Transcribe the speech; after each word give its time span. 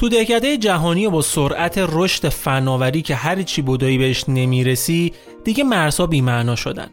تو 0.00 0.08
دهکده 0.08 0.56
جهانی 0.56 1.08
با 1.08 1.22
سرعت 1.22 1.74
رشد 1.92 2.28
فناوری 2.28 3.02
که 3.02 3.14
هر 3.14 3.42
چی 3.42 3.62
بدویی 3.62 3.98
بهش 3.98 4.24
نمی‌رسی 4.28 5.12
دیگه 5.44 5.64
مرزها 5.64 6.06
بیمعنا 6.06 6.56
شدن. 6.56 6.90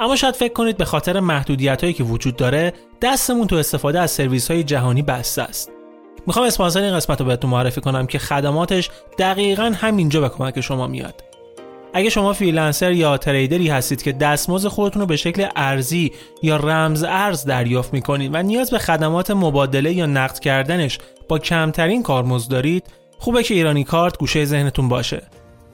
اما 0.00 0.16
شاید 0.16 0.34
فکر 0.34 0.52
کنید 0.52 0.76
به 0.76 0.84
خاطر 0.84 1.20
محدودیت 1.20 1.80
هایی 1.80 1.92
که 1.92 2.04
وجود 2.04 2.36
داره 2.36 2.72
دستمون 3.02 3.46
تو 3.46 3.56
استفاده 3.56 4.00
از 4.00 4.10
سرویس 4.10 4.50
های 4.50 4.62
جهانی 4.62 5.02
بسته 5.02 5.42
است. 5.42 5.70
می‌خوام 6.26 6.46
اسپانسر 6.46 6.82
این 6.82 6.96
قسمت 6.96 7.20
رو 7.20 7.26
بهتون 7.26 7.50
معرفی 7.50 7.80
کنم 7.80 8.06
که 8.06 8.18
خدماتش 8.18 8.90
دقیقا 9.18 9.72
همینجا 9.76 10.20
به 10.20 10.28
کمک 10.28 10.60
شما 10.60 10.86
میاد. 10.86 11.24
اگه 11.96 12.10
شما 12.10 12.32
freelancer 12.32 12.92
یا 12.92 13.16
trader 13.16 13.61
ی 13.61 13.68
هستید 13.68 14.02
که 14.02 14.12
دستمزد 14.12 14.68
خودتون 14.68 15.00
رو 15.00 15.06
به 15.06 15.16
شکل 15.16 15.46
ارزی 15.56 16.12
یا 16.42 16.56
رمز 16.56 17.04
ارز 17.08 17.44
دریافت 17.44 17.92
می‌کنید 17.92 18.34
و 18.34 18.42
نیاز 18.42 18.70
به 18.70 18.78
خدمات 18.78 19.30
مبادله 19.30 19.92
یا 19.92 20.06
نقد 20.06 20.38
کردنش 20.38 20.98
با 21.28 21.38
کمترین 21.38 22.02
کارمزد 22.02 22.50
دارید 22.50 22.86
خوبه 23.18 23.42
که 23.42 23.54
ایرانی 23.54 23.84
کارت 23.84 24.18
گوشه 24.18 24.44
ذهنتون 24.44 24.88
باشه. 24.88 25.22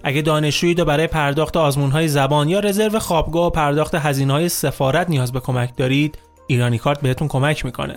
اگه 0.04 0.22
دانشجویی 0.22 0.74
و 0.74 0.84
برای 0.84 1.06
پرداخت 1.06 1.56
های 1.56 2.08
زبان 2.08 2.48
یا 2.48 2.60
رزرو 2.60 2.98
خوابگاه 2.98 3.46
و 3.46 3.50
پرداخت 3.50 3.94
های 3.94 4.48
سفارت 4.48 5.10
نیاز 5.10 5.32
به 5.32 5.40
کمک 5.40 5.76
دارید 5.76 6.18
ایرانی 6.46 6.78
کارت 6.78 7.00
بهتون 7.00 7.28
کمک 7.28 7.64
می‌کنه. 7.64 7.96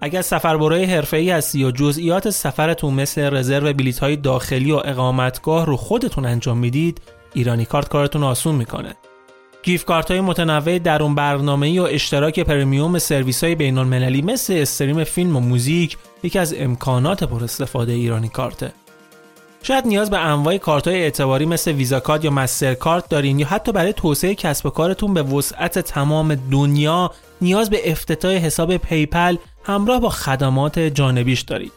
اگر 0.00 0.22
سفربروی 0.22 0.84
حرفه‌ای 0.84 1.30
هستید 1.30 1.58
یا 1.58 1.70
جزئیات 1.70 2.30
سفرتون 2.30 2.94
مثل 2.94 3.36
رزرو 3.36 3.72
بلیط 3.72 3.98
های 3.98 4.16
داخلی 4.16 4.72
و 4.72 4.82
اقامتگاه 4.84 5.66
رو 5.66 5.76
خودتون 5.76 6.24
انجام 6.26 6.58
می‌دید 6.58 7.00
ایرانی 7.34 7.64
کارت 7.64 7.88
کارتون 7.88 8.22
آسون 8.22 8.54
می‌کنه. 8.54 8.94
gift 9.62 9.84
card 9.84 10.10
های 10.10 10.20
متنوع 10.20 10.78
درون 10.78 11.14
برنامه 11.14 11.80
و 11.80 11.84
اشتراک 11.84 12.40
premium 12.40 12.98
سرویس 12.98 13.44
های 13.44 13.54
بین 13.54 13.78
المللی 13.78 14.22
مثل 14.22 14.54
stream 14.56 15.04
فیلم 15.04 15.36
و 15.36 15.40
موزیک 15.40 15.96
یکی 16.22 16.38
از 16.38 16.54
امکانات 16.58 17.24
پر 17.24 17.44
استفاده 17.44 17.92
ایرانی 17.92 18.28
کارته. 18.28 18.72
شاید 19.62 19.86
نیاز 19.86 20.10
به 20.10 20.18
انواع 20.18 20.58
کارت 20.58 20.88
های 20.88 21.02
اعتباری 21.02 21.46
مثل 21.46 21.72
ویزا 21.72 22.00
کارت 22.00 22.24
یا 22.24 22.30
مستر 22.30 22.74
کارت 22.74 23.08
دارین 23.08 23.38
یا 23.38 23.46
حتی 23.46 23.72
برای 23.72 23.92
توسعه 23.92 24.34
کسب 24.34 24.66
و 24.66 24.70
کارتون 24.70 25.14
به 25.14 25.22
وسعت 25.22 25.78
تمام 25.78 26.34
دنیا 26.34 27.10
نیاز 27.40 27.70
به 27.70 27.90
افتتاح 27.90 28.32
حساب 28.32 28.76
PayPal 28.76 29.36
همراه 29.64 30.00
با 30.00 30.08
خدمات 30.08 30.78
جانبیش 30.78 31.40
دارید. 31.40 31.72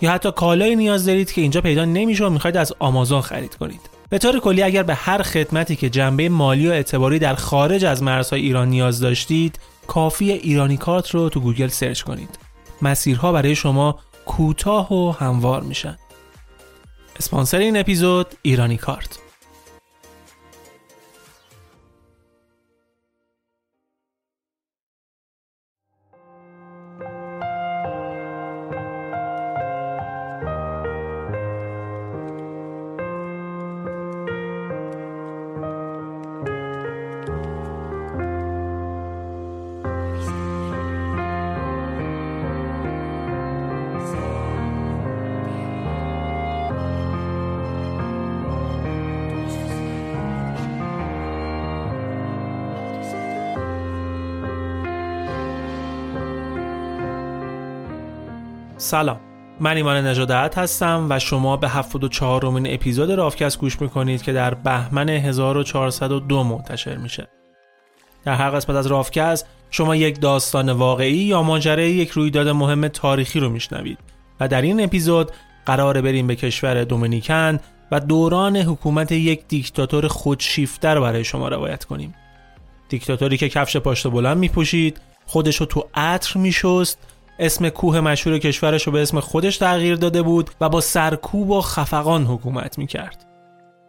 یا 0.00 0.10
حتی 0.10 0.32
کالایی 0.32 0.76
نیاز 0.76 1.06
دارید 1.06 1.32
که 1.32 1.40
اینجا 1.40 1.60
پیدا 1.60 1.84
نمیشه 1.84 2.24
و 2.24 2.30
می‌خواید 2.30 2.56
از 2.56 2.72
آمازون 2.78 3.20
خرید 3.20 3.54
کنید. 3.54 3.99
به 4.10 4.18
طور 4.18 4.40
کلی 4.40 4.62
اگر 4.62 4.82
به 4.82 4.94
هر 4.94 5.22
خدمتی 5.22 5.76
که 5.76 5.90
جنبه 5.90 6.28
مالی 6.28 6.68
و 6.68 6.70
اعتباری 6.70 7.18
در 7.18 7.34
خارج 7.34 7.84
از 7.84 8.02
مرزهای 8.02 8.42
ایران 8.42 8.68
نیاز 8.68 9.00
داشتید 9.00 9.60
کافیه 9.86 10.32
ایرانی 10.32 10.76
کارت 10.76 11.10
رو 11.10 11.28
تو 11.28 11.40
گوگل 11.40 11.68
search 11.68 12.02
کنید. 12.02 12.38
مسیرها 12.82 13.32
برای 13.32 13.54
شما 13.54 13.98
کوتاه 14.26 14.92
و 14.92 15.10
هموار 15.10 15.62
میشن. 15.62 15.96
اسپانسر 17.18 17.58
این 17.58 17.76
اپیزود 17.76 18.26
ایرانی 18.42 18.76
کارت. 18.76 19.18
سلام. 58.90 59.20
من 59.60 59.76
ایمان 59.76 60.06
نجادت 60.06 60.58
هستم 60.58 61.06
و 61.10 61.18
شما 61.18 61.56
به 61.56 61.68
74 61.68 62.42
رومین 62.42 62.74
اپیزود 62.74 63.10
رافکست 63.10 63.58
گوش 63.58 63.80
می‌کنید 63.80 64.22
که 64.22 64.32
در 64.32 64.54
بهمن 64.54 65.08
1402 65.08 66.44
منتشر 66.44 66.96
میشه. 66.96 67.28
در 68.24 68.34
هر 68.34 68.50
قسمت 68.50 68.76
از 68.76 68.86
رافکست 68.86 69.46
شما 69.70 69.96
یک 69.96 70.20
داستان 70.20 70.68
واقعی 70.68 71.16
یا 71.16 71.42
ماجرای 71.42 71.90
یک 71.90 72.10
رویداد 72.10 72.48
مهم 72.48 72.88
تاریخی 72.88 73.40
رو 73.40 73.48
میشنوید 73.48 73.98
و 74.40 74.48
در 74.48 74.62
این 74.62 74.84
اپیزود 74.84 75.30
قرار 75.66 76.00
بریم 76.00 76.26
به 76.26 76.36
کشور 76.36 76.84
دومینیکن 76.84 77.58
و 77.92 78.00
دوران 78.00 78.56
حکومت 78.56 79.12
یک 79.12 79.48
دیکتاتور 79.48 80.08
خودشیفته 80.08 80.88
رو 80.88 81.00
برای 81.00 81.24
شما 81.24 81.48
روایت 81.48 81.84
کنیم. 81.84 82.14
دیکتاتوری 82.88 83.36
که 83.36 83.48
کفش 83.48 83.76
پاشت 83.76 84.08
بلند 84.08 84.38
میپوشید 84.38 85.00
خودش 85.26 85.56
رو 85.56 85.66
تو 85.66 85.88
عطر 85.94 86.38
میشست 86.38 86.98
اسم 87.40 87.68
کوه 87.68 88.00
مشهور 88.00 88.38
کشورش 88.38 88.82
رو 88.82 88.92
به 88.92 89.02
اسم 89.02 89.20
خودش 89.20 89.56
تغییر 89.56 89.94
داده 89.96 90.22
بود 90.22 90.50
و 90.60 90.68
با 90.68 90.80
سرکوب 90.80 91.50
و 91.50 91.60
خفقان 91.60 92.24
حکومت 92.24 92.78
می‌کرد. 92.78 93.26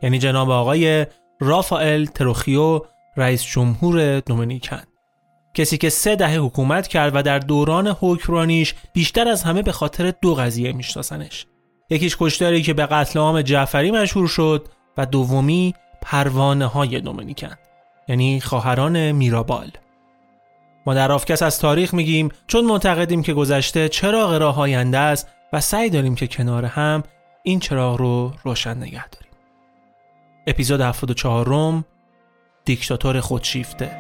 یعنی 0.02 0.20
جناب 0.20 0.50
آقای 0.50 1.06
رافائل 1.40 2.06
تروخیو 2.06 2.82
رئیس 3.18 3.44
جمهور 3.44 4.20
دومینیکن. 4.20 4.82
کسی 5.54 5.78
که 5.78 5.90
سه 5.90 6.16
دهه 6.16 6.38
حکومت 6.38 6.88
کرد 6.88 7.16
و 7.16 7.22
در 7.22 7.40
دوران 7.40 7.88
حکمرانیش 7.88 8.76
بیشتر 8.94 9.28
از 9.28 9.44
همه 9.44 9.62
به 9.62 9.72
خاطر 9.72 10.14
دو 10.22 10.36
قضیه 10.36 10.74
میشناسنش. 10.74 11.46
یکیش 11.90 12.18
کشتاری 12.20 12.62
که 12.62 12.74
به 12.74 12.86
قتل 12.86 13.20
عام 13.20 13.42
جعفری 13.42 13.92
مشهور 13.92 14.28
شد 14.28 14.68
و 14.98 15.06
دومی 15.06 15.74
پروانه 16.02 16.66
های 16.66 17.02
دومینیکن 17.02 17.56
یعنی 18.08 18.42
خواهران 18.42 19.12
میرابال. 19.12 19.72
ما 20.86 20.94
در 20.94 21.12
آفکس 21.12 21.42
از 21.42 21.60
تاریخ 21.60 21.94
میگیم 21.94 22.30
چون 22.48 22.66
معتقدیم 22.66 23.24
که 23.24 23.34
گذشته 23.34 23.90
چراغ 23.90 24.34
راه 24.34 24.60
آینده 24.60 24.98
است 24.98 25.28
و 25.54 25.62
سعی 25.62 25.90
داریم 25.90 26.16
که 26.16 26.28
کنار 26.28 26.66
هم 26.66 27.04
این 27.44 27.60
چراغ 27.60 27.98
رو 27.98 28.34
روشن 28.44 28.78
نگه 28.78 29.08
داریم. 29.10 29.32
اپیزود 30.48 30.82
74 30.82 31.46
روم 31.46 31.86
دیکتاتور 32.66 33.20
خودشیفته. 33.20 33.92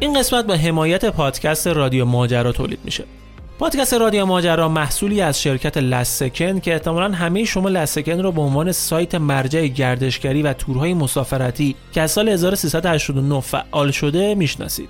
این 0.00 0.18
قسمت 0.18 0.46
به 0.46 0.58
حمایت 0.58 1.04
پادکست 1.04 1.66
رادیو 1.66 2.04
ماجرا 2.04 2.52
تولید 2.52 2.80
میشه. 2.84 3.04
پادکست 3.60 3.94
رادیو 3.94 4.26
ماجرا 4.26 4.68
محصولی 4.68 5.20
از 5.20 5.42
شرکت 5.42 5.76
لسکن 5.76 6.60
که 6.60 6.72
احتمالا 6.72 7.14
همه 7.14 7.44
شما 7.44 7.68
لسکن 7.68 8.20
رو 8.20 8.32
به 8.32 8.40
عنوان 8.40 8.72
سایت 8.72 9.14
مرجع 9.14 9.66
گردشگری 9.66 10.42
و 10.42 10.52
تورهای 10.52 10.94
مسافرتی 10.94 11.76
که 11.92 12.00
از 12.00 12.10
سال 12.10 12.28
1389 12.28 13.40
فعال 13.40 13.90
شده 13.90 14.34
می‌شناسید. 14.34 14.88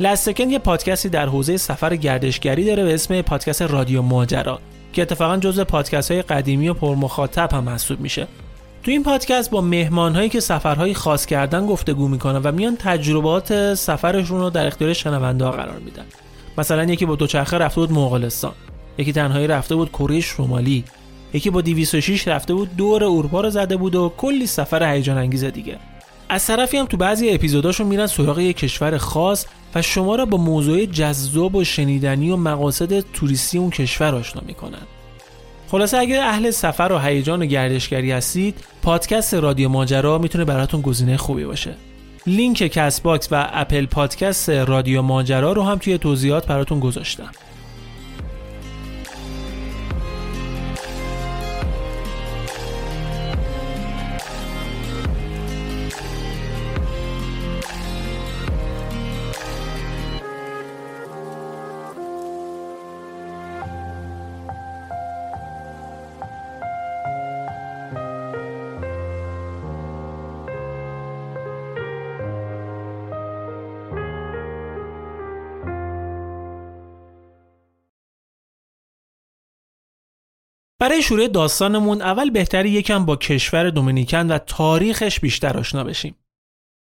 لسکن 0.00 0.50
یه 0.50 0.58
پادکستی 0.58 1.08
در 1.08 1.26
حوزه 1.26 1.56
سفر 1.56 1.96
گردشگری 1.96 2.64
داره 2.64 2.84
به 2.84 2.94
اسم 2.94 3.22
پادکست 3.22 3.62
رادیو 3.62 4.02
ماجرا 4.02 4.60
که 4.92 5.02
اتفاقا 5.02 5.36
جزو 5.36 5.64
پادکست 5.64 6.10
های 6.10 6.22
قدیمی 6.22 6.68
و 6.68 6.74
پرمخاطب 6.74 7.52
هم 7.52 7.64
محسوب 7.64 8.00
میشه 8.00 8.26
تو 8.82 8.90
این 8.90 9.02
پادکست 9.02 9.50
با 9.50 9.60
مهمان 9.60 10.14
هایی 10.14 10.28
که 10.28 10.40
سفرهای 10.40 10.94
خاص 10.94 11.26
کردن 11.26 11.66
گفتگو 11.66 12.08
می‌کنن 12.08 12.38
و 12.38 12.52
میان 12.52 12.76
تجربات 12.76 13.74
سفرشون 13.74 14.40
رو 14.40 14.50
در 14.50 14.66
اختیار 14.66 14.92
شنونده 14.92 15.44
قرار 15.44 15.78
میدن 15.78 16.04
مثلا 16.58 16.84
یکی 16.84 17.06
با 17.06 17.16
دوچرخه 17.16 17.58
رفته 17.58 17.80
بود 17.80 17.92
مغولستان 17.92 18.52
یکی 18.98 19.12
تنهایی 19.12 19.46
رفته 19.46 19.74
بود 19.74 19.88
کره 19.88 20.20
شمالی 20.20 20.84
یکی 21.32 21.50
با 21.50 21.60
206 21.60 22.28
رفته 22.28 22.54
بود 22.54 22.76
دور 22.76 23.04
اروپا 23.04 23.40
رو 23.40 23.50
زده 23.50 23.76
بود 23.76 23.94
و 23.94 24.12
کلی 24.16 24.46
سفر 24.46 24.92
هیجان 24.92 25.18
انگیز 25.18 25.44
دیگه. 25.44 25.78
از 26.28 26.46
طرفی 26.46 26.76
هم 26.76 26.86
تو 26.86 26.96
بعضی 26.96 27.30
اپیزوداشون 27.30 27.86
میرن 27.86 28.06
سراغ 28.06 28.38
یک 28.38 28.56
کشور 28.56 28.98
خاص 28.98 29.46
و 29.74 29.82
شما 29.82 30.16
را 30.16 30.26
با 30.26 30.38
موضوع 30.38 30.84
جذاب 30.86 31.54
و 31.54 31.64
شنیدنی 31.64 32.30
و 32.30 32.36
مقاصد 32.36 33.00
توریستی 33.00 33.58
اون 33.58 33.70
کشور 33.70 34.14
آشنا 34.14 34.42
می‌کنن. 34.46 34.82
خلاصه 35.70 35.98
اگر 35.98 36.20
اهل 36.20 36.50
سفر 36.50 36.92
و 36.92 36.98
هیجان 36.98 37.42
و 37.42 37.46
گردشگری 37.46 38.12
هستید 38.12 38.64
پادکست 38.82 39.34
رادیو 39.34 39.68
ماجرا 39.68 40.18
می‌تونه 40.18 40.44
براتون 40.44 40.80
گزینه 40.80 41.16
خوبی 41.16 41.44
باشه. 41.44 41.74
لینک 42.26 42.56
Castbox 42.56 43.28
و 43.30 43.48
Apple 43.52 43.86
Podcast 43.86 44.50
رادیو 44.50 45.02
ماجرا 45.02 45.52
رو 45.52 45.62
هم 45.62 45.78
توی 45.78 45.98
توضیحات 45.98 46.46
براتون 46.46 46.80
گذاشتم. 46.80 47.30
برای 80.82 81.02
شروع 81.02 81.28
داستانمون 81.28 82.02
اول 82.02 82.30
بهتری 82.30 82.70
یکم 82.70 83.04
با 83.04 83.16
کشور 83.16 83.70
دومینیکن 83.70 84.30
و 84.30 84.38
تاریخش 84.38 85.20
بیشتر 85.20 85.58
آشنا 85.58 85.84
بشیم. 85.84 86.14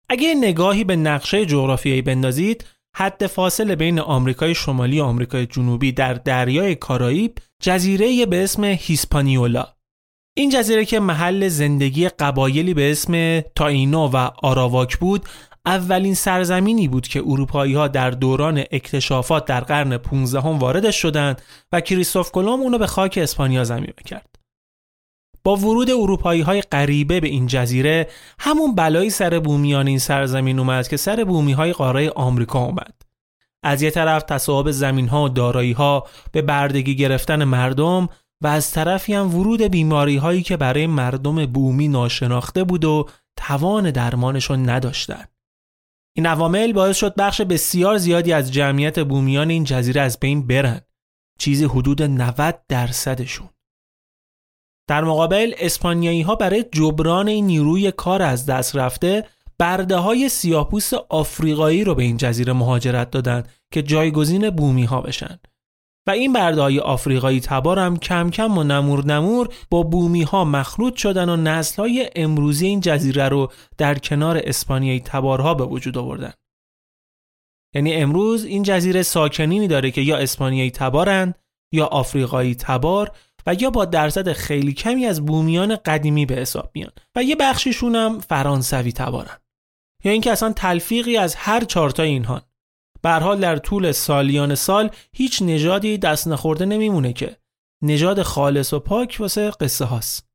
اگه 0.09 0.35
نگاهی 0.35 0.83
به 0.83 0.95
نقشه 0.95 1.45
جغرافیایی 1.45 2.01
بندازید، 2.01 2.65
حد 2.95 3.27
فاصله 3.27 3.75
بین 3.75 3.99
آمریکای 3.99 4.55
شمالی 4.55 4.99
و 4.99 5.03
آمریکای 5.03 5.45
جنوبی 5.45 5.91
در 5.91 6.13
دریای 6.13 6.75
کارائیب 6.75 7.37
جزیره 7.61 8.25
به 8.25 8.43
اسم 8.43 8.63
هیسپانیولا. 8.63 9.67
این 10.37 10.49
جزیره 10.49 10.85
که 10.85 10.99
محل 10.99 11.47
زندگی 11.47 12.09
قبایلی 12.09 12.73
به 12.73 12.91
اسم 12.91 13.41
تاینو 13.41 14.07
و 14.07 14.29
آراواک 14.43 14.97
بود 14.97 15.25
اولین 15.67 16.13
سرزمینی 16.13 16.87
بود 16.87 17.07
که 17.07 17.23
اروپایی 17.25 17.73
ها 17.73 17.87
در 17.87 18.09
دوران 18.09 18.63
اکتشافات 18.71 19.45
در 19.45 19.59
قرن 19.59 19.97
15 19.97 20.41
هم 20.41 20.59
وارد 20.59 20.91
شدند 20.91 21.41
و 21.71 21.81
کریستوف 21.81 22.31
کلم 22.31 22.47
اونو 22.47 22.77
به 22.77 22.87
خاک 22.87 23.19
اسپانیا 23.21 23.63
زمین 23.63 23.93
کرد. 24.05 24.35
با 25.43 25.55
ورود 25.55 25.89
اروپایی 25.89 26.41
های 26.41 26.61
غریبه 26.61 27.19
به 27.19 27.27
این 27.27 27.47
جزیره 27.47 28.07
همون 28.39 28.75
بلایی 28.75 29.09
سر 29.09 29.39
بومیان 29.39 29.87
این 29.87 29.99
سرزمین 29.99 30.59
اومد 30.59 30.87
که 30.87 30.97
سر 30.97 31.23
بومی 31.23 31.53
های 31.53 31.73
قاره 31.73 32.09
آمریکا 32.09 32.59
اومد. 32.59 33.01
از 33.63 33.81
یه 33.81 33.91
طرف 33.91 34.23
تصاحب 34.23 34.71
زمین 34.71 35.07
ها 35.07 35.23
و 35.23 35.29
دارایی 35.29 35.71
ها 35.71 36.07
به 36.31 36.41
بردگی 36.41 36.95
گرفتن 36.95 37.43
مردم 37.43 38.09
و 38.43 38.47
از 38.47 38.71
طرفی 38.71 39.13
هم 39.13 39.35
ورود 39.35 39.61
بیماری 39.61 40.17
هایی 40.17 40.43
که 40.43 40.57
برای 40.57 40.87
مردم 40.87 41.45
بومی 41.45 41.87
ناشناخته 41.87 42.63
بود 42.63 42.85
و 42.85 43.05
توان 43.37 43.91
درمانشون 43.91 44.69
نداشتند. 44.69 45.36
این 46.17 46.25
عوامل 46.25 46.73
باعث 46.73 46.97
شد 46.97 47.15
بخش 47.15 47.41
بسیار 47.41 47.97
زیادی 47.97 48.33
از 48.33 48.51
جمعیت 48.53 48.99
بومیان 48.99 49.49
این 49.49 49.63
جزیره 49.63 50.01
از 50.01 50.19
بین 50.19 50.47
برن. 50.47 50.81
چیزی 51.39 51.65
حدود 51.65 52.03
90 52.03 52.59
درصدشون. 52.67 53.49
در 54.87 55.03
مقابل 55.03 55.53
اسپانیایی 55.57 56.21
ها 56.21 56.35
برای 56.35 56.65
جبران 56.71 57.27
این 57.27 57.45
نیروی 57.45 57.91
کار 57.91 58.21
از 58.21 58.45
دست 58.45 58.75
رفته 58.75 59.25
برده 59.59 59.95
های 59.95 60.29
سیاپوس 60.29 60.93
آفریقایی 60.93 61.83
رو 61.83 61.95
به 61.95 62.03
این 62.03 62.17
جزیره 62.17 62.53
مهاجرت 62.53 63.11
دادن 63.11 63.43
که 63.71 63.81
جایگزین 63.81 64.49
بومی 64.49 64.85
ها 64.85 65.01
بشن. 65.01 65.39
و 66.07 66.11
این 66.11 66.33
بردهای 66.33 66.79
آفریقایی 66.79 67.39
تبار 67.39 67.79
هم 67.79 67.97
کم 67.97 68.29
کم 68.29 68.57
و 68.57 68.63
نمور 68.63 69.05
نمور 69.05 69.49
با 69.69 69.83
بومی 69.83 70.23
ها 70.23 70.45
مخلوط 70.45 70.95
شدن 70.95 71.29
و 71.29 71.35
نسل 71.35 71.81
های 71.81 72.09
امروزی 72.15 72.67
این 72.67 72.79
جزیره 72.79 73.29
رو 73.29 73.51
در 73.77 73.97
کنار 73.97 74.41
اسپانیایی 74.43 74.99
تبارها 74.99 75.53
به 75.53 75.65
وجود 75.65 75.97
آوردن. 75.97 76.33
یعنی 77.75 77.93
امروز 77.93 78.45
این 78.45 78.63
جزیره 78.63 79.03
ساکنینی 79.03 79.67
داره 79.67 79.91
که 79.91 80.01
یا 80.01 80.17
اسپانیایی 80.17 80.71
تبارند 80.71 81.35
یا 81.73 81.85
آفریقایی 81.85 82.55
تبار 82.55 83.11
و 83.47 83.53
یا 83.53 83.69
با 83.69 83.85
درصد 83.85 84.31
خیلی 84.31 84.73
کمی 84.73 85.05
از 85.05 85.25
بومیان 85.25 85.75
قدیمی 85.75 86.25
به 86.25 86.35
حساب 86.35 86.71
میان 86.73 86.91
و 87.15 87.23
یه 87.23 87.35
بخشیشون 87.35 87.95
هم 87.95 88.19
فرانسوی 88.19 88.91
تبارن 88.91 89.37
یا 90.03 90.11
اینکه 90.11 90.31
اصلا 90.31 90.53
تلفیقی 90.53 91.17
از 91.17 91.35
هر 91.35 91.63
چارتا 91.63 92.03
اینها 92.03 92.41
به 93.01 93.09
حال 93.09 93.39
در 93.39 93.57
طول 93.57 93.91
سالیان 93.91 94.55
سال 94.55 94.89
هیچ 95.13 95.41
نژادی 95.41 95.97
دست 95.97 96.27
نخورده 96.27 96.65
نمیمونه 96.65 97.13
که. 97.13 97.37
نژاد 97.83 98.21
خالص 98.21 98.73
و 98.73 98.79
پاک 98.79 99.17
واسه 99.19 99.51
قصه 99.51 99.85
هاست. 99.85 100.27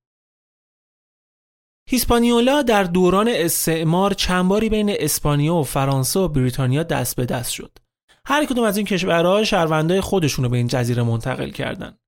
هیسپانیولا 1.89 2.63
در 2.63 2.85
دوران 2.85 3.29
استعمار 3.29 4.13
چند 4.13 4.49
باری 4.49 4.69
بین 4.69 4.97
اسپانیا 4.99 5.55
و 5.55 5.65
فرانسه 5.65 6.21
و 6.21 6.29
بریتانیا 6.29 6.83
دست 6.83 7.17
به 7.17 7.27
دست 7.27 7.53
شد. 7.53 7.79
هر 8.27 8.45
کدوم 8.45 8.65
از 8.65 8.77
این 8.77 8.87
کشورها 8.87 9.45
شهروندای 9.45 10.01
خودشونو 10.01 10.49
به 10.49 10.57
این 10.57 10.67
جزیره 10.67 11.03
منتقل 11.03 11.51
کردند. 11.51 11.99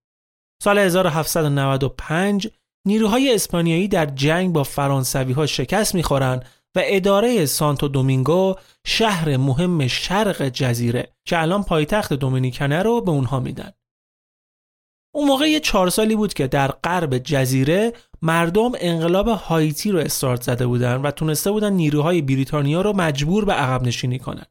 سال 0.62 0.78
1795 0.78 2.48
نیروهای 2.86 3.34
اسپانیایی 3.34 3.88
در 3.88 4.06
جنگ 4.06 4.52
با 4.52 4.62
فرانسوی 4.62 5.32
ها 5.32 5.46
شکست 5.46 5.94
می‌خورن 5.94 6.42
و 6.74 6.80
اداره 6.84 7.46
سانتو 7.46 7.88
دومینگو 7.88 8.54
شهر 8.86 9.36
مهم 9.36 9.86
شرق 9.86 10.48
جزیره 10.48 11.12
که 11.24 11.40
الان 11.40 11.62
پایتخت 11.62 12.12
دومینیکنه 12.12 12.82
رو 12.82 13.00
به 13.00 13.10
اونها 13.10 13.40
میدن. 13.40 13.72
اون 15.14 15.28
موقع 15.28 15.50
یه 15.50 15.60
چهار 15.60 15.90
سالی 15.90 16.16
بود 16.16 16.34
که 16.34 16.46
در 16.46 16.68
غرب 16.68 17.18
جزیره 17.18 17.92
مردم 18.22 18.72
انقلاب 18.80 19.28
هایتی 19.28 19.90
رو 19.90 19.98
استارت 19.98 20.42
زده 20.42 20.66
بودن 20.66 20.96
و 20.96 21.10
تونسته 21.10 21.50
بودن 21.50 21.72
نیروهای 21.72 22.22
بریتانیا 22.22 22.80
رو 22.80 22.92
مجبور 22.92 23.44
به 23.44 23.52
عقب 23.52 23.82
نشینی 23.82 24.18
کنن. 24.18 24.46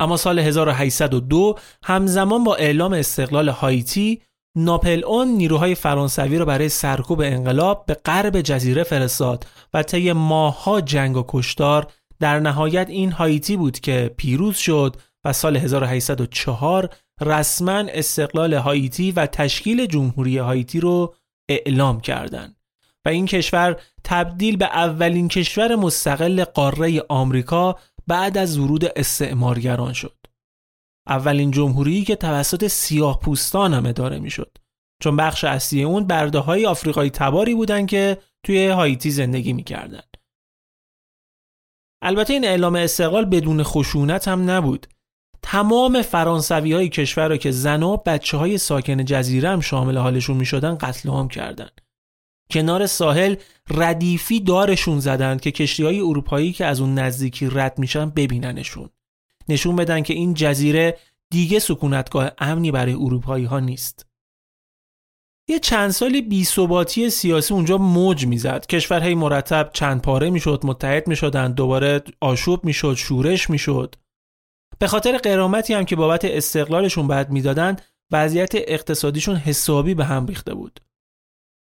اما 0.00 0.16
سال 0.16 0.38
1802 0.38 1.54
همزمان 1.84 2.44
با 2.44 2.54
اعلام 2.54 2.92
استقلال 2.92 3.48
هایتی 3.48 4.22
ناپل 4.56 5.04
اون 5.04 5.28
نیروهای 5.28 5.74
فرانسوی 5.74 6.38
را 6.38 6.44
برای 6.44 6.68
سرکوب 6.68 7.20
انقلاب 7.20 7.86
به 7.86 7.94
غرب 7.94 8.40
جزیره 8.40 8.82
فرستاد 8.82 9.46
و 9.74 9.82
طی 9.82 10.12
ماهها 10.12 10.80
جنگ 10.80 11.16
و 11.16 11.24
کشتار 11.28 11.86
در 12.20 12.40
نهایت 12.40 12.90
این 12.90 13.12
هایتی 13.12 13.56
بود 13.56 13.80
که 13.80 14.14
پیروز 14.16 14.56
شد 14.56 14.96
و 15.24 15.32
سال 15.32 15.56
1804 15.56 16.90
رسما 17.20 17.84
استقلال 17.88 18.54
هایتی 18.54 19.12
و 19.12 19.26
تشکیل 19.26 19.86
جمهوری 19.86 20.38
هایتی 20.38 20.80
رو 20.80 21.14
اعلام 21.48 22.00
کردند 22.00 22.56
و 23.04 23.08
این 23.08 23.26
کشور 23.26 23.76
تبدیل 24.04 24.56
به 24.56 24.64
اولین 24.64 25.28
کشور 25.28 25.76
مستقل 25.76 26.44
قاره 26.44 27.02
آمریکا 27.08 27.76
بعد 28.06 28.38
از 28.38 28.58
ورود 28.58 28.84
استعمارگران 28.96 29.92
شد. 29.92 30.17
اولین 31.08 31.50
جمهوری 31.50 32.04
که 32.04 32.16
توسط 32.16 32.66
سیاه 32.66 33.20
پوستان 33.20 33.74
هم 33.74 33.86
اداره 33.86 34.18
می 34.18 34.30
شد. 34.30 34.58
چون 35.02 35.16
بخش 35.16 35.44
اصلی 35.44 35.82
اون 35.82 36.06
برده 36.06 36.38
های 36.38 36.66
آفریقایی 36.66 37.10
تباری 37.10 37.54
بودن 37.54 37.86
که 37.86 38.18
توی 38.46 38.66
هایتی 38.66 39.10
زندگی 39.10 39.52
می‌کردن. 39.52 40.02
البته 42.02 42.32
این 42.32 42.44
اعلام 42.44 42.74
استقلال 42.74 43.24
بدون 43.24 43.62
خشونت 43.62 44.28
هم 44.28 44.50
نبود. 44.50 44.86
تمام 45.42 46.02
فرانسوی 46.02 46.72
های 46.72 46.88
کشور 46.88 47.28
را 47.28 47.36
که 47.36 47.50
زن 47.50 47.82
و 47.82 47.96
بچه 47.96 48.36
های 48.36 48.58
ساکن 48.58 49.04
جزیره 49.04 49.48
هم 49.48 49.60
شامل 49.60 49.98
حالشون 49.98 50.36
می 50.36 50.46
شدن 50.46 50.74
قتل 50.74 51.08
عام 51.08 51.28
کردن. 51.28 51.68
کنار 52.50 52.86
ساحل 52.86 53.36
ردیفی 53.70 54.40
دارشون 54.40 55.00
زدن 55.00 55.36
که 55.36 55.50
کشتی 55.50 55.84
های 55.84 56.00
اروپایی 56.00 56.52
که 56.52 56.66
از 56.66 56.80
اون 56.80 56.94
نزدیکی 56.94 57.48
رد 57.52 57.78
میشن 57.78 58.10
ببیننشون. 58.10 58.88
نشون 59.48 59.76
بدن 59.76 60.02
که 60.02 60.14
این 60.14 60.34
جزیره 60.34 60.98
دیگه 61.30 61.58
سکونتگاه 61.58 62.30
امنی 62.38 62.70
برای 62.70 62.92
اروپایی 62.92 63.44
ها 63.44 63.60
نیست. 63.60 64.06
یه 65.50 65.58
چند 65.58 65.90
سالی 65.90 66.22
بیثباتی 66.22 67.10
سیاسی 67.10 67.54
اونجا 67.54 67.78
موج 67.78 68.26
می‌زد. 68.26 68.66
کشورهای 68.66 69.14
مرتب 69.14 69.70
چند 69.72 70.02
پاره 70.02 70.30
می‌شد 70.30 70.60
متحد 70.64 71.08
می‌شدن 71.08 71.52
دوباره 71.52 72.02
آشوب 72.20 72.64
می‌شد 72.64 72.94
شورش 72.94 73.50
می‌شد. 73.50 73.94
به 74.78 74.86
خاطر 74.86 75.18
قرامتی 75.18 75.74
هم 75.74 75.84
که 75.84 75.96
بابت 75.96 76.24
استقلالشون 76.24 77.08
بعد 77.08 77.30
می‌دادن 77.30 77.76
وضعیت 78.12 78.52
اقتصادیشون 78.54 79.36
حسابی 79.36 79.94
به 79.94 80.04
هم 80.04 80.26
ریخته 80.26 80.54
بود. 80.54 80.80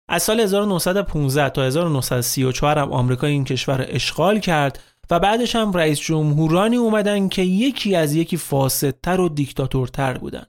از 0.08 0.22
سال 0.22 0.40
1915 0.40 1.50
تا 1.50 1.62
1934 1.62 2.78
هم 2.78 2.92
آمریکا 2.92 3.26
این 3.26 3.44
کشور 3.44 3.78
رو 3.78 3.84
اشغال 3.88 4.40
کرد 4.40 4.91
و 5.10 5.20
بعدش 5.20 5.56
هم 5.56 5.72
رئیس 5.72 6.00
جمهورانی 6.00 6.76
اومدن 6.76 7.28
که 7.28 7.42
یکی 7.42 7.96
از 7.96 8.14
یکی 8.14 8.36
فاسدتر 8.36 9.20
و 9.20 9.28
دیکتاتورتر 9.28 10.18
بودن. 10.18 10.46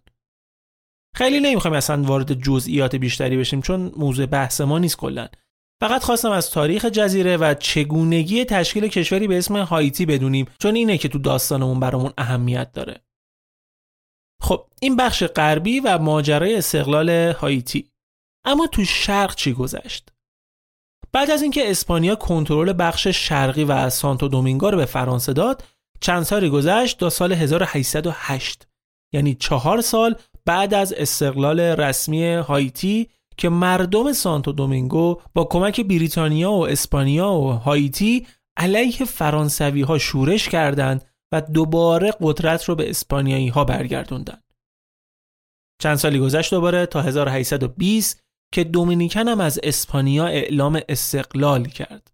خیلی 1.15 1.39
نمی‌خوایم 1.39 1.77
اصلا 1.77 2.03
وارد 2.03 2.33
جزئیات 2.33 2.95
بیشتری 2.95 3.37
بشیم 3.37 3.61
چون 3.61 3.91
موضوع 3.97 4.25
بحث 4.25 4.61
ما 4.61 4.79
نیست 4.79 4.97
کلا. 4.97 5.27
فقط 5.81 6.03
خواستم 6.03 6.31
از 6.31 6.51
تاریخ 6.51 6.85
جزیره 6.85 7.37
و 7.37 7.53
چگونگی 7.53 8.45
تشکیل 8.45 8.87
کشوری 8.87 9.27
به 9.27 9.37
اسم 9.37 9.57
هایتی 9.57 10.05
بدونیم 10.05 10.45
چون 10.59 10.75
اینه 10.75 10.97
که 10.97 11.07
تو 11.07 11.19
داستانمون 11.19 11.79
برامون 11.79 12.13
اهمیت 12.17 12.71
داره. 12.71 13.01
خب 14.41 14.67
این 14.81 14.95
بخش 14.95 15.23
غربی 15.23 15.79
و 15.79 15.97
ماجرای 15.97 16.55
استقلال 16.55 17.09
هایتی. 17.09 17.89
اما 18.45 18.67
تو 18.67 18.85
شرق 18.85 19.35
چی 19.35 19.53
گذشت؟ 19.53 20.12
بعد 21.13 21.31
از 21.31 21.41
اینکه 21.41 21.71
اسپانیا 21.71 22.15
کنترل 22.15 22.73
بخش 22.79 23.07
شرقی 23.07 23.63
و 23.63 23.89
سانتو 23.89 24.27
دومینگو 24.27 24.69
رو 24.69 24.77
به 24.77 24.85
فرانسه 24.85 25.33
داد 25.33 25.63
چند 26.01 26.23
سالی 26.23 26.49
گذشت 26.49 26.99
تا 26.99 27.09
سال 27.09 27.33
1808 27.33 28.67
یعنی 29.13 29.35
چهار 29.35 29.81
سال 29.81 30.15
بعد 30.45 30.73
از 30.73 30.93
استقلال 30.93 31.59
رسمی 31.59 32.33
هایتی 32.33 33.09
که 33.37 33.49
مردم 33.49 34.13
سانتو 34.13 34.51
دومینگو 34.51 35.21
با 35.33 35.43
کمک 35.43 35.81
بریتانیا 35.81 36.51
و 36.51 36.67
اسپانیا 36.67 37.31
و 37.31 37.51
هایتی 37.51 38.27
علیه 38.57 39.05
فرانسوی 39.05 39.81
ها 39.81 39.97
شورش 39.97 40.49
کردند 40.49 41.05
و 41.31 41.41
دوباره 41.41 42.13
قدرت 42.21 42.63
رو 42.63 42.75
به 42.75 42.89
اسپانیایی 42.89 43.47
ها 43.47 43.63
برگردوندن. 43.63 44.41
چند 45.81 45.95
سالی 45.95 46.19
گذشت 46.19 46.53
دوباره 46.53 46.85
تا 46.85 47.01
1820 47.01 48.22
که 48.53 48.63
دومینیکن 48.63 49.27
هم 49.27 49.41
از 49.41 49.59
اسپانیا 49.63 50.27
اعلام 50.27 50.81
استقلال 50.89 51.65
کرد. 51.65 52.11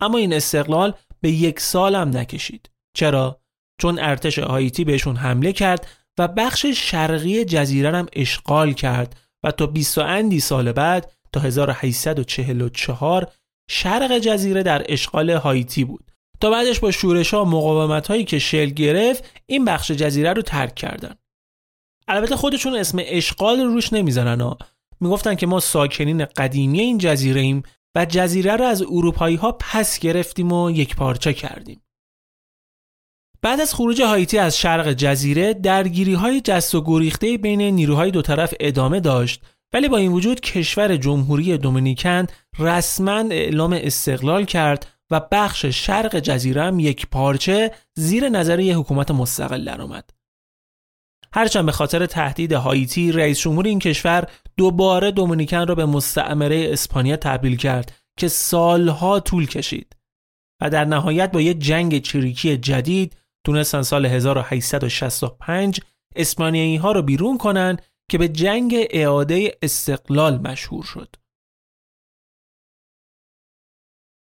اما 0.00 0.18
این 0.18 0.32
استقلال 0.32 0.94
به 1.20 1.30
یک 1.30 1.60
سال 1.60 1.94
هم 1.94 2.16
نکشید. 2.16 2.70
چرا؟ 2.96 3.40
چون 3.80 3.98
ارتش 3.98 4.38
هایتی 4.38 4.84
بهشون 4.84 5.16
حمله 5.16 5.52
کرد 5.52 5.86
و 6.18 6.28
بخش 6.28 6.66
شرقی 6.66 7.44
جزیره 7.44 7.96
هم 7.96 8.06
اشغال 8.12 8.72
کرد 8.72 9.16
و 9.44 9.50
تا 9.50 9.66
20 9.66 9.98
اندی 9.98 10.40
سال 10.40 10.72
بعد 10.72 11.12
تا 11.32 11.40
1844 11.40 13.32
شرق 13.70 14.18
جزیره 14.18 14.62
در 14.62 14.86
اشغال 14.88 15.30
هایتی 15.30 15.84
بود 15.84 16.12
تا 16.40 16.50
بعدش 16.50 16.80
با 16.80 16.90
شورش 16.90 17.34
ها 17.34 17.44
مقاومت 17.44 18.06
هایی 18.06 18.24
که 18.24 18.38
شل 18.38 18.66
گرفت 18.66 19.42
این 19.46 19.64
بخش 19.64 19.90
جزیره 19.90 20.32
رو 20.32 20.42
ترک 20.42 20.74
کردن 20.74 21.14
البته 22.08 22.36
خودشون 22.36 22.76
اسم 22.76 22.98
اشغال 23.00 23.60
روش 23.60 23.92
نمی‌زنن 23.92 24.40
ها 24.40 24.58
می‌گفتن 25.00 25.34
که 25.34 25.46
ما 25.46 25.60
ساکنین 25.60 26.24
قدیمی 26.24 26.80
این 26.80 26.98
جزیره 26.98 27.40
ایم 27.40 27.62
و 27.94 28.04
جزیره 28.04 28.56
رو 28.56 28.64
از 28.64 28.82
اروپایی 28.82 29.36
ها 29.36 29.52
پس 29.52 29.98
گرفتیم 29.98 30.52
و 30.52 30.70
یک 30.70 30.96
پارچه 30.96 31.32
کردیم 31.32 31.82
بعد 33.42 33.60
از 33.60 33.74
خروج 33.74 34.02
هایتی 34.02 34.38
از 34.38 34.58
شرق 34.58 34.92
جزیره 34.92 35.54
درگیری 35.54 36.14
های 36.14 36.40
جست 36.40 36.74
و 36.74 36.82
گریخته 36.84 37.36
بین 37.36 37.62
نیروهای 37.62 38.10
دو 38.10 38.22
طرف 38.22 38.54
ادامه 38.60 39.00
داشت 39.00 39.42
ولی 39.72 39.88
با 39.88 39.96
این 39.96 40.12
وجود 40.12 40.40
کشور 40.40 40.96
جمهوری 40.96 41.58
دومینیکن 41.58 42.26
رسما 42.58 43.24
اعلام 43.30 43.72
استقلال 43.72 44.44
کرد 44.44 44.86
و 45.10 45.20
بخش 45.32 45.66
شرق 45.66 46.18
جزیره 46.18 46.62
هم 46.62 46.80
یک 46.80 47.06
پارچه 47.06 47.70
زیر 47.94 48.28
نظر 48.28 48.60
یک 48.60 48.76
حکومت 48.76 49.10
مستقل 49.10 49.64
درآمد. 49.64 50.10
هرچند 51.32 51.66
به 51.66 51.72
خاطر 51.72 52.06
تهدید 52.06 52.52
هایتی 52.52 53.12
رئیس 53.12 53.40
جمهور 53.40 53.66
این 53.66 53.78
کشور 53.78 54.28
دوباره 54.56 55.10
دومینیکن 55.10 55.66
را 55.66 55.74
به 55.74 55.86
مستعمره 55.86 56.68
اسپانیا 56.72 57.16
تبدیل 57.16 57.56
کرد 57.56 57.92
که 58.18 58.28
سالها 58.28 59.20
طول 59.20 59.46
کشید 59.46 59.96
و 60.62 60.70
در 60.70 60.84
نهایت 60.84 61.32
با 61.32 61.40
یک 61.40 61.58
جنگ 61.58 62.02
چریکی 62.02 62.56
جدید 62.56 63.16
تونستن 63.46 63.82
سال 63.82 64.06
1865 64.06 65.80
اسپانیایی 66.16 66.76
ها 66.76 66.92
رو 66.92 67.02
بیرون 67.02 67.38
کنن 67.38 67.76
که 68.10 68.18
به 68.18 68.28
جنگ 68.28 68.76
اعاده 68.90 69.58
استقلال 69.62 70.38
مشهور 70.38 70.84
شد. 70.84 71.16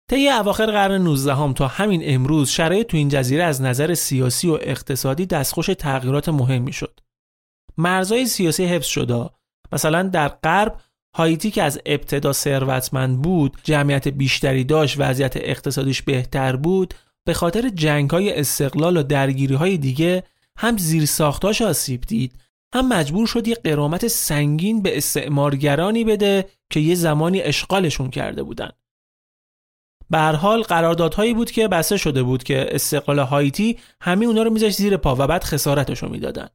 طی 0.09 0.29
اواخر 0.29 0.67
قرن 0.67 1.03
19 1.03 1.35
هم 1.35 1.53
تا 1.53 1.67
همین 1.67 2.03
امروز 2.05 2.51
شرایط 2.51 2.87
تو 2.87 2.97
این 2.97 3.09
جزیره 3.09 3.45
از 3.45 3.63
نظر 3.63 3.95
سیاسی 3.95 4.49
و 4.49 4.59
اقتصادی 4.61 5.27
دستخوش 5.27 5.67
تغییرات 5.67 6.29
مهمی 6.29 6.73
شد. 6.73 7.01
مرزهای 7.77 8.27
سیاسی 8.27 8.65
حفظ 8.65 8.87
شده 8.87 9.31
مثلا 9.73 10.03
در 10.03 10.29
غرب 10.29 10.81
هایتی 11.17 11.51
که 11.51 11.63
از 11.63 11.81
ابتدا 11.87 12.33
ثروتمند 12.33 13.23
بود 13.23 13.57
جمعیت 13.63 14.09
بیشتری 14.09 14.65
داشت 14.65 14.97
وضعیت 14.99 15.37
اقتصادیش 15.37 16.03
بهتر 16.03 16.57
بود 16.57 16.95
به 17.25 17.35
خاطر 17.35 17.69
جنگ 17.69 18.11
های 18.11 18.41
استقلال 18.41 18.97
و 18.97 19.03
درگیری 19.03 19.55
های 19.55 19.77
دیگه 19.77 20.23
هم 20.59 20.77
زیر 20.77 21.07
ساختاش 21.07 21.63
آسیب 21.63 22.01
دید 22.01 22.33
هم 22.75 22.89
مجبور 22.89 23.27
شد 23.27 23.49
یه 23.49 23.55
قرامت 23.55 24.07
سنگین 24.07 24.83
به 24.83 24.97
استعمارگرانی 24.97 26.05
بده 26.05 26.49
که 26.71 26.81
یه 26.81 26.95
زمانی 26.95 27.41
اشغالشون 27.41 28.11
کرده 28.11 28.43
بودن. 28.43 28.71
به 30.11 30.19
حال 30.19 30.63
قراردادهایی 30.63 31.35
بود 31.35 31.51
که 31.51 31.69
بسته 31.69 31.97
شده 31.97 32.23
بود 32.23 32.43
که 32.43 32.67
استقلال 32.71 33.19
هایتی 33.19 33.79
همه 34.01 34.27
اونا 34.27 34.43
رو 34.43 34.51
میذاشت 34.51 34.77
زیر 34.77 34.97
پا 34.97 35.17
و 35.19 35.27
بعد 35.27 35.45
خسارتش 35.45 36.03
می‌دادن. 36.03 36.49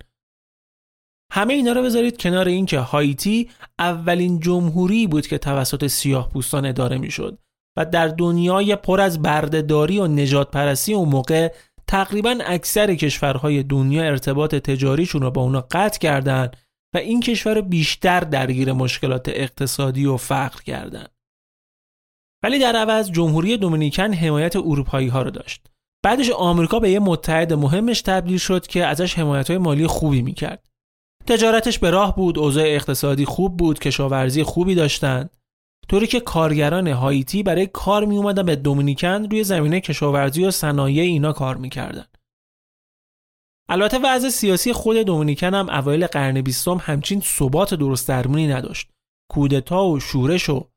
همه 1.31 1.53
اینا 1.53 1.71
رو 1.71 1.83
بذارید 1.83 2.17
کنار 2.17 2.47
اینکه 2.47 2.79
هایتی 2.79 3.49
اولین 3.79 4.39
جمهوری 4.39 5.07
بود 5.07 5.27
که 5.27 5.37
توسط 5.37 5.87
سیاه 5.87 6.29
پوستان 6.29 6.65
اداره 6.65 6.97
می‌شد 6.97 7.37
و 7.77 7.85
در 7.85 8.07
دنیای 8.07 8.75
پر 8.75 9.01
از 9.01 9.21
بردهداری 9.21 9.99
و 9.99 10.07
نجات 10.07 10.51
پرستی 10.51 10.93
اون 10.93 11.09
موقع 11.09 11.53
تقریبا 11.87 12.37
اکثر 12.45 12.95
کشورهای 12.95 13.63
دنیا 13.63 14.03
ارتباط 14.03 14.55
تجاریشون 14.55 15.21
رو 15.21 15.31
با 15.31 15.41
اونا 15.41 15.67
قطع 15.71 15.99
کردن 15.99 16.51
و 16.95 16.97
این 16.97 17.19
کشور 17.19 17.61
بیشتر 17.61 18.19
درگیر 18.19 18.73
مشکلات 18.73 19.29
اقتصادی 19.29 20.05
و 20.05 20.17
فقر 20.17 20.61
کردن. 20.61 21.05
ولی 22.43 22.59
در 22.59 22.75
عوض 22.75 23.11
جمهوری 23.11 23.57
دومینیکن 23.57 24.13
حمایت 24.13 24.55
اروپایی 24.55 25.07
ها 25.07 25.21
رو 25.21 25.31
داشت. 25.31 25.67
بعدش 26.03 26.29
آمریکا 26.29 26.79
به 26.79 26.91
یه 26.91 26.99
متحد 26.99 27.53
مهمش 27.53 28.01
تبدیل 28.01 28.37
شد 28.37 28.67
که 28.67 28.85
ازش 28.85 29.19
حمایت 29.19 29.49
های 29.49 29.57
مالی 29.57 29.87
خوبی 29.87 30.21
می‌کرد. 30.21 30.69
تجارتش 31.27 31.79
به 31.79 31.89
راه 31.89 32.15
بود، 32.15 32.39
اوضاع 32.39 32.63
اقتصادی 32.65 33.25
خوب 33.25 33.57
بود، 33.57 33.79
کشاورزی 33.79 34.43
خوبی 34.43 34.75
داشتند. 34.75 35.29
طوری 35.89 36.07
که 36.07 36.19
کارگران 36.19 36.87
هایتی 36.87 37.43
برای 37.43 37.67
کار 37.67 38.05
می 38.05 38.17
اومدن 38.17 38.43
به 38.43 38.55
دومینیکن 38.55 39.23
روی 39.31 39.43
زمینه 39.43 39.81
کشاورزی 39.81 40.45
و 40.45 40.51
صنایع 40.51 41.03
اینا 41.03 41.33
کار 41.33 41.57
می‌کردن. 41.57 42.05
البته 43.69 43.99
وضع 44.03 44.29
سیاسی 44.29 44.73
خود 44.73 44.97
دومینیکن 44.97 45.53
هم 45.53 45.69
اوایل 45.69 46.07
قرن 46.07 46.41
بیستم 46.41 46.77
همچین 46.81 47.21
ثبات 47.21 47.73
درست 47.73 48.07
درمونی 48.07 48.47
نداشت. 48.47 48.89
کودتا 49.31 49.85
و 49.85 49.99
شورش 49.99 50.49
و 50.49 50.67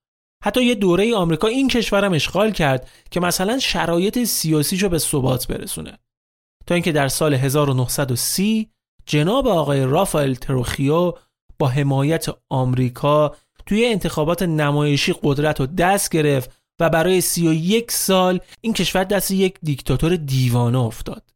حتی 0.45 0.65
یه 0.65 0.75
دوره 0.75 1.15
آمریکا 1.15 1.49
این 1.49 1.69
کشورم 1.69 2.13
اشغال 2.13 2.51
کرد 2.51 2.89
که 3.11 3.21
مثلا 3.21 3.59
شرایط 3.59 4.25
سیاسیشو 4.25 4.89
به 4.89 4.99
ثبات 4.99 5.47
برسونه. 5.47 5.99
تا 6.67 6.75
اینکه 6.75 6.93
در 6.93 7.09
سال 7.09 7.35
1930 7.35 8.71
جناب 9.07 9.49
آقای 9.49 9.85
رافائل 9.85 10.35
تروخیو 10.35 11.13
با 11.59 11.69
حمایت 11.69 12.27
آمریکا 12.51 13.37
توی 13.67 13.87
انتخابات 13.87 14.43
نمایشی 14.43 15.15
قدرت 15.23 15.61
رو 15.61 15.67
دست 15.67 16.11
گرفت 16.11 16.51
و 16.81 16.91
برای 16.91 17.21
سی 17.21 17.49
و 17.49 17.53
یک 17.53 17.93
سال 17.93 18.41
این 18.61 18.73
کشور 18.73 19.05
دست 19.05 19.31
یک 19.31 19.59
دیکتاتور 19.63 20.17
دیوانه 20.17 20.79
افتاد. 20.79 21.31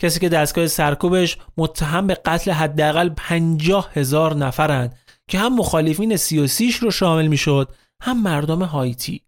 کسی 0.00 0.20
که 0.20 0.28
دستگاه 0.28 0.66
سرکوبش 0.66 1.36
متهم 1.56 2.06
به 2.06 2.14
قتل 2.14 2.50
حداقل 2.50 3.08
پنجاه 3.08 3.90
هزار 3.92 4.34
نفرند 4.34 4.98
که 5.28 5.38
هم 5.38 5.54
مخالفین 5.54 6.16
سیاسیش 6.16 6.76
رو 6.76 6.90
شامل 6.90 7.26
می‌شد 7.26 7.74
هم 8.02 8.22
مردم 8.22 8.62
هایتی. 8.62 9.22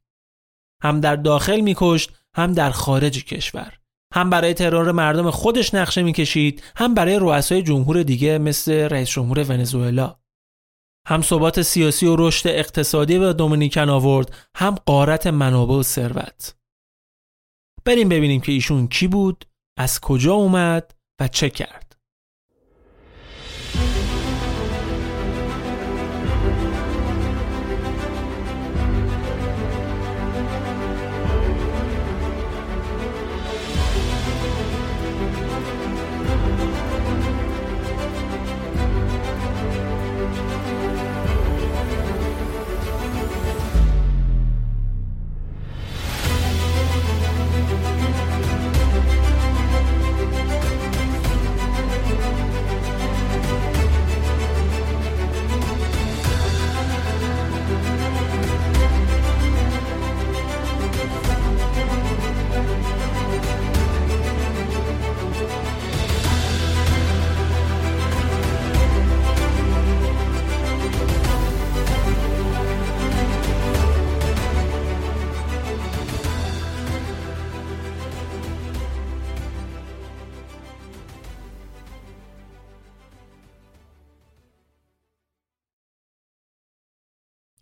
هم 0.83 1.01
در 1.01 1.17
داخل 1.17 1.61
میکشت 1.61 2.11
هم 2.37 2.53
در 2.53 2.71
خارج 2.71 3.25
کشور. 3.25 3.77
هم 4.15 4.31
برای 4.31 4.55
ترور 4.55 4.93
مردم 4.93 5.31
خودش 5.31 5.75
نقشه 5.75 6.03
می‌کشید 6.03 6.63
هم 6.77 6.95
برای 6.95 7.19
رؤسای 7.19 7.63
جمهور 7.63 8.03
دیگه 8.03 8.39
مثل 8.39 8.73
رئیس 8.73 9.09
جمهور 9.11 9.45
ونزوئلا. 9.45 10.17
هم 11.07 11.23
ثبات 11.23 11.63
سیاسی 11.63 12.07
و 12.07 12.17
رشد 12.17 12.49
اقتصادی 12.49 13.19
به 13.19 13.33
دومینیکن 13.33 13.89
آورد 13.89 14.35
هم 14.57 14.75
قارت 14.75 15.27
منابع 15.27 15.75
و 15.75 15.83
ثروت. 15.83 16.55
بریم 17.85 18.09
ببینیم 18.09 18.41
که 18.41 18.53
ایشون 18.53 18.89
کی 18.89 19.07
بود 19.09 19.45
از 19.79 20.01
کجا 20.01 20.35
اومد 20.35 20.95
و 21.21 21.29
چه 21.29 21.51
کرد. 21.51 21.80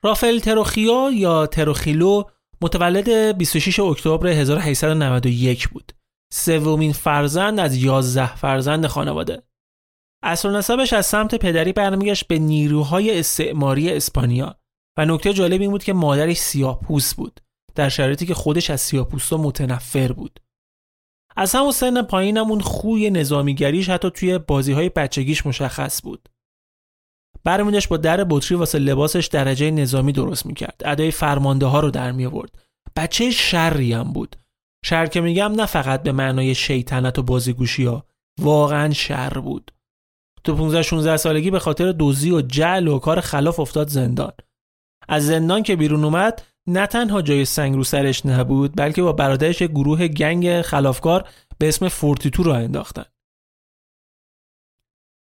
رافائل 0.02 0.38
تروخیا 0.38 1.10
یا 1.14 1.46
تروخیلو 1.46 2.22
متولد 2.60 3.38
26 3.38 3.80
اکتبر 3.80 4.26
1891 4.26 5.68
بود. 5.68 5.92
سومین 6.32 6.92
فرزند 6.92 7.60
از 7.60 7.76
11 7.76 8.36
فرزند 8.36 8.86
خانواده. 8.86 9.42
اصل 10.22 10.50
نسبش 10.50 10.92
از 10.92 11.06
سمت 11.06 11.34
پدری 11.34 11.72
برمیگشت 11.72 12.26
به 12.28 12.38
نیروهای 12.38 13.18
استعماری 13.18 13.92
اسپانیا 13.92 14.58
و 14.98 15.04
نکته 15.04 15.32
جالب 15.32 15.60
این 15.60 15.70
بود 15.70 15.84
که 15.84 15.92
مادرش 15.92 16.36
سیاپوس 16.36 17.14
بود 17.14 17.40
در 17.74 17.88
شرایطی 17.88 18.26
که 18.26 18.34
خودش 18.34 18.70
از 18.70 18.80
سیاپوستا 18.80 19.36
متنفر 19.36 20.12
بود. 20.12 20.40
از 21.36 21.54
همون 21.54 21.72
سن 21.72 22.02
پایینم 22.02 22.50
اون 22.50 22.60
خوی 22.60 23.10
نظامیگریش 23.10 23.88
حتی 23.88 24.10
توی 24.10 24.38
بازی 24.38 24.72
های 24.72 24.88
بچگیش 24.88 25.46
مشخص 25.46 26.02
بود. 26.02 26.28
برمیداشت 27.48 27.88
با 27.88 27.96
در 27.96 28.24
بطری 28.24 28.54
واسه 28.54 28.78
لباسش 28.78 29.26
درجه 29.26 29.70
نظامی 29.70 30.12
درست 30.12 30.46
می‌کرد. 30.46 30.82
ادای 30.84 31.10
فرمانده 31.10 31.66
ها 31.66 31.80
رو 31.80 31.90
در 31.90 32.12
می 32.12 32.26
آورد 32.26 32.50
بچه 32.96 33.30
شری 33.30 33.92
هم 33.92 34.12
بود. 34.12 34.36
شر 34.84 35.06
که 35.06 35.20
میگم 35.20 35.52
نه 35.52 35.66
فقط 35.66 36.02
به 36.02 36.12
معنای 36.12 36.54
شیطنت 36.54 37.18
و 37.18 37.22
بازیگوشی 37.22 37.84
ها 37.84 38.06
واقعا 38.40 38.92
شر 38.92 39.38
بود. 39.38 39.72
تو 40.44 40.54
15 40.56 40.82
16 40.82 41.16
سالگی 41.16 41.50
به 41.50 41.58
خاطر 41.58 41.92
دزدی 41.92 42.30
و 42.30 42.40
جعل 42.40 42.88
و 42.88 42.98
کار 42.98 43.20
خلاف 43.20 43.60
افتاد 43.60 43.88
زندان. 43.88 44.32
از 45.08 45.26
زندان 45.26 45.62
که 45.62 45.76
بیرون 45.76 46.04
اومد 46.04 46.42
نه 46.66 46.86
تنها 46.86 47.22
جای 47.22 47.44
سنگ 47.44 47.74
رو 47.74 47.84
سرش 47.84 48.26
نبود 48.26 48.76
بلکه 48.76 49.02
با 49.02 49.12
برادرش 49.12 49.62
گروه 49.62 50.08
gang 50.08 50.62
خلافکار 50.62 51.28
به 51.58 51.68
اسم 51.68 51.88
فورتیتو 51.88 52.42
راه 52.42 52.56
انداختن. 52.56 53.04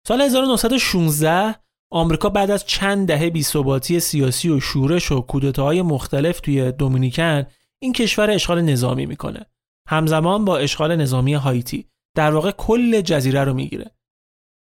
سال 0.08 0.22
1916 0.22 1.67
آمریکا 1.92 2.30
بعد 2.30 2.52
از 2.52 2.66
چند 2.66 3.08
دهه 3.08 3.30
بیثباتی 3.30 4.00
سیاسی 4.00 4.50
و 4.50 4.60
شورش 4.60 5.12
و 5.12 5.22
کودتاهای 5.22 5.82
مختلف 5.82 6.40
توی 6.40 6.72
دومینیکن 6.72 7.46
این 7.80 7.94
کشور 7.94 8.32
اشغال 8.32 8.62
نظامی 8.62 9.06
می‌کنه. 9.06 9.46
همزمان 9.90 10.46
با 10.46 10.58
اشغال 10.58 10.96
نظامی 10.96 11.34
هایتی. 11.34 11.86
در 12.16 12.32
واقع 12.32 12.52
کل 12.52 13.02
جزیره 13.02 13.44
رو 13.44 13.54
می‌گیره. 13.54 13.92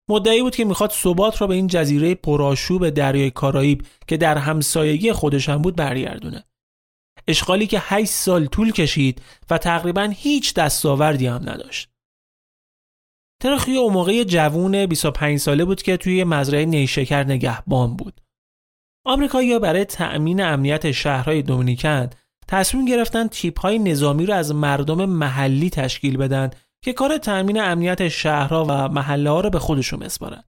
مدعی 0.09 0.41
بود 0.41 0.55
که 0.55 0.65
می‌خواد 0.65 0.91
ثبات 0.91 1.41
را 1.41 1.47
به 1.47 1.55
این 1.55 1.67
جزیره 1.67 2.15
پرآشوب 2.15 2.89
دریای 2.89 3.31
کارائیب 3.31 3.85
که 4.07 4.17
در 4.17 4.37
همسایگی 4.37 5.11
خودش 5.11 5.49
هم 5.49 5.61
بود 5.61 5.75
برگردونه. 5.75 6.43
اشغالی 7.27 7.67
که 7.67 7.79
8 7.81 8.11
سال 8.11 8.45
طول 8.45 8.71
کشید 8.71 9.21
و 9.49 9.57
تقریبا 9.57 10.13
هیچ 10.15 10.53
دستاوردی 10.53 11.27
هم 11.27 11.49
نداشت. 11.49 11.89
ترخی 13.41 13.77
اون 13.77 13.93
موقع 13.93 14.23
جوون 14.23 14.85
25 14.85 15.39
ساله 15.39 15.65
بود 15.65 15.81
که 15.81 15.97
توی 15.97 16.23
مزرعه 16.23 16.65
نیشکر 16.65 17.23
نگهبان 17.23 17.95
بود. 17.95 18.21
آمریکایی‌ها 19.05 19.59
برای 19.59 19.85
تأمین 19.85 20.41
امنیت 20.41 20.91
شهرهای 20.91 21.41
دومینیکن 21.41 22.09
تصمیم 22.47 22.85
گرفتن 22.85 23.27
تیپ 23.27 23.59
های 23.59 23.79
نظامی 23.79 24.25
رو 24.25 24.33
از 24.33 24.55
مردم 24.55 25.05
محلی 25.05 25.69
تشکیل 25.69 26.17
بدن 26.17 26.49
که 26.83 26.93
کار 26.93 27.17
تأمین 27.17 27.59
امنیت 27.59 28.07
شهرها 28.07 28.65
و 28.69 28.89
محله 28.89 29.29
ها 29.29 29.39
رو 29.39 29.49
به 29.49 29.59
خودشون 29.59 29.99
بسپارن. 29.99 30.43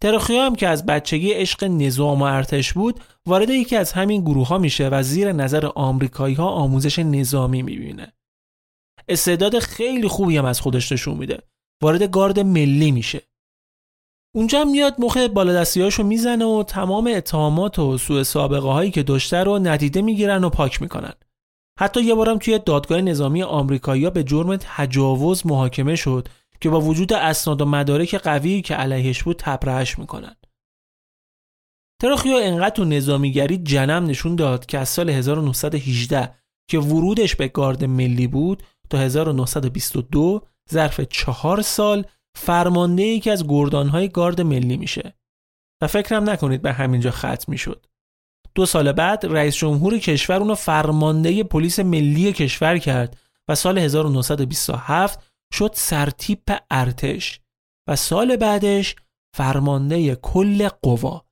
ترخیا 0.00 0.46
هم 0.46 0.54
که 0.54 0.68
از 0.68 0.86
بچگی 0.86 1.32
عشق 1.32 1.64
نظام 1.64 2.22
و 2.22 2.24
ارتش 2.24 2.72
بود 2.72 3.00
وارد 3.26 3.50
یکی 3.50 3.76
از 3.76 3.92
همین 3.92 4.20
گروه 4.20 4.48
ها 4.48 4.58
میشه 4.58 4.88
و 4.88 5.02
زیر 5.02 5.32
نظر 5.32 5.66
آمریکایی 5.66 6.34
ها 6.34 6.48
آموزش 6.48 6.98
نظامی 6.98 7.62
می‌بینه. 7.62 8.12
استعداد 9.08 9.58
خیلی 9.58 10.08
خوبی 10.08 10.36
هم 10.36 10.44
از 10.44 10.60
خودش 10.60 10.92
نشون 10.92 11.16
میده. 11.16 11.42
وارد 11.82 12.02
گارد 12.02 12.40
ملی 12.40 12.90
میشه. 12.90 13.22
اونجا 14.34 14.64
میاد 14.64 14.94
مخ 14.98 15.16
بالادستیاشو 15.16 16.02
می‌زنه 16.02 16.44
و 16.44 16.62
تمام 16.62 17.06
اتهامات 17.06 17.78
و 17.78 17.98
سوء 17.98 18.22
سابقه 18.22 18.68
هایی 18.68 18.90
که 18.90 19.02
داشته 19.02 19.36
رو 19.36 19.58
ندیده 19.58 20.02
می‌گیرن 20.02 20.44
و 20.44 20.50
پاک 20.50 20.82
می‌کنن. 20.82 21.12
حتی 21.78 22.02
یه 22.02 22.14
بارم 22.14 22.38
توی 22.38 22.58
دادگاه 22.58 23.00
نظامی 23.00 23.42
آمریکایی 23.42 24.10
به 24.10 24.24
جرم 24.24 24.56
تجاوز 24.56 25.46
محاکمه 25.46 25.96
شد 25.96 26.28
که 26.60 26.70
با 26.70 26.80
وجود 26.80 27.12
اسناد 27.12 27.60
و 27.60 27.64
مدارک 27.64 28.14
قوی 28.14 28.62
که 28.62 28.74
علیهش 28.74 29.22
بود 29.22 29.36
تبرهش 29.36 29.98
می‌کنن. 29.98 30.36
تراخیو 32.02 32.36
انقدر 32.36 32.74
تو 32.74 32.84
نظامیگری 32.84 33.58
جنم 33.58 34.06
نشون 34.06 34.36
داد 34.36 34.66
که 34.66 34.78
از 34.78 34.88
سال 34.88 35.10
1918 35.10 36.34
که 36.70 36.78
ورودش 36.78 37.36
به 37.36 37.48
گارد 37.48 37.84
ملی 37.84 38.26
بود 38.26 38.62
تا 38.92 38.98
1922 38.98 40.40
ظرف 40.72 41.00
چهار 41.00 41.62
سال 41.62 42.04
فرمانده 42.34 43.02
یکی 43.02 43.30
از 43.30 43.48
گردانهای 43.48 44.08
گارد 44.08 44.40
ملی 44.40 44.76
میشه. 44.76 45.14
و 45.82 45.86
فکرم 45.86 46.30
نکنید 46.30 46.62
به 46.62 46.72
همینجا 46.72 47.10
ختم 47.10 47.44
می‌شد. 47.48 47.86
دو 48.54 48.66
سال 48.66 48.92
بعد 48.92 49.26
رئیس 49.26 49.56
جمهور 49.56 49.98
کشور 49.98 50.36
اونو 50.36 50.54
فرمانده 50.54 51.44
پلیس 51.44 51.78
ملی 51.78 52.32
کشور 52.32 52.78
کرد 52.78 53.16
و 53.48 53.54
سال 53.54 53.78
1927 53.78 55.20
شد 55.54 55.70
سرتیپ 55.74 56.58
ارتش 56.70 57.40
و 57.88 57.96
سال 57.96 58.36
بعدش 58.36 58.96
فرمانده 59.36 60.14
کل 60.14 60.68
قوا. 60.68 61.24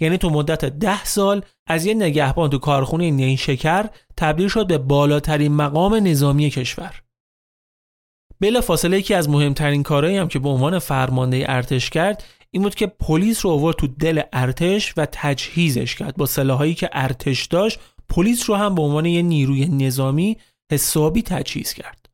یعنی 0.00 0.18
تو 0.18 0.30
مدت 0.30 0.64
ده 0.64 1.04
سال 1.04 1.44
از 1.66 1.86
یه 1.86 1.94
نگهبان 1.94 2.50
تو 2.50 2.58
کارخونه 2.58 3.10
نیشکر 3.10 3.86
تبدیل 4.20 4.48
شد 4.48 4.66
به 4.66 4.78
بالاترین 4.78 5.52
مقام 5.52 5.94
نظامی 5.94 6.50
کشور. 6.50 7.02
بلا 8.40 8.60
فاصله 8.60 8.98
یکی 8.98 9.14
از 9.14 9.28
مهمترین 9.28 9.82
کارهایی 9.82 10.16
هم 10.16 10.28
که 10.28 10.38
به 10.38 10.48
عنوان 10.48 10.78
فرمانده 10.78 11.44
ارتش 11.48 11.90
کرد 11.90 12.24
این 12.50 12.62
بود 12.62 12.74
که 12.74 12.86
پلیس 12.86 13.44
رو 13.44 13.50
آورد 13.50 13.76
تو 13.76 13.86
دل 13.86 14.22
ارتش 14.32 14.94
و 14.96 15.06
تجهیزش 15.12 15.94
کرد 15.94 16.16
با 16.16 16.26
سلاحایی 16.26 16.74
که 16.74 16.90
ارتش 16.92 17.46
داشت 17.46 17.80
پلیس 18.08 18.50
رو 18.50 18.56
هم 18.56 18.74
به 18.74 18.82
عنوان 18.82 19.06
یه 19.06 19.22
نیروی 19.22 19.66
نظامی 19.66 20.36
حسابی 20.72 21.22
تجهیز 21.22 21.72
کرد. 21.72 22.06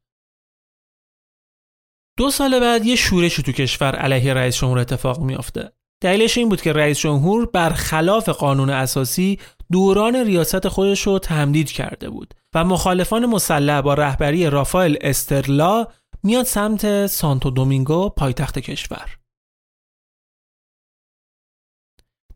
دو 2.19 2.31
سال 2.31 2.61
بعد 2.61 2.87
یه 2.87 2.97
شورشی 2.97 3.43
تو 3.43 3.53
کشور 3.53 3.97
علیه 3.97 4.35
رئیس 4.35 4.57
جمهور 4.57 4.79
اتفاق 4.79 5.21
میافته. 5.21 5.73
دلیلش 6.03 6.39
این 6.39 6.49
بود 6.49 6.63
که 6.63 6.73
رئیس 6.73 6.99
جمهور 6.99 7.47
برخلاف 7.47 8.29
قانون 8.29 8.71
اساسی 8.71 9.39
دوران 9.73 10.17
ریاست 10.17 10.69
خودش 10.69 11.03
رو 11.03 11.19
تمدید 11.19 11.73
کرده 11.73 12.11
بود 12.11 12.35
و 12.55 12.65
مخالفان 12.65 13.27
مسلح 13.27 13.81
با 13.81 13.95
رهبری 13.95 14.51
رافائل 14.51 14.97
استرلا 15.01 15.87
میاد 16.23 16.45
سمت 16.45 17.07
سانتو 17.07 17.51
دومینگو 17.51 18.09
پایتخت 18.09 18.59
کشور. 18.59 19.17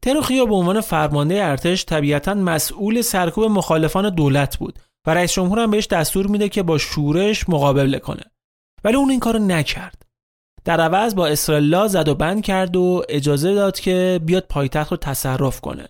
تروخیو 0.03 0.47
به 0.47 0.55
عنوان 0.55 0.81
فرمانده 0.81 1.45
ارتش 1.45 1.85
طبیعتا 1.85 2.35
مسئول 2.35 3.01
سرکوب 3.01 3.45
مخالفان 3.45 4.11
دولت 4.11 4.59
بود 4.59 4.79
و 5.07 5.15
رئیس 5.15 5.33
جمهور 5.33 5.59
هم 5.59 5.71
بهش 5.71 5.87
دستور 5.87 6.27
میده 6.27 6.49
که 6.49 6.63
با 6.63 6.79
شورش 6.79 7.49
مقابله 7.49 7.99
کنه. 7.99 8.23
ولی 8.85 8.97
اون 8.97 9.11
این 9.11 9.21
کارو 9.21 9.39
نکرد. 9.39 10.07
در 10.65 10.81
عوض 10.81 11.15
با 11.15 11.27
اسرائیل 11.27 11.87
زد 11.87 12.09
و 12.09 12.15
بند 12.15 12.43
کرد 12.43 12.77
و 12.77 13.03
اجازه 13.09 13.55
داد 13.55 13.81
که 13.81 14.21
بیاد 14.25 14.47
پایتخت 14.49 14.91
رو 14.91 14.97
تصرف 14.97 15.61
کنه. 15.61 15.89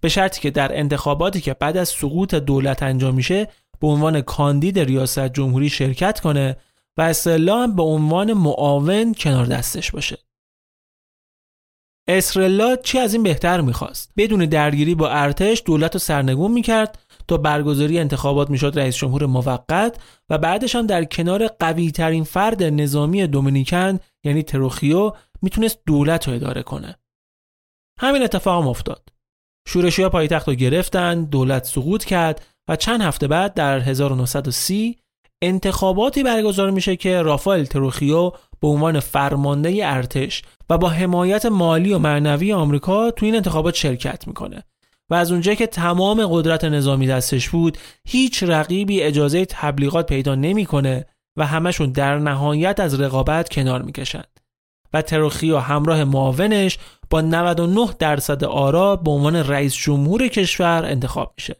به 0.00 0.08
شرطی 0.08 0.40
که 0.40 0.50
در 0.50 0.78
انتخاباتی 0.78 1.40
که 1.40 1.54
بعد 1.54 1.76
از 1.76 1.88
سقوط 1.88 2.34
دولت 2.34 2.82
انجام 2.82 3.14
میشه 3.14 3.48
به 3.80 3.86
عنوان 3.86 4.20
کاندید 4.20 4.78
ریاست 4.78 5.28
جمهوری 5.28 5.68
شرکت 5.68 6.20
کنه 6.20 6.56
و 6.96 7.02
اسرائیل 7.02 7.48
هم 7.48 7.76
به 7.76 7.82
عنوان 7.82 8.32
معاون 8.32 9.14
کنار 9.14 9.46
دستش 9.46 9.90
باشه. 9.90 10.18
اسرائیل 12.08 12.76
چی 12.76 12.98
از 12.98 13.14
این 13.14 13.22
بهتر 13.22 13.60
می‌خواست؟ 13.60 14.12
بدون 14.16 14.46
درگیری 14.46 14.94
با 14.94 15.10
ارتش 15.10 15.62
دولت 15.66 15.94
رو 15.94 15.98
سرنگون 15.98 16.52
می‌کرد 16.52 16.98
تا 17.28 17.36
برگزاری 17.36 17.98
انتخابات 17.98 18.50
می‌شد 18.50 18.72
رئیس 18.76 18.96
جمهور 18.96 19.26
موقت 19.26 20.00
و 20.30 20.38
بعدش 20.38 20.76
هم 20.76 20.86
در 20.86 21.04
کنار 21.04 21.46
قوی 21.46 21.90
ترین 21.90 22.24
فرد 22.24 22.62
نظامی 22.62 23.26
دومینیکن 23.26 23.98
یعنی 24.24 24.42
تروخیو 24.42 25.12
می‌تونست 25.42 25.78
دولت 25.86 26.28
رو 26.28 26.34
اداره 26.34 26.62
کنه. 26.62 26.96
همین 28.00 28.22
اتفاق 28.22 28.62
هم 28.62 28.68
افتاد. 28.68 29.08
شورشی 29.68 30.02
ها 30.02 30.08
پایتخت 30.08 30.48
رو 30.48 30.54
گرفتن 30.54 31.24
دولت 31.24 31.64
سقوط 31.64 32.04
کرد 32.04 32.42
و 32.68 32.76
چند 32.76 33.00
هفته 33.00 33.28
بعد 33.28 33.54
در 33.54 33.78
1930 33.78 34.96
انتخاباتی 35.42 36.22
برگزار 36.22 36.70
میشه 36.70 36.96
که 36.96 37.22
رافائل 37.22 37.64
تروخیو 37.64 38.30
به 38.60 38.68
عنوان 38.68 39.00
فرمانده 39.00 39.80
ارتش 39.82 40.42
و 40.70 40.78
با 40.78 40.88
حمایت 40.88 41.46
مالی 41.46 41.92
و 41.92 41.98
معنوی 41.98 42.52
آمریکا 42.52 43.10
تو 43.10 43.26
این 43.26 43.36
انتخابات 43.36 43.74
شرکت 43.74 44.26
می‌کنه. 44.26 44.64
و 45.10 45.14
از 45.14 45.32
اونجایی 45.32 45.56
که 45.56 45.66
تمام 45.66 46.26
قدرت 46.26 46.64
نظامی 46.64 47.06
دستش 47.06 47.48
بود 47.48 47.78
هیچ 48.08 48.42
رقیبی 48.42 49.02
اجازه 49.02 49.44
تبلیغات 49.44 50.06
پیدا 50.06 50.34
نمی‌کنه 50.34 51.06
و 51.36 51.46
همشون 51.46 51.92
در 51.92 52.18
نهایت 52.18 52.80
از 52.80 53.00
رقابت 53.00 53.48
کنار 53.48 53.82
می‌کشند. 53.82 54.40
و 54.92 55.02
تروخی 55.02 55.50
و 55.50 55.58
همراه 55.58 56.04
معاونش 56.04 56.78
با 57.10 57.20
99 57.20 57.88
درصد 57.98 58.44
آرا 58.44 58.96
به 58.96 59.10
عنوان 59.10 59.36
رئیس 59.36 59.74
جمهور 59.74 60.28
کشور 60.28 60.84
انتخاب 60.84 61.34
میشه 61.36 61.56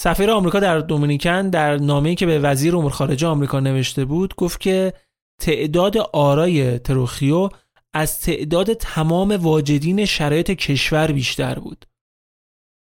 سفیر 0.00 0.30
آمریکا 0.30 0.60
در 0.60 0.78
دومینیکن 0.78 1.50
در 1.50 1.76
نامه‌ای 1.76 2.14
که 2.14 2.26
به 2.26 2.38
وزیر 2.38 2.76
امور 2.76 2.90
خارجه 2.90 3.26
آمریکا 3.26 3.60
نوشته 3.60 4.04
بود 4.04 4.34
گفت 4.34 4.60
که 4.60 4.92
تعداد 5.40 5.96
آرای 5.98 6.78
تروخیو 6.78 7.48
از 7.94 8.20
تعداد 8.20 8.72
تمام 8.72 9.32
واجدین 9.32 10.04
شرایط 10.04 10.50
کشور 10.50 11.12
بیشتر 11.12 11.58
بود. 11.58 11.84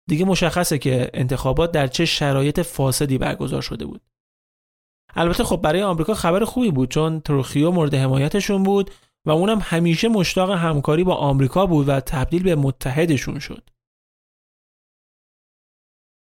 دیگه 0.09 0.25
مشخصه 0.25 0.79
که 0.79 1.11
انتخابات 1.15 1.73
در 1.73 1.87
چه 1.87 2.05
شرایط 2.05 2.61
فاسدی 2.61 3.19
برگزار 3.19 3.63
شده 3.63 3.87
بود. 3.87 4.01
البته 5.15 5.45
خب 5.45 5.57
برای 5.57 5.83
آمریکا 5.83 6.15
خبر 6.15 6.45
خوبی 6.45 6.71
بود 6.71 6.91
چون 6.91 7.21
تروخیو 7.21 7.71
مورد 7.71 7.95
حمایتشون 7.95 8.63
بود 8.63 8.91
و 9.27 9.31
اونم 9.31 9.59
همیشه 9.63 10.09
مشتاق 10.09 10.51
همکاری 10.51 11.05
با 11.05 11.15
آمریکا 11.15 11.67
بود 11.67 11.89
و 11.89 12.01
تبدیل 12.01 12.43
به 12.43 12.55
متحدشون 12.55 13.39
شد. 13.39 13.71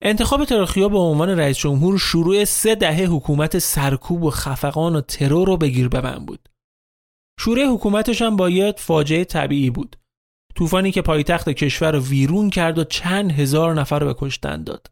انتخاب 0.04 0.46
ترخیا 0.46 0.90
به 0.90 0.98
عنوان 0.98 1.30
رئیس 1.30 1.58
جمهور 1.58 1.98
شروع 1.98 2.46
سه 2.46 2.76
دهه 2.76 3.06
حکومت 3.06 3.60
سرکوب 3.60 4.24
و 4.24 4.30
خفقان 4.30 4.96
و 4.96 5.02
ترور 5.02 5.48
رو 5.48 5.58
بگیر 5.58 5.88
ببند 5.88 6.26
بود. 6.26 6.50
شروع 7.40 7.66
حکومتش 7.66 8.22
هم 8.22 8.36
با 8.36 8.50
یه 8.50 8.74
فاجعه 8.78 9.24
طبیعی 9.24 9.70
بود. 9.70 9.96
طوفانی 10.56 10.92
که 10.92 11.02
پایتخت 11.02 11.50
کشور 11.50 11.92
رو 11.92 12.00
ویرون 12.00 12.50
کرد 12.50 12.78
و 12.78 12.84
چند 12.84 13.32
هزار 13.32 13.74
نفر 13.74 14.00
رو 14.00 14.06
به 14.06 14.16
کشتن 14.20 14.64
داد. 14.64 14.88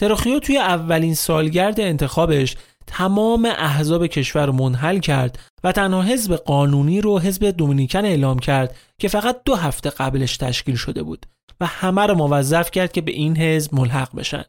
ترخیو 0.00 0.38
توی 0.38 0.58
اولین 0.58 1.14
سالگرد 1.14 1.80
انتخابش 1.80 2.56
تمام 2.90 3.44
احزاب 3.44 4.06
کشور 4.06 4.50
منحل 4.50 4.98
کرد 4.98 5.38
و 5.64 5.72
تنها 5.72 6.02
حزب 6.02 6.34
قانونی 6.34 7.00
رو 7.00 7.18
حزب 7.18 7.50
دومینیکن 7.50 8.04
اعلام 8.04 8.38
کرد 8.38 8.76
که 9.00 9.08
فقط 9.08 9.40
دو 9.44 9.54
هفته 9.54 9.90
قبلش 9.90 10.36
تشکیل 10.36 10.76
شده 10.76 11.02
بود 11.02 11.26
و 11.60 11.66
همه 11.66 12.06
رو 12.06 12.14
موظف 12.14 12.70
کرد 12.70 12.92
که 12.92 13.00
به 13.00 13.12
این 13.12 13.36
حزب 13.36 13.74
ملحق 13.74 14.16
بشن. 14.16 14.44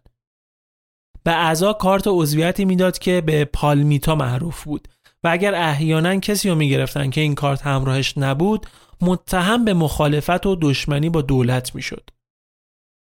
به 1.24 1.32
اعضا 1.32 1.74
کارت 1.74 2.04
عضویتی 2.08 2.66
می‌داد 2.66 2.98
که 2.98 3.22
به 3.22 3.46
پالمیتا 3.46 4.16
معروف 4.16 4.64
بود 4.64 4.88
و 5.24 5.28
اگر 5.28 5.56
احیانا 5.56 6.20
کسی 6.20 6.50
رو 6.50 6.56
می‌گرفتن 6.56 7.10
که 7.10 7.22
این 7.22 7.36
کارت 7.36 7.62
همراهش 7.62 8.18
نبود 8.18 8.68
متهم 9.02 9.66
به 9.66 9.74
مخالفت 9.74 10.46
و 10.46 10.58
دشمنی 10.62 11.10
با 11.10 11.22
دولت 11.22 11.76
می‌شد. 11.76 12.10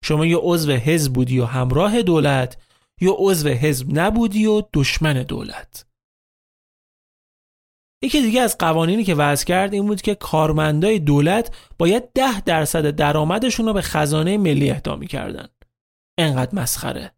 شما 0.04 0.26
یه 0.26 0.38
عضو 0.38 0.72
حزب 0.72 1.14
بودی 1.14 1.40
و 1.40 1.46
همراه 1.46 2.02
دولت 2.02 2.58
یا 3.02 3.16
عضو 3.18 3.50
حزب 3.50 4.00
نبودی 4.00 4.46
و 4.46 4.64
دشمن 4.74 5.24
دولت. 5.24 5.86
یکی 8.04 8.22
دیگه 8.22 8.42
از 8.42 8.58
قوانینی 8.58 9.04
که 9.04 9.16
وضع 9.16 9.46
کرد 9.46 9.74
این 9.74 9.88
بود 9.88 10.02
که 10.02 10.16
کارمندای 10.16 11.00
دولت 11.00 11.56
باید 11.78 12.14
ده 12.14 12.42
درصد 12.42 12.90
درآمدشون 12.90 13.66
رو 13.66 13.74
به 13.74 13.82
خزانه 13.82 14.38
ملی 14.38 14.72
اهدا 14.72 14.96
می‌کردن. 14.96 15.48
انقدر 16.20 16.56
مسخره. 16.56 17.12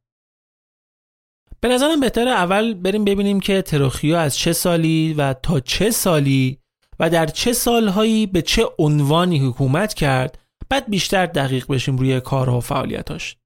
به 1.61 1.67
نظرم 1.67 1.99
بهتر 1.99 2.27
اول 2.27 2.73
بریم 2.73 3.05
ببینیم 3.05 3.39
که 3.39 3.61
تروخیو 3.61 4.15
از 4.15 4.37
چه 4.37 4.53
سالی 4.53 5.13
و 5.13 5.33
تا 5.33 5.59
چه 5.59 5.91
سالی 5.91 6.59
و 6.99 7.09
در 7.09 7.25
چه 7.25 7.53
سالهایی 7.53 8.27
به 8.27 8.41
چه 8.41 8.65
عنوانی 8.79 9.39
حکومت 9.39 9.93
کرد 9.93 10.39
بعد 10.69 10.89
بیشتر 10.89 11.25
دقیق 11.25 11.67
بشیم 11.67 11.97
روی 11.97 12.21
کارها 12.21 12.57
و 12.57 12.61
فعالیتاش. 12.61 13.37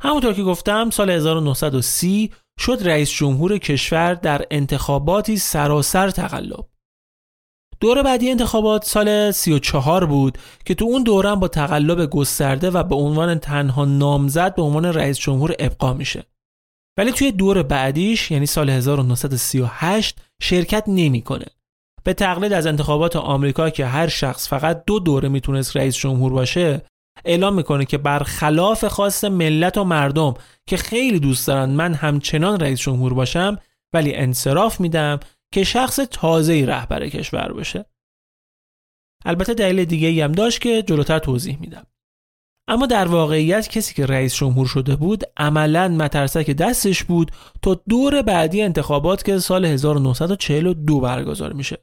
همونطور 0.00 0.32
که 0.32 0.42
گفتم 0.42 0.90
سال 0.90 1.10
1930 1.10 2.32
شد 2.58 2.78
رئیس 2.82 3.10
جمهور 3.10 3.58
کشور 3.58 4.14
در 4.14 4.46
انتخاباتی 4.50 5.36
سراسر 5.36 6.10
تقلب. 6.10 6.66
دور 7.80 8.02
بعدی 8.02 8.30
انتخابات 8.30 8.84
سال 8.84 9.30
34 9.30 10.06
بود 10.06 10.38
که 10.64 10.74
تو 10.74 10.84
اون 10.84 11.02
دوره 11.02 11.34
با 11.34 11.48
تقلب 11.48 12.10
گسترده 12.10 12.70
و 12.70 12.82
به 12.82 12.94
عنوان 12.94 13.38
تنها 13.38 13.84
نامزد 13.84 14.54
به 14.54 14.62
عنوان 14.62 14.84
رئیس 14.84 15.18
جمهور 15.18 15.54
ابقا 15.58 15.92
میشه. 15.92 16.24
ولی 16.98 17.12
توی 17.12 17.32
دور 17.32 17.62
بعدیش 17.62 18.30
یعنی 18.30 18.46
سال 18.46 18.70
1938 18.70 20.18
شرکت 20.42 20.84
نمی‌کنه. 20.86 21.46
به 22.04 22.14
تقلید 22.14 22.52
از 22.52 22.66
انتخابات 22.66 23.16
آمریکا 23.16 23.70
که 23.70 23.86
هر 23.86 24.08
شخص 24.08 24.48
فقط 24.48 24.84
دو 24.86 24.98
دوره 24.98 25.28
می‌تونست 25.28 25.76
رئیس 25.76 25.96
جمهور 25.96 26.32
باشه 26.32 26.82
اعلام 27.24 27.54
می‌کنه 27.54 27.84
که 27.84 27.98
برخلاف 27.98 28.84
خواست 28.84 29.24
ملت 29.24 29.78
و 29.78 29.84
مردم 29.84 30.34
که 30.66 30.76
خیلی 30.76 31.20
دوست 31.20 31.46
دارن 31.46 31.70
من 31.70 31.94
همچنان 31.94 32.60
رئیس 32.60 32.80
جمهور 32.80 33.14
باشم 33.14 33.58
ولی 33.92 34.14
انصراف 34.14 34.80
میدم 34.80 35.20
که 35.54 35.64
شخص 35.64 36.00
تازه 36.10 36.64
رهبر 36.66 37.08
کشور 37.08 37.52
باشه 37.52 37.84
البته 39.24 39.54
دلیل 39.54 39.84
دیگه 39.84 40.24
هم 40.24 40.32
داشت 40.32 40.60
که 40.60 40.82
جلوتر 40.82 41.18
توضیح 41.18 41.58
میدم. 41.60 41.86
اما 42.68 42.86
در 42.86 43.08
واقعیت 43.08 43.68
کسی 43.68 43.94
که 43.94 44.06
رئیس 44.06 44.34
جمهور 44.34 44.66
شده 44.66 44.96
بود 44.96 45.24
عملا 45.36 45.88
مترسک 45.88 46.50
دستش 46.50 47.04
بود 47.04 47.30
تا 47.62 47.74
دور 47.88 48.22
بعدی 48.22 48.62
انتخابات 48.62 49.24
که 49.24 49.38
سال 49.38 49.64
1942 49.64 51.00
برگزار 51.00 51.52
میشه. 51.52 51.78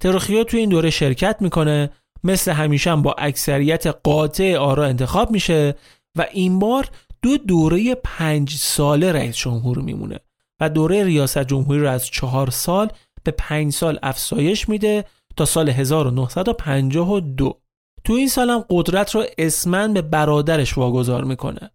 تروخیو 0.00 0.44
توی 0.44 0.60
این 0.60 0.68
دوره 0.68 0.90
شرکت 0.90 1.36
می‌کنه 1.40 1.90
مثل 2.24 2.52
همیشه 2.52 2.90
هم 2.90 3.02
با 3.02 3.14
اکثریت 3.18 3.86
قاطع 3.86 4.56
آرا 4.56 4.84
انتخاب 4.86 5.30
میشه 5.30 5.74
و 6.16 6.26
این 6.32 6.58
بار 6.58 6.88
دو 7.22 7.36
دوره 7.36 7.94
پنج 7.94 8.54
ساله 8.54 9.12
رئیس 9.12 9.36
جمهور 9.36 9.78
میمونه 9.78 10.20
و 10.60 10.68
دوره 10.68 11.04
ریاست 11.04 11.38
جمهوری 11.38 11.80
رو 11.80 11.90
از 11.90 12.06
چهار 12.06 12.50
سال 12.50 12.88
به 13.24 13.30
پنج 13.30 13.72
سال 13.72 13.98
افزایش 14.02 14.68
میده 14.68 15.04
تا 15.36 15.44
سال 15.44 15.68
1952 15.68 17.60
تو 18.04 18.12
این 18.12 18.28
سال 18.28 18.50
هم 18.50 18.64
قدرت 18.70 19.14
رو 19.14 19.24
اسمن 19.38 19.92
به 19.92 20.02
برادرش 20.02 20.78
واگذار 20.78 21.24
می‌کنه 21.24 21.70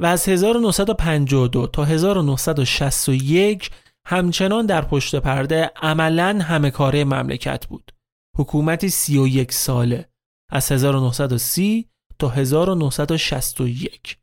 و 0.00 0.06
از 0.06 0.28
1952 0.28 1.66
تا 1.66 1.84
1961 1.84 3.70
همچنان 4.06 4.66
در 4.66 4.82
پشت 4.82 5.16
پرده 5.16 5.70
عملا 5.82 6.38
همه 6.42 6.70
کاره 6.70 7.04
مملکت 7.04 7.66
بود. 7.66 7.92
حکومتی 8.36 8.88
31 8.90 9.52
ساله 9.52 10.08
از 10.50 10.72
1930 10.72 11.88
تا 12.18 12.28
1961 12.28 14.18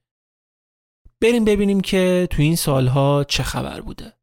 بریم 1.22 1.46
ببینیم 1.46 1.82
که 1.82 2.28
تو 2.32 2.42
این 2.42 2.56
سالها 2.56 3.24
چه 3.24 3.44
خبر 3.44 3.82
بوده. 3.82 4.19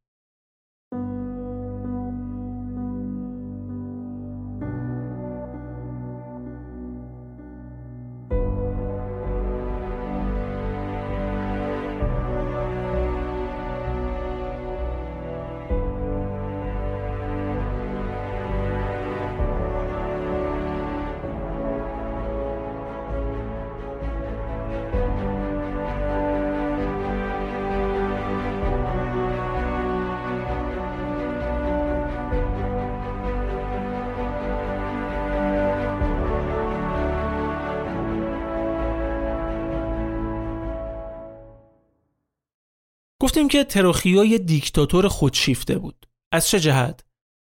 گفتیم 43.37 43.47
که 43.47 43.63
تروخیو 43.63 44.25
یه 44.25 44.37
دیکتاتور 44.37 45.07
خودشیفته 45.07 45.77
بود. 45.77 46.07
از 46.31 46.47
چه 46.47 46.59
جهت؟ 46.59 47.03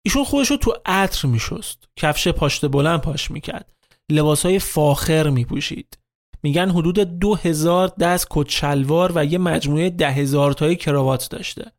ایشون 0.05 0.25
خودش 0.25 0.51
رو 0.51 0.57
تو 0.57 0.75
عطر 0.87 1.29
میشست. 1.29 1.89
کفش 1.97 2.29
پاشت 2.29 2.67
بلند 2.67 3.01
پاش 3.01 3.31
می‌کرد. 3.31 3.73
لباسهای 4.11 4.59
فاخر 4.59 5.31
میپوشید. 5.31 5.99
میگن 6.43 6.71
حدود 6.71 6.99
دو 6.99 7.35
هزار 7.35 7.89
دست 8.01 8.27
کچلوار 8.31 9.13
و 9.15 9.25
یه 9.25 9.39
مجموعه 9.39 9.91
ده 9.91 10.11
هزار 10.11 10.53
تایی 10.53 10.77
کراوات 10.77 11.29
داشته. 11.31 11.73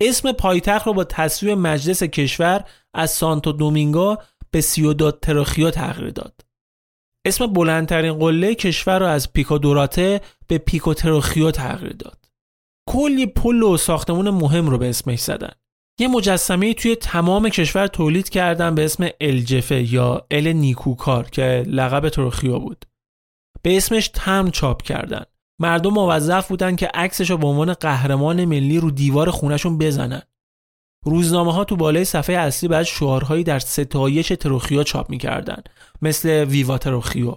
اسم 0.00 0.32
پایتخت 0.32 0.86
رو 0.86 0.92
با 0.92 1.04
تصویر 1.04 1.54
مجلس 1.54 2.02
کشور 2.02 2.64
از 2.94 3.10
سانتو 3.10 3.52
دومینگو 3.52 4.16
به 4.50 4.60
سیوداد 4.60 5.20
تروخیو 5.20 5.70
تغییر 5.70 6.10
داد. 6.10 6.40
اسم 7.24 7.46
بلندترین 7.46 8.12
قله 8.12 8.54
کشور 8.54 8.98
رو 8.98 9.06
از 9.06 9.32
پیکو 9.32 9.58
دوراته 9.58 10.20
به 10.46 10.58
پیکو 10.58 10.94
تروخیو 10.94 11.50
تغییر 11.50 11.92
داد. 11.92 12.23
کلی 12.88 13.26
پل 13.26 13.62
و 13.62 13.76
ساختمون 13.76 14.30
مهم 14.30 14.70
رو 14.70 14.78
به 14.78 14.88
اسمش 14.88 15.20
زدن. 15.20 15.52
یه 16.00 16.08
مجسمه 16.08 16.74
توی 16.74 16.96
تمام 16.96 17.48
کشور 17.48 17.86
تولید 17.86 18.28
کردن 18.28 18.74
به 18.74 18.84
اسم 18.84 19.08
الجفه 19.20 19.92
یا 19.94 20.26
ال 20.30 20.52
نیکوکار 20.52 21.30
که 21.30 21.64
لقب 21.66 22.08
تروخیو 22.08 22.58
بود. 22.58 22.84
به 23.62 23.76
اسمش 23.76 24.08
تم 24.08 24.50
چاپ 24.50 24.82
کردن. 24.82 25.24
مردم 25.60 25.90
موظف 25.90 26.48
بودن 26.48 26.76
که 26.76 26.86
عکسش 26.94 27.30
رو 27.30 27.36
به 27.36 27.46
عنوان 27.46 27.72
قهرمان 27.72 28.44
ملی 28.44 28.80
رو 28.80 28.90
دیوار 28.90 29.30
خونشون 29.30 29.78
بزنن. 29.78 30.22
روزنامه 31.04 31.52
ها 31.52 31.64
تو 31.64 31.76
بالای 31.76 32.04
صفحه 32.04 32.36
اصلی 32.36 32.68
بعد 32.68 32.82
شعارهایی 32.82 33.44
در 33.44 33.58
ستایش 33.58 34.28
تروخیو 34.28 34.82
چاپ 34.82 35.10
می‌کردن. 35.10 35.62
مثل 36.02 36.28
ویوا 36.28 36.78
تروخیو 36.78 37.36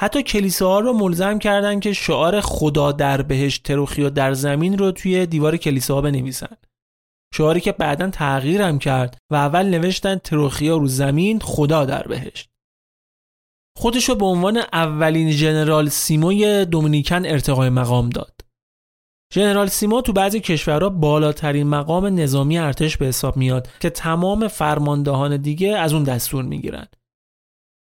حتی 0.00 0.22
کلیساها 0.22 0.80
رو 0.80 0.92
ملزم 0.92 1.38
کردن 1.38 1.80
که 1.80 1.92
شعار 1.92 2.40
خدا 2.40 2.92
در 2.92 3.22
بهشت 3.22 3.62
تروخیو 3.62 4.10
در 4.10 4.32
زمین 4.32 4.78
رو 4.78 4.92
توی 4.92 5.26
دیوار 5.26 5.56
کلیساها 5.56 6.00
بنویسن. 6.00 6.56
شعاری 7.34 7.60
که 7.60 7.72
بعدا 7.72 8.10
تغییرم 8.10 8.78
کرد 8.78 9.18
و 9.30 9.34
اول 9.34 9.66
نوشتن 9.66 10.16
تروخیا 10.16 10.76
رو 10.76 10.86
زمین 10.86 11.38
خدا 11.40 11.84
در 11.84 12.02
بهشت. 12.02 12.48
خودشو 13.76 14.14
به 14.14 14.24
عنوان 14.24 14.56
اولین 14.72 15.30
ژنرال 15.30 15.88
سیموی 15.88 16.64
دومینیکن 16.64 17.26
ارتقای 17.26 17.68
مقام 17.68 18.08
داد. 18.08 18.40
ژنرال 19.34 19.66
سیمو 19.66 20.00
تو 20.00 20.12
بعضی 20.12 20.40
کشورها 20.40 20.88
بالاترین 20.88 21.66
مقام 21.66 22.06
نظامی 22.06 22.58
ارتش 22.58 22.96
به 22.96 23.06
حساب 23.06 23.36
میاد 23.36 23.68
که 23.80 23.90
تمام 23.90 24.48
فرماندهان 24.48 25.36
دیگه 25.36 25.68
از 25.68 25.92
اون 25.92 26.02
دستور 26.02 26.44
می‌گیرن. 26.44 26.86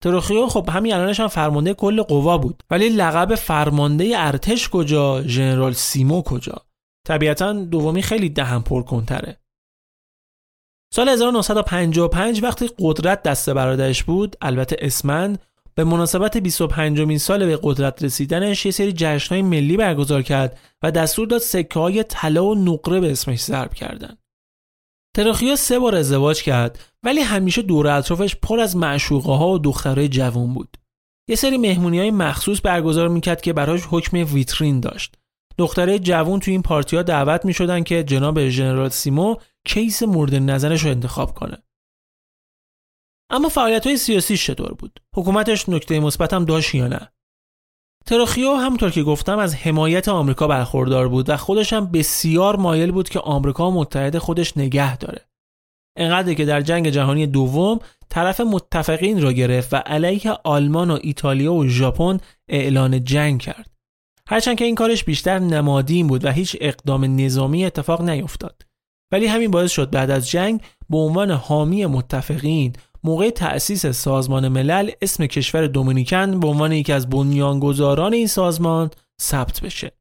تروخیو 0.03 0.47
خب 0.47 0.69
همین 0.73 0.95
الانش 0.95 1.21
هم 1.21 1.29
فرمانده 1.29 1.75
کل 1.75 2.03
قوا 2.03 2.39
بود. 2.39 2.63
ولی 2.71 2.89
لقب 2.89 3.35
فرمانده 3.35 4.13
ارتش 4.17 4.69
کجا؟ 4.69 5.23
ژنرال 5.23 5.73
سیمو 5.73 6.23
کجا؟ 6.23 6.63
طبیعتا 7.07 7.53
دومی 7.53 8.03
خیلی 8.03 8.29
دهن 8.29 8.61
پر 8.61 8.83
کنتره 8.83 9.37
سال 10.95 11.09
1955 11.09 12.43
وقتی 12.43 12.71
قدرت 12.79 13.23
دست 13.23 13.51
برادرش 13.51 14.05
بود 14.05 14.37
البته 14.41 14.77
اسمند 14.79 15.39
به 15.75 15.85
مناسبت 15.85 16.37
25 16.37 17.01
مین 17.01 17.19
سال 17.19 17.47
به 17.47 17.59
قدرت 17.63 18.03
رسیدنش 18.03 18.67
یه 18.67 18.73
سری 18.73 18.93
جشنهای 18.93 19.43
ملی 19.43 19.77
برگزار 19.77 20.23
کرد 20.23 20.59
و 20.83 20.91
دستور 20.91 21.27
داد 21.27 21.41
سکه 21.41 21.81
های 21.81 22.03
طلا 22.03 22.45
و 22.45 22.55
نقره 22.55 23.01
به 23.01 23.13
اسمش 23.13 23.41
ضرب 23.41 23.75
کردن. 23.75 24.17
تراخیا 25.17 25.57
سه 25.57 25.79
بار 25.79 25.95
ازدواج 25.95 26.43
کرد 26.43 26.79
ولی 27.03 27.21
همیشه 27.21 27.63
دور 27.63 27.87
اطرافش 27.89 28.37
پر 28.37 28.61
از 28.61 28.77
معشوقه 28.77 29.33
ها 29.33 29.49
و 29.49 29.59
دخترای 29.59 30.09
جوان 30.09 30.55
بود. 30.55 30.77
یه 31.29 31.37
سری 31.37 31.59
مهمونی 31.59 31.99
های 31.99 32.11
مخصوص 32.11 32.61
برگزار 32.65 33.09
می‌کرد 33.09 33.41
که 33.41 33.53
براش 33.53 33.81
حکم 33.91 34.35
ویترین 34.35 34.81
داشت. 34.81 35.15
دختره 35.59 35.99
جوون 35.99 36.41
تو 36.41 36.51
این 36.51 36.63
پارتی 36.63 36.97
ها 36.97 37.03
دعوت 37.03 37.45
می 37.45 37.55
شدن 37.55 37.83
که 37.83 38.03
جناب 38.03 38.49
ژنرال 38.49 38.89
سیمو 38.89 39.37
کیس 39.65 40.03
مورد 40.03 40.35
نظرش 40.35 40.85
رو 40.85 40.91
انتخاب 40.91 41.35
کنه. 41.35 41.63
اما 43.31 43.49
فعالیت 43.49 43.87
های 43.87 43.97
سیاسی 43.97 44.37
چطور 44.37 44.75
بود؟ 44.75 45.01
حکومتش 45.17 45.69
نکته 45.69 46.01
مثبت 46.01 46.33
هم 46.33 46.45
داشت 46.45 46.75
یا 46.75 46.89
نه؟ 46.89 47.13
تراخیو 48.07 48.55
همونطور 48.55 48.91
که 48.91 49.03
گفتم 49.03 49.39
از 49.39 49.55
حمایت 49.55 50.09
آمریکا 50.09 50.47
برخوردار 50.47 51.09
بود 51.09 51.31
و 51.31 51.37
خودش 51.37 51.73
هم 51.73 51.87
بسیار 51.87 52.57
مایل 52.57 52.91
بود 52.91 53.09
که 53.09 53.21
آمریکا 53.21 53.71
متحد 53.71 54.19
خودش 54.19 54.57
نگه 54.57 54.97
داره. 54.97 55.21
انقدر 55.97 56.35
که 56.35 56.45
در 56.45 56.61
جنگ 56.61 56.89
جهانی 56.89 57.27
دوم 57.27 57.79
طرف 58.09 58.41
متفقین 58.41 59.23
را 59.23 59.33
گرفت 59.33 59.75
و 59.75 59.77
علیه 59.77 60.33
آلمان 60.45 60.91
و 60.91 60.99
ایتالیا 61.03 61.55
و 61.55 61.67
ژاپن 61.67 62.19
اعلان 62.49 63.05
جنگ 63.05 63.41
کرد. 63.41 63.71
هرچند 64.27 64.57
که 64.57 64.65
این 64.65 64.75
کارش 64.75 65.05
بیشتر 65.05 65.39
نمادین 65.39 66.07
بود 66.07 66.25
و 66.25 66.31
هیچ 66.33 66.57
اقدام 66.61 67.21
نظامی 67.21 67.65
اتفاق 67.65 68.03
نیفتاد 68.03 68.63
ولی 69.13 69.27
همین 69.27 69.51
باعث 69.51 69.71
شد 69.71 69.91
بعد 69.91 70.11
از 70.11 70.31
جنگ 70.31 70.61
به 70.91 70.99
عنوان 70.99 71.31
حامی 71.31 71.87
متفقین 71.87 72.73
موقع 73.05 73.31
تأسیس 73.31 73.87
سازمان 73.87 74.49
ملل 74.49 74.91
اسم 75.03 75.27
کشور 75.27 75.67
دومینیکن 75.67 76.41
به 76.41 76.47
عنوان 76.47 76.73
یکی 76.73 76.93
از 76.93 77.11
بنیانگذاران 77.11 78.13
این 78.13 78.27
سازمان 78.27 78.91
ثبت 79.21 79.61
بشه. 79.61 79.93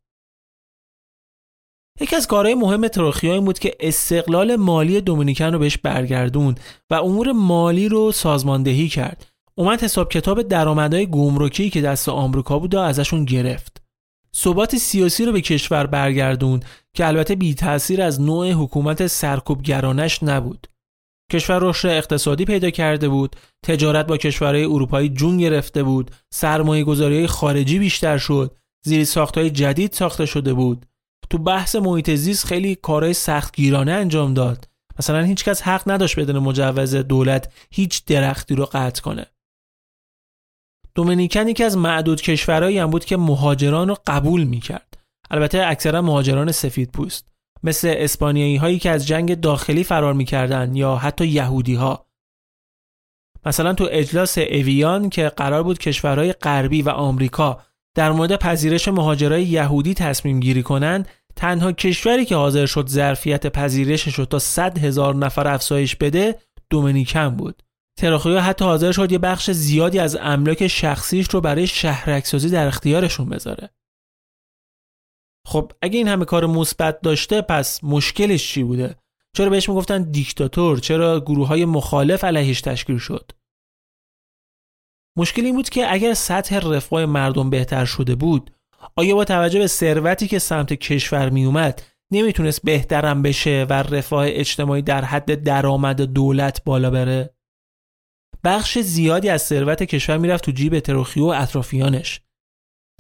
یکی 2.02 2.16
از 2.16 2.28
کارهای 2.28 2.56
مهم 2.56 2.88
تروخیا 2.88 3.34
این 3.34 3.46
بود 3.46 3.60
که 3.60 3.76
استقلال 3.80 4.56
مالی 4.56 5.02
دومینیکن 5.02 5.46
رو 5.46 5.60
بهش 5.60 5.78
برگردوند 5.78 6.60
و 6.90 6.94
امور 6.94 7.32
مالی 7.32 7.90
رو 7.90 8.12
سازماندهی 8.12 8.90
کرد. 8.90 9.26
اومد 9.56 9.84
حساب 9.84 10.12
کتاب 10.12 10.42
درآمدهای 10.42 11.08
گمرکی 11.08 11.70
که 11.70 11.82
دست 11.82 12.10
آمریکا 12.10 12.60
بود 12.60 12.76
و 12.76 12.80
ازشون 12.80 13.26
گرفت. 13.26 13.82
ثبات 14.36 14.76
سیاسی 14.76 15.26
رو 15.26 15.32
به 15.32 15.42
کشور 15.42 15.86
برگردون 15.86 16.60
که 16.94 17.08
البته 17.08 17.36
بی 17.36 17.54
تاثیر 17.54 18.02
از 18.02 18.22
نوع 18.22 18.52
حکومت 18.52 19.08
سرکوبگرانش 19.08 20.24
نبود. 20.24 20.68
کشور 21.32 21.60
رشد 21.62 21.88
اقتصادی 21.88 22.46
پیدا 22.46 22.70
کرده 22.70 23.10
بود، 23.10 23.36
تجارت 23.66 24.08
با 24.08 24.18
کشورهای 24.18 24.66
اروپایی 24.66 25.10
جون 25.10 25.38
گرفته 25.38 25.84
بود، 25.84 26.12
سرمایه 26.34 26.84
گذاری 26.84 27.28
خارجی 27.28 27.80
بیشتر 27.80 28.18
شد، 28.18 28.56
زیر 28.86 29.08
های 29.36 29.50
جدید 29.50 29.92
ساخته 29.92 30.26
شده 30.26 30.54
بود. 30.54 30.86
تو 31.30 31.38
بحث 31.38 31.76
محیط 31.76 32.12
زیست 32.12 32.46
خیلی 32.46 32.76
کارهای 32.76 33.14
سختگیرانه 33.14 33.92
انجام 33.92 34.34
داد. 34.34 34.68
مثلا 35.00 35.24
هیچکس 35.24 35.62
حق 35.62 35.92
نداشت 35.92 36.20
بدون 36.20 36.40
مجوز 36.40 36.96
دولت 36.96 37.54
هیچ 37.72 38.06
درختی 38.06 38.56
رو 38.56 38.66
قطع 38.66 39.02
کنه. 39.02 39.26
دومینیکن 40.96 41.48
یکی 41.48 41.64
از 41.64 41.78
معدود 41.78 42.22
کشورهایی 42.22 42.78
هم 42.78 42.90
بود 42.90 43.06
که 43.06 43.18
مهاجران 43.18 43.88
رو 43.88 43.98
قبول 44.08 44.44
می‌کرد 44.44 44.98
البته 45.30 45.64
اکثرا 45.68 46.02
مهاجران 46.02 46.52
سفید 46.52 46.92
پوست 46.92 47.31
مثل 47.64 47.94
اسپانیایی 47.98 48.56
هایی 48.56 48.80
که 48.80 48.90
از 48.90 49.08
جنگ 49.08 49.40
داخلی 49.40 49.84
فرار 49.84 50.14
می‌کردن 50.14 50.76
یا 50.76 50.96
حتی 50.96 51.28
یهودی 51.28 51.76
ها 51.76 52.06
مثلا 53.46 53.74
تو 53.74 53.88
اجلاس 53.92 54.38
اویان 54.38 55.10
که 55.10 55.30
قرار 55.30 55.64
بود 55.64 55.80
کشورهای 55.80 56.34
غربی 56.34 56.82
و 56.82 56.90
آمریکا 56.90 57.62
در 57.96 58.12
مورد 58.12 58.36
پذیرش 58.36 58.88
مهاجرای 58.88 59.44
یهودی 59.44 59.94
تصمیم 59.94 60.40
گیری 60.40 60.64
کنند 60.64 61.08
تنها 61.36 61.72
کشوری 61.72 62.26
که 62.26 62.36
حاضر 62.36 62.66
شد 62.66 62.88
ظرفیت 62.88 63.48
پذیرشش 63.48 64.14
رو 64.14 64.26
تا 64.26 64.40
100 64.40 64.78
هزار 64.78 65.16
نفر 65.16 65.48
افزایش 65.48 65.96
بده 65.96 66.40
دومینیکن 66.70 67.30
بود 67.30 67.64
تراخیا 67.98 68.42
حتی 68.42 68.66
حاضر 68.66 68.92
شد 68.92 69.12
یه 69.12 69.18
بخش 69.18 69.52
زیادی 69.52 70.00
از 70.00 70.18
املاک 70.22 70.68
شخصیش 70.68 71.30
رو 71.30 71.42
برای 71.42 71.68
شهرکسازی 71.68 72.50
در 72.50 72.68
اختیارشون 72.68 73.30
بذاره. 73.30 73.70
خب 75.48 75.72
اگه 75.82 75.98
این 75.98 76.08
همه 76.08 76.26
کار 76.26 76.46
مثبت 76.46 77.02
داشته 77.02 77.42
پس 77.42 77.84
مشکلش 77.84 78.54
چی 78.54 78.64
بوده؟ 78.64 78.96
چرا 79.36 79.50
بهش 79.50 79.70
می‌گفتن 79.70 80.12
دیکتاتور؟ 80.12 80.78
چرا 80.78 81.20
گروه 81.20 81.48
های 81.48 81.66
مخالف 81.66 82.24
علیهش 82.24 82.62
تشکیل 82.62 82.98
شد؟ 82.98 83.32
مشکل 85.18 85.46
این 85.46 85.56
بود 85.56 85.70
که 85.70 85.94
اگر 85.94 86.14
سطح 86.14 86.60
رفاه 86.60 87.06
مردم 87.06 87.50
بهتر 87.50 87.86
شده 87.86 88.16
بود 88.16 88.52
آیا 88.96 89.16
با 89.16 89.26
توجه 89.26 89.60
به 89.60 89.68
ثروتی 89.68 90.28
که 90.28 90.40
سمت 90.40 90.74
کشور 90.74 91.30
میومد 91.30 91.82
نمی‌تونست 92.12 92.62
بهترم 92.62 93.22
بشه 93.22 93.66
و 93.70 93.74
رفاه 93.74 94.26
اجتماعی 94.28 94.82
در 94.82 95.06
حد 95.06 95.44
درآمد 95.44 96.02
دولت 96.02 96.64
بالا 96.64 96.90
بره؟ 96.90 97.36
بخش 98.44 98.80
زیادی 98.80 99.30
از 99.30 99.42
ثروت 99.42 99.84
کشور 99.84 100.18
می‌رفت 100.18 100.44
تو 100.44 100.52
جیب 100.52 100.80
تروخیو 100.80 101.24
و 101.26 101.34
اطرافیانش 101.38 102.22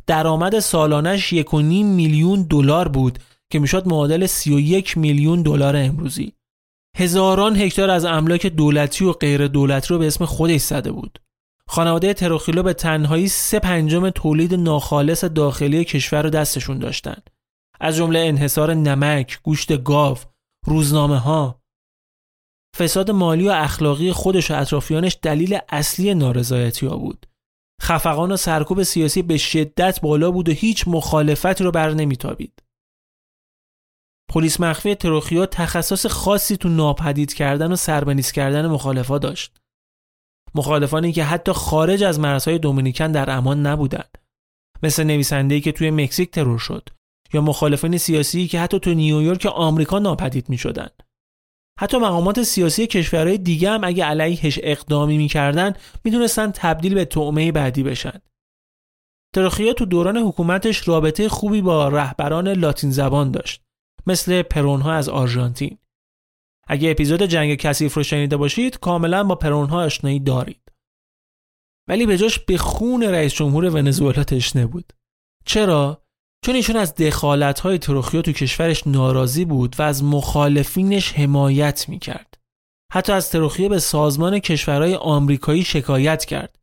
درآمد 0.07 0.59
سالانش 0.59 1.33
یک 1.33 1.53
میلیون 1.53 2.43
دلار 2.43 2.87
بود 2.87 3.19
که 3.51 3.59
می‌شد 3.59 3.87
معادل 3.87 4.25
31 4.25 4.97
میلیون 4.97 5.41
دلار 5.41 5.75
امروزی. 5.75 6.33
هزاران 6.97 7.55
هکتار 7.55 7.89
از 7.89 8.05
املاک 8.05 8.47
دولتی 8.47 9.05
و 9.05 9.11
غیر 9.11 9.47
دولتی 9.47 9.87
رو 9.93 9.99
به 9.99 10.07
اسم 10.07 10.25
خودش 10.25 10.61
زده 10.61 10.91
بود. 10.91 11.19
خانواده 11.67 12.13
تروخیلو 12.13 12.63
به 12.63 12.73
تنهایی 12.73 13.27
سه 13.27 13.59
پنجم 13.59 14.09
تولید 14.09 14.53
ناخالص 14.53 15.23
داخلی 15.23 15.85
کشور 15.85 16.21
رو 16.21 16.29
دستشون 16.29 16.79
داشتن. 16.79 17.17
از 17.79 17.95
جمله 17.95 18.19
انحصار 18.19 18.73
نمک، 18.73 19.39
گوشت 19.43 19.83
گاو، 19.83 20.17
روزنامه 20.65 21.17
ها، 21.17 21.61
فساد 22.77 23.11
مالی 23.11 23.47
و 23.47 23.51
اخلاقی 23.51 24.11
خودش 24.11 24.51
و 24.51 24.53
اطرافیانش 24.53 25.17
دلیل 25.21 25.59
اصلی 25.69 26.13
نارضایتی 26.13 26.85
ها 26.85 26.97
بود. 26.97 27.25
خفقان 27.81 28.31
و 28.31 28.37
سرکوب 28.37 28.83
سیاسی 28.83 29.21
به 29.21 29.37
شدت 29.37 30.01
بالا 30.01 30.31
بود 30.31 30.49
و 30.49 30.51
هیچ 30.51 30.87
مخالفتی 30.87 31.63
رو 31.63 31.71
بر 31.71 31.93
نمیتابید. 31.93 32.63
پلیس 34.29 34.59
مخفی 34.59 34.95
تروخیو 34.95 35.45
تخصص 35.45 36.05
خاصی 36.05 36.57
تو 36.57 36.69
ناپدید 36.69 37.33
کردن 37.33 37.71
و 37.71 37.75
سربنیز 37.75 38.31
کردن 38.31 38.67
مخالفا 38.67 39.17
داشت. 39.17 39.57
مخالفانی 40.55 41.11
که 41.11 41.23
حتی 41.23 41.51
خارج 41.51 42.03
از 42.03 42.19
مرزهای 42.19 42.59
دومینیکن 42.59 43.11
در 43.11 43.29
امان 43.29 43.67
نبودند. 43.67 44.17
مثل 44.83 45.03
نویسنده‌ای 45.03 45.61
که 45.61 45.71
توی 45.71 45.91
مکزیک 45.91 46.31
ترور 46.31 46.59
شد 46.59 46.89
یا 47.33 47.41
مخالفان 47.41 47.97
سیاسی 47.97 48.47
که 48.47 48.59
حتی 48.59 48.79
تو 48.79 48.93
نیویورک 48.93 49.45
آمریکا 49.45 49.99
ناپدید 49.99 50.49
می 50.49 50.57
شدن. 50.57 50.89
حتی 51.81 51.97
مقامات 51.97 52.43
سیاسی 52.43 52.87
کشورهای 52.87 53.37
دیگه 53.37 53.69
هم 53.69 53.83
اگه 53.83 54.05
علیهش 54.05 54.59
اقدامی 54.63 55.17
می‌کردن 55.17 55.73
می‌دونستن 56.03 56.51
تبدیل 56.51 56.93
به 56.93 57.05
طعمه 57.05 57.51
بعدی 57.51 57.83
بشن. 57.83 58.21
ترخیا 59.35 59.73
تو 59.73 59.85
دوران 59.85 60.17
حکومتش 60.17 60.87
رابطه 60.87 61.29
خوبی 61.29 61.61
با 61.61 61.87
رهبران 61.87 62.47
لاتین 62.47 62.91
زبان 62.91 63.31
داشت 63.31 63.61
مثل 64.07 64.41
پرونها 64.41 64.93
از 64.93 65.09
آرژانتین. 65.09 65.77
اگه 66.67 66.91
اپیزود 66.91 67.23
جنگ 67.23 67.55
کثیف 67.55 67.93
رو 67.93 68.03
شنیده 68.03 68.37
باشید 68.37 68.79
کاملا 68.79 69.23
با 69.23 69.35
پرونها 69.35 69.83
آشنایی 69.83 70.19
دارید. 70.19 70.71
ولی 71.87 72.05
به 72.05 72.17
جاش 72.17 72.39
به 72.39 72.57
خون 72.57 73.03
رئیس 73.03 73.33
جمهور 73.33 73.65
ونزوئلا 73.65 74.23
تشنه 74.23 74.65
بود. 74.65 74.93
چرا؟ 75.45 76.00
چون 76.45 76.55
ایشون 76.55 76.75
از 76.75 76.95
دخالت 76.95 77.59
های 77.59 77.77
تروخیو 77.77 78.21
تو 78.21 78.31
کشورش 78.31 78.87
ناراضی 78.87 79.45
بود 79.45 79.75
و 79.79 79.81
از 79.81 80.03
مخالفینش 80.03 81.13
حمایت 81.13 81.89
می‌کرد. 81.89 82.37
حتی 82.93 83.11
از 83.11 83.29
تروخیو 83.29 83.69
به 83.69 83.79
سازمان 83.79 84.39
کشورهای 84.39 84.95
آمریکایی 84.95 85.63
شکایت 85.63 86.25
کرد. 86.25 86.59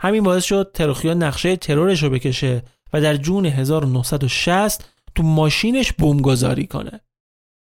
همین 0.00 0.22
باعث 0.22 0.44
شد 0.44 0.70
تروخیو 0.74 1.14
نقشه 1.14 1.56
ترورش 1.56 2.02
رو 2.02 2.10
بکشه 2.10 2.62
و 2.92 3.00
در 3.00 3.16
جون 3.16 3.46
1960 3.46 4.90
تو 5.14 5.22
ماشینش 5.22 5.92
بمبگذاری 5.92 6.66
کنه. 6.66 7.00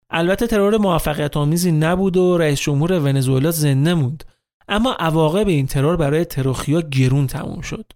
البته 0.09 0.47
ترور 0.47 0.77
موفقیت 0.77 1.37
آمیزی 1.37 1.71
نبود 1.71 2.17
و 2.17 2.37
رئیس 2.37 2.61
جمهور 2.61 2.99
ونزوئلا 2.99 3.51
زنده 3.51 3.93
موند 3.93 4.23
اما 4.67 4.93
عواقب 4.93 5.47
این 5.47 5.67
ترور 5.67 5.95
برای 5.95 6.25
تروخیو 6.25 6.81
گرون 6.81 7.27
تموم 7.27 7.61
شد. 7.61 7.91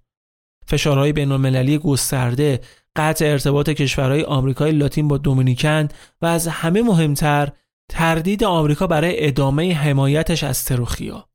فشارهای 0.67 1.13
بین‌المللی 1.13 1.77
گسترده 1.77 2.59
قطع 2.95 3.25
ارتباط 3.25 3.69
کشورهای 3.69 4.23
آمریکای 4.23 4.71
لاتین 4.71 5.07
با 5.07 5.17
دومینیکن 5.17 5.87
و 6.21 6.25
از 6.25 6.47
همه 6.47 6.81
مهمتر 6.81 7.51
تردید 7.89 8.43
آمریکا 8.43 8.87
برای 8.87 9.27
ادامه 9.27 9.73
حمایتش 9.73 10.43
از 10.43 10.65
تروخیا. 10.65 11.29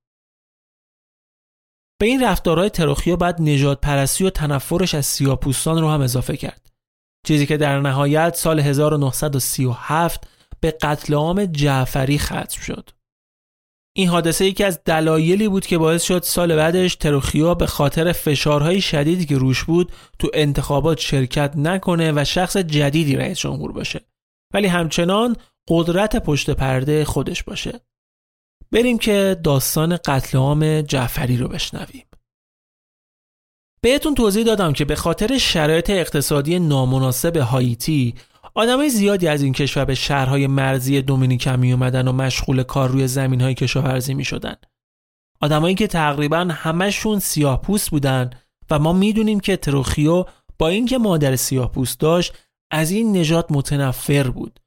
به 2.01 2.07
این 2.07 2.25
رفتارهای 2.25 2.71
تروخیا 2.71 3.17
بعد 3.17 3.43
نجات 3.43 3.81
پرستی 3.81 4.25
و 4.25 4.31
تنفرش 4.31 4.95
از 4.95 5.07
سیاپوستان 5.07 5.81
رو 5.81 5.89
هم 5.89 6.01
اضافه 6.01 6.37
کرد. 6.37 6.71
چیزی 7.27 7.47
که 7.47 7.57
در 7.57 7.81
نهایت 7.81 8.35
سال 8.35 8.61
1937 8.61 10.29
به 10.61 10.71
قتل 10.71 11.15
عام 11.15 11.45
جعفری 11.45 12.19
ختم 12.19 12.61
شد. 12.61 12.91
این 13.99 14.09
حادثه 14.09 14.45
یکی 14.45 14.65
از 14.65 14.85
دلایلی 14.85 15.49
بود 15.49 15.67
که 15.67 15.79
باعث 15.79 16.03
شد 16.03 16.23
سال 16.23 16.57
بعدش 16.57 16.95
تروخیا 16.95 17.55
به 17.55 17.67
خاطر 17.67 18.13
فشارهای 18.13 18.81
شدیدی 18.81 19.27
که 19.27 19.39
روش 19.39 19.65
بود 19.65 19.93
تو 20.19 20.31
انتخابات 20.35 20.99
شرکت 20.99 21.53
نکنه 21.57 22.13
و 22.13 22.25
شخص 22.25 22.57
جدیدی 22.57 23.17
رئیس 23.17 23.39
جمهور 23.39 23.73
باشه. 23.73 24.01
ولی 24.55 24.67
همچنان 24.67 25.37
قدرت 25.69 26.17
پشت 26.17 26.51
پرده 26.51 27.05
خودش 27.05 27.43
باشه. 27.43 27.81
بریم 28.73 28.99
که 28.99 29.37
داستان 29.45 29.97
قتل 29.97 30.39
عام 30.39 30.81
جعفری 30.81 31.37
رو 31.37 31.49
بشنویم. 31.49 32.07
بهتون 33.81 34.15
توضیح 34.15 34.45
دادم 34.45 34.73
که 34.73 34.85
به 34.85 34.95
خاطر 34.95 35.39
شرایط 35.39 35.91
اقتصادی 35.91 36.59
نامناسب 36.59 37.37
هایتی 37.37 38.15
آدمای 38.55 38.91
زیادی 38.91 39.29
از 39.29 39.43
این 39.43 39.53
کشور 39.53 39.85
به 39.85 39.95
شهرهای 39.95 40.47
مرزی 40.47 41.03
دومینیکن 41.03 41.57
می 41.57 41.73
اومدن 41.73 42.09
و 42.09 42.13
مشغول 42.13 42.63
کار 42.63 42.89
روی 42.89 43.09
زمین 43.09 43.41
های 43.41 43.55
کشاورزی 43.55 44.15
می 44.15 44.25
شدن. 44.25 44.55
آدمایی 45.41 45.75
که 45.75 45.87
تقریبا 45.87 46.49
همشون 46.51 47.19
سیاه 47.19 47.63
پوست 47.63 47.91
بودن 47.91 48.31
و 48.71 48.79
ما 48.79 48.93
می‌دونیم 48.93 49.41
که 49.41 49.57
تروخیو 49.57 50.25
با 50.59 50.69
اینکه 50.69 50.99
مادر 50.99 51.37
سیاه 51.37 51.73
پوست 51.73 52.01
داشت 52.01 52.35
از 52.71 52.91
این 52.91 53.17
نجات 53.17 53.47
متنفر 53.51 54.31
بود. 54.31 54.61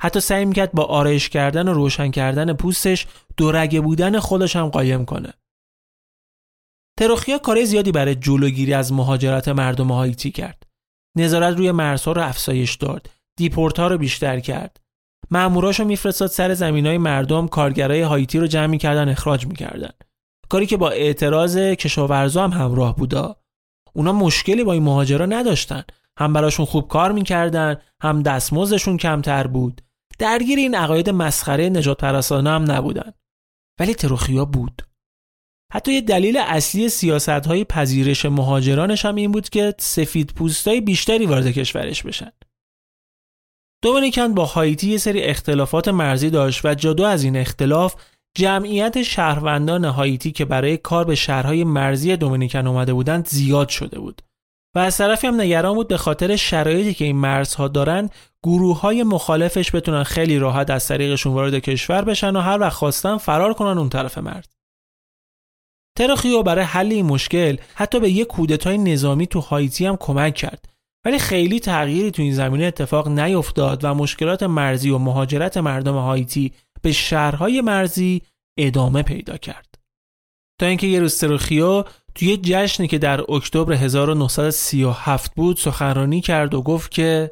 حتی 0.00 0.20
سعی 0.20 0.44
می‌کرد 0.44 0.72
با 0.72 0.84
آرایش 0.84 1.28
کردن 1.28 1.68
و 1.68 1.72
روشن 1.72 2.10
کردن 2.10 2.52
پوستش 2.52 3.06
دورگه 3.36 3.80
بودن 3.80 4.18
خودش 4.18 4.56
هم 4.56 4.68
قایم 4.68 5.04
کنه. 5.04 5.32
تروخیا 6.98 7.38
کار 7.38 7.64
زیادی 7.64 7.92
برای 7.92 8.14
جلوگیری 8.14 8.74
از 8.74 8.92
مهاجرت 8.92 9.48
مردم 9.48 9.92
هایتی 9.92 10.30
کرد. 10.30 10.62
نظارت 11.16 11.56
روی 11.56 11.70
مرزها 11.70 12.12
رو 12.12 12.22
افزایش 12.22 12.74
داد 12.74 13.10
دیپورت 13.38 13.80
رو 13.80 13.98
بیشتر 13.98 14.40
کرد. 14.40 14.80
ماموراشو 15.30 15.84
میفرستاد 15.84 16.28
سر 16.28 16.54
زمین 16.54 16.86
های 16.86 16.98
مردم 16.98 17.48
کارگرای 17.48 18.00
هایتی 18.00 18.38
رو 18.38 18.46
جمع 18.46 18.66
می‌کردن 18.66 19.08
اخراج 19.08 19.46
می‌کردن. 19.46 19.90
کاری 20.48 20.66
که 20.66 20.76
با 20.76 20.90
اعتراض 20.90 21.58
کشاورزا 21.58 22.44
هم 22.44 22.50
همراه 22.50 22.96
بودا. 22.96 23.36
اونا 23.92 24.12
مشکلی 24.12 24.64
با 24.64 24.72
این 24.72 24.82
مهاجرا 24.82 25.26
نداشتن. 25.26 25.82
هم 26.18 26.32
براشون 26.32 26.66
خوب 26.66 26.88
کار 26.88 27.12
می‌کردن 27.12 27.76
هم 28.02 28.22
دستمزدشون 28.22 28.96
کمتر 28.96 29.46
بود. 29.46 29.82
درگیر 30.18 30.58
این 30.58 30.74
عقاید 30.74 31.10
مسخره 31.10 31.68
نجات 31.68 32.00
پرستانه 32.00 32.50
هم 32.50 32.70
نبودن. 32.70 33.12
ولی 33.80 33.94
تروخیا 33.94 34.44
بود. 34.44 34.82
حتی 35.72 35.92
یه 35.92 36.00
دلیل 36.00 36.36
اصلی 36.36 36.88
سیاست 36.88 37.28
های 37.28 37.64
پذیرش 37.64 38.24
مهاجرانش 38.24 39.04
هم 39.04 39.14
این 39.14 39.32
بود 39.32 39.48
که 39.48 39.74
سفید 39.78 40.32
پوستای 40.34 40.80
بیشتری 40.80 41.26
وارد 41.26 41.50
کشورش 41.50 42.02
بشن. 42.02 42.32
دومینیکن 43.82 44.34
با 44.34 44.44
هایتی 44.44 44.90
یه 44.90 44.98
سری 44.98 45.22
اختلافات 45.22 45.88
مرزی 45.88 46.30
داشت 46.30 46.64
و 46.64 46.74
جدا 46.74 47.08
از 47.08 47.24
این 47.24 47.36
اختلاف 47.36 47.94
جمعیت 48.34 49.02
شهروندان 49.02 49.84
هایتی 49.84 50.32
که 50.32 50.44
برای 50.44 50.76
کار 50.76 51.04
به 51.04 51.14
شهرهای 51.14 51.64
مرزی 51.64 52.16
دومینیکن 52.16 52.66
اومده 52.66 52.92
بودند 52.92 53.28
زیاد 53.28 53.68
شده 53.68 53.98
بود. 53.98 54.22
و 54.74 54.78
از 54.78 54.96
طرفی 54.96 55.26
هم 55.26 55.40
نگران 55.40 55.74
بود 55.74 55.88
به 55.88 55.96
خاطر 55.96 56.36
شرایطی 56.36 56.94
که 56.94 57.04
این 57.04 57.16
مرزها 57.16 57.68
دارن 57.68 58.10
گروه 58.42 58.80
های 58.80 59.02
مخالفش 59.02 59.74
بتونن 59.74 60.02
خیلی 60.02 60.38
راحت 60.38 60.70
از 60.70 60.88
طریقشون 60.88 61.32
وارد 61.32 61.54
کشور 61.54 62.02
بشن 62.02 62.36
و 62.36 62.40
هر 62.40 62.60
وقت 62.60 62.72
خواستن 62.72 63.16
فرار 63.16 63.54
کنن 63.54 63.78
اون 63.78 63.88
طرف 63.88 64.18
مرز. 64.18 64.46
ترخیو 65.98 66.42
برای 66.42 66.64
حل 66.64 66.92
این 66.92 67.06
مشکل 67.06 67.56
حتی 67.74 68.00
به 68.00 68.10
یک 68.10 68.26
کودتای 68.26 68.78
نظامی 68.78 69.26
تو 69.26 69.40
هایتی 69.40 69.86
هم 69.86 69.96
کمک 69.96 70.34
کرد. 70.34 70.68
ولی 71.08 71.18
خیلی 71.18 71.60
تغییری 71.60 72.10
تو 72.10 72.22
این 72.22 72.34
زمینه 72.34 72.64
اتفاق 72.64 73.08
نیفتاد 73.08 73.84
و 73.84 73.94
مشکلات 73.94 74.42
مرزی 74.42 74.90
و 74.90 74.98
مهاجرت 74.98 75.56
مردم 75.56 75.94
هایتی 75.94 76.52
به 76.82 76.92
شهرهای 76.92 77.60
مرزی 77.60 78.22
ادامه 78.58 79.02
پیدا 79.02 79.36
کرد. 79.36 79.74
تا 80.60 80.66
اینکه 80.66 80.86
یه 80.86 81.00
روز 81.00 81.20
تروخیو 81.20 81.84
توی 82.14 82.36
جشنی 82.36 82.88
که 82.88 82.98
در 82.98 83.32
اکتبر 83.32 83.72
1937 83.72 85.34
بود 85.34 85.56
سخنرانی 85.56 86.20
کرد 86.20 86.54
و 86.54 86.62
گفت 86.62 86.90
که 86.90 87.30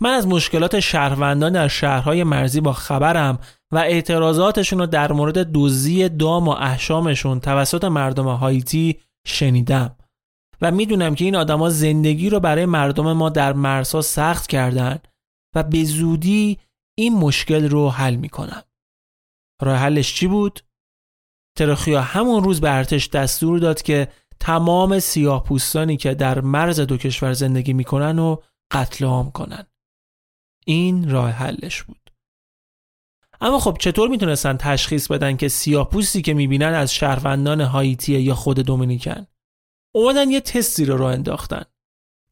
من 0.00 0.10
از 0.10 0.26
مشکلات 0.26 0.80
شهروندان 0.80 1.52
در 1.52 1.68
شهرهای 1.68 2.24
مرزی 2.24 2.60
با 2.60 2.72
خبرم 2.72 3.38
و 3.72 3.78
اعتراضاتشون 3.78 4.78
رو 4.78 4.86
در 4.86 5.12
مورد 5.12 5.52
دزدی 5.52 6.08
دام 6.08 6.48
و 6.48 6.50
احشامشون 6.50 7.40
توسط 7.40 7.84
مردم 7.84 8.26
هایتی 8.26 8.96
شنیدم 9.26 9.96
و 10.60 10.70
می‌دونم 10.70 11.14
که 11.14 11.24
این 11.24 11.36
آدما 11.36 11.70
زندگی 11.70 12.30
رو 12.30 12.40
برای 12.40 12.66
مردم 12.66 13.12
ما 13.12 13.28
در 13.28 13.52
مرزها 13.52 14.02
سخت 14.02 14.46
کردن 14.46 14.98
و 15.54 15.62
به 15.62 15.84
زودی 15.84 16.58
این 16.98 17.14
مشکل 17.14 17.68
رو 17.68 17.90
حل 17.90 18.14
می‌کنم. 18.14 18.62
راه 19.62 19.76
حلش 19.76 20.14
چی 20.14 20.26
بود؟ 20.26 20.60
ترخیا 21.58 22.02
همون 22.02 22.44
روز 22.44 22.60
به 22.60 22.70
ارتش 22.74 23.08
دستور 23.08 23.58
داد 23.58 23.82
که 23.82 24.08
تمام 24.40 24.98
سیاه 24.98 25.44
پوستانی 25.44 25.96
که 25.96 26.14
در 26.14 26.40
مرز 26.40 26.80
دو 26.80 26.96
کشور 26.96 27.32
زندگی 27.32 27.72
می‌کنن 27.72 28.18
و 28.18 28.36
قتل 28.72 29.04
عام 29.04 29.30
کنن. 29.30 29.66
این 30.66 31.10
راه 31.10 31.30
حلش 31.30 31.82
بود. 31.82 32.10
اما 33.40 33.58
خب 33.58 33.76
چطور 33.80 34.08
می‌تونستن 34.08 34.56
تشخیص 34.56 35.10
بدن 35.10 35.36
که 35.36 35.48
سیاه 35.48 35.90
پوستی 35.90 36.22
که 36.22 36.34
می‌بینن 36.34 36.74
از 36.74 36.94
شهروندان 36.94 37.60
هایتی 37.60 38.20
یا 38.20 38.34
خود 38.34 38.60
دومینیکن؟ 38.60 39.26
اومدن 39.94 40.30
یه 40.30 40.40
تستی 40.40 40.84
رو 40.84 40.96
راه 40.96 41.12
انداختن. 41.12 41.64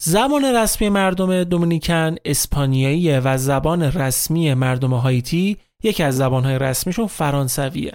زبان 0.01 0.45
رسمی 0.45 0.89
مردم 0.89 1.45
دومینیکن 1.45 2.15
اسپانیاییه 2.25 3.21
و 3.25 3.39
زبان 3.39 3.83
رسمی 3.83 4.55
مردم 4.55 4.95
هایتی 4.95 5.57
یکی 5.83 6.03
از 6.03 6.17
زبانهای 6.17 6.59
رسمیشون 6.59 7.07
فرانسویه. 7.07 7.93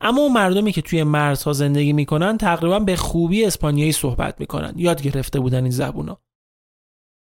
اما 0.00 0.28
مردمی 0.28 0.72
که 0.72 0.82
توی 0.82 1.02
مرزها 1.02 1.52
زندگی 1.52 1.92
می‌کنن 1.92 2.38
تقریبا 2.38 2.78
به 2.78 2.96
خوبی 2.96 3.44
اسپانیایی 3.44 3.92
صحبت 3.92 4.40
می‌کنن. 4.40 4.72
یاد 4.76 5.02
گرفته 5.02 5.40
بودن 5.40 5.62
این 5.62 5.70
زبونا 5.70 6.22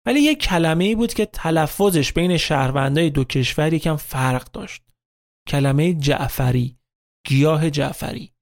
ولی 0.06 0.20
یه 0.20 0.34
کلمه 0.34 0.84
ای 0.84 0.94
بود 0.94 1.14
که 1.14 1.26
تلفظش 1.26 2.12
بین 2.12 2.36
شهروندای 2.36 3.10
دو 3.10 3.24
کشور 3.24 3.72
یکم 3.72 3.96
فرق 3.96 4.50
داشت. 4.50 4.82
کلمه 5.48 5.94
جعفری 5.94 6.78
گیاه 7.26 7.70
جعفری. 7.70 8.35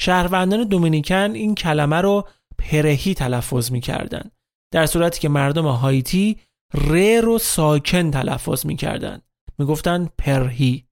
شهروندان 0.00 0.64
دومینیکن 0.64 1.30
این 1.34 1.54
کلمه 1.54 1.96
رو 1.96 2.28
پرهی 2.58 3.14
تلفظ 3.14 3.70
می‌کردن. 3.72 4.30
در 4.72 4.86
صورتی 4.86 5.20
که 5.20 5.28
مردم 5.28 5.66
هایتی 5.66 6.38
ر 6.74 7.20
رو 7.20 7.38
ساکن 7.38 8.10
تلفظ 8.10 8.66
می‌کردن 8.66 9.22
می‌گفتن 9.58 10.08
پرهی. 10.18 10.84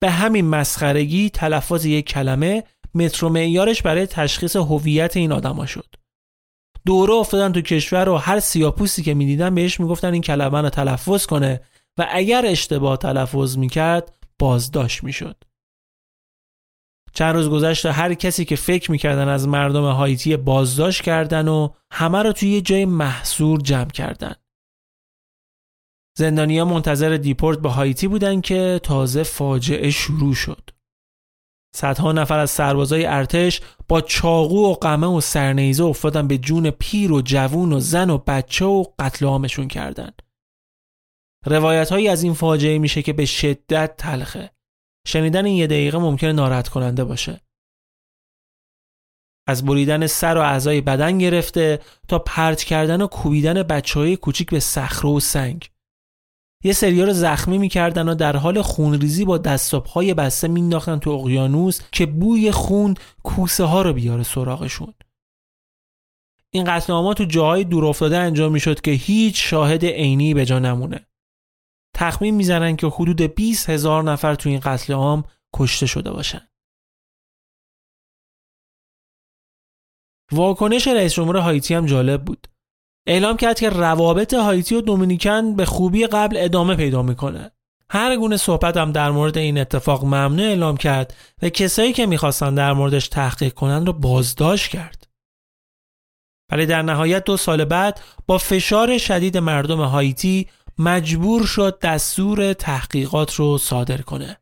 به 0.00 0.10
همین 0.10 0.46
مسخرگی 0.46 1.30
تلفظ 1.30 1.84
یک 1.84 2.06
کلمه 2.06 2.64
متر 2.94 3.24
و 3.24 3.28
معیارش 3.28 3.82
برای 3.82 4.06
تشخیص 4.06 4.56
هویت 4.56 5.16
این 5.16 5.32
آدما 5.32 5.66
شد. 5.66 5.94
دوره 6.86 7.14
افتادن 7.14 7.52
تو 7.52 7.60
کشور 7.60 8.08
و 8.08 8.16
هر 8.16 8.40
سیاپوسی 8.40 9.02
که 9.02 9.14
می‌دیدن 9.14 9.54
بهش 9.54 9.80
می‌گفتن 9.80 10.12
این 10.12 10.22
کلمه 10.22 10.60
رو 10.60 10.70
تلفظ 10.70 11.26
کنه 11.26 11.60
و 11.98 12.06
اگر 12.10 12.46
اشتباه 12.46 12.96
تلفظ 12.96 13.58
می‌کرد 13.58 14.16
بازداشت 14.38 15.04
می‌شد. 15.04 15.44
چند 17.16 17.34
روز 17.34 17.50
گذشته 17.50 17.92
هر 17.92 18.14
کسی 18.14 18.44
که 18.44 18.56
فکر 18.56 18.90
می‌کردن 18.90 19.28
از 19.28 19.48
مردم 19.48 19.90
هایتی 19.90 20.36
بازداشت 20.36 21.02
کردن 21.02 21.48
و 21.48 21.68
همه 21.92 22.22
رو 22.22 22.32
توی 22.32 22.48
یه 22.48 22.60
جای 22.60 22.84
محصور 22.84 23.60
جمع 23.60 23.90
کردن 23.90 24.34
زندانیا 26.18 26.64
منتظر 26.64 27.16
دیپورت 27.16 27.58
به 27.58 27.68
هایتی 27.68 28.08
بودن 28.08 28.40
که 28.40 28.80
تازه 28.82 29.22
فاجعه 29.22 29.90
شروع 29.90 30.34
شد 30.34 30.70
صدها 31.74 32.12
نفر 32.12 32.38
از 32.38 32.50
سربازای 32.50 33.06
ارتش 33.06 33.60
با 33.88 34.00
چاقو 34.00 34.70
و 34.70 34.74
قمه 34.74 35.06
و 35.06 35.20
سرنیزه 35.20 35.84
افتادن 35.84 36.28
به 36.28 36.38
جون 36.38 36.70
پیر 36.70 37.12
و 37.12 37.22
جوون 37.22 37.72
و 37.72 37.80
زن 37.80 38.10
و 38.10 38.18
بچه 38.18 38.64
و 38.64 38.84
قتل 38.98 39.26
عامشون 39.26 39.68
کردن. 39.68 40.10
روایت 41.46 41.90
هایی 41.90 42.08
از 42.08 42.22
این 42.22 42.34
فاجعه 42.34 42.78
میشه 42.78 43.02
که 43.02 43.12
به 43.12 43.24
شدت 43.24 43.96
تلخه. 43.96 44.55
شنیدن 45.06 45.44
این 45.44 45.56
یه 45.56 45.66
دقیقه 45.66 45.98
ممکنه 45.98 46.32
ناراحت 46.32 46.68
کننده 46.68 47.04
باشه. 47.04 47.40
از 49.46 49.64
بریدن 49.64 50.06
سر 50.06 50.36
و 50.36 50.40
اعضای 50.40 50.80
بدن 50.80 51.18
گرفته 51.18 51.80
تا 52.08 52.18
پرت 52.18 52.62
کردن 52.62 53.02
و 53.02 53.06
کوبیدن 53.06 53.62
بچه 53.62 54.00
های 54.00 54.16
کوچیک 54.16 54.50
به 54.50 54.60
صخره 54.60 55.10
و 55.10 55.20
سنگ. 55.20 55.70
یه 56.64 56.72
سریا 56.72 57.04
رو 57.04 57.12
زخمی 57.12 57.58
می‌کردن 57.58 58.08
و 58.08 58.14
در 58.14 58.36
حال 58.36 58.62
خونریزی 58.62 59.24
با 59.24 59.38
دستابهای 59.38 60.14
بسته 60.14 60.48
مینداختن 60.48 60.98
تو 60.98 61.10
اقیانوس 61.10 61.80
که 61.92 62.06
بوی 62.06 62.50
خون 62.50 62.94
کوسه 63.22 63.64
ها 63.64 63.82
رو 63.82 63.92
بیاره 63.92 64.22
سراغشون 64.22 64.94
این 66.50 66.64
قتل 66.64 67.14
تو 67.14 67.24
جاهای 67.24 67.64
دور 67.64 67.84
افتاده 67.84 68.18
انجام 68.18 68.52
می‌شد 68.52 68.80
که 68.80 68.90
هیچ 68.90 69.50
شاهد 69.50 69.84
عینی 69.84 70.34
به 70.34 70.44
جا 70.44 70.58
نمونه 70.58 71.06
تخمین 71.96 72.34
می‌زنن 72.34 72.76
که 72.76 72.86
حدود 72.86 73.22
20 73.22 73.70
هزار 73.70 74.02
نفر 74.02 74.34
تو 74.34 74.48
این 74.48 74.60
قتل 74.60 74.92
عام 74.92 75.24
کشته 75.54 75.86
شده 75.86 76.10
باشن 76.10 76.48
واکنش 80.32 80.88
رئیس 80.88 81.14
جمهور 81.14 81.36
هایتی 81.36 81.74
هم 81.74 81.86
جالب 81.86 82.24
بود 82.24 82.46
اعلام 83.06 83.36
کرد 83.36 83.58
که 83.58 83.70
روابط 83.70 84.34
هایتی 84.34 84.74
و 84.74 84.80
دومینیکن 84.80 85.56
به 85.56 85.64
خوبی 85.64 86.06
قبل 86.06 86.36
ادامه 86.36 86.76
پیدا 86.76 87.02
می‌کنه. 87.02 87.50
هر 87.90 88.16
گونه 88.16 88.36
صحبت 88.36 88.76
هم 88.76 88.92
در 88.92 89.10
مورد 89.10 89.38
این 89.38 89.58
اتفاق 89.58 90.04
ممنوع 90.04 90.46
اعلام 90.46 90.76
کرد 90.76 91.14
و 91.42 91.48
کسایی 91.48 91.92
که 91.92 92.06
می‌خواستن 92.06 92.54
در 92.54 92.72
موردش 92.72 93.08
تحقیق 93.08 93.54
کنند 93.54 93.86
رو 93.86 93.92
بازداشت 93.92 94.70
کرد. 94.70 95.06
ولی 96.52 96.66
در 96.66 96.82
نهایت 96.82 97.24
دو 97.24 97.36
سال 97.36 97.64
بعد 97.64 98.00
با 98.26 98.38
فشار 98.38 98.98
شدید 98.98 99.38
مردم 99.38 99.80
هایتی 99.80 100.48
مجبور 100.78 101.46
شد 101.46 101.78
دستور 101.78 102.52
تحقیقات 102.52 103.34
رو 103.34 103.58
صادر 103.58 104.02
کنه. 104.02 104.36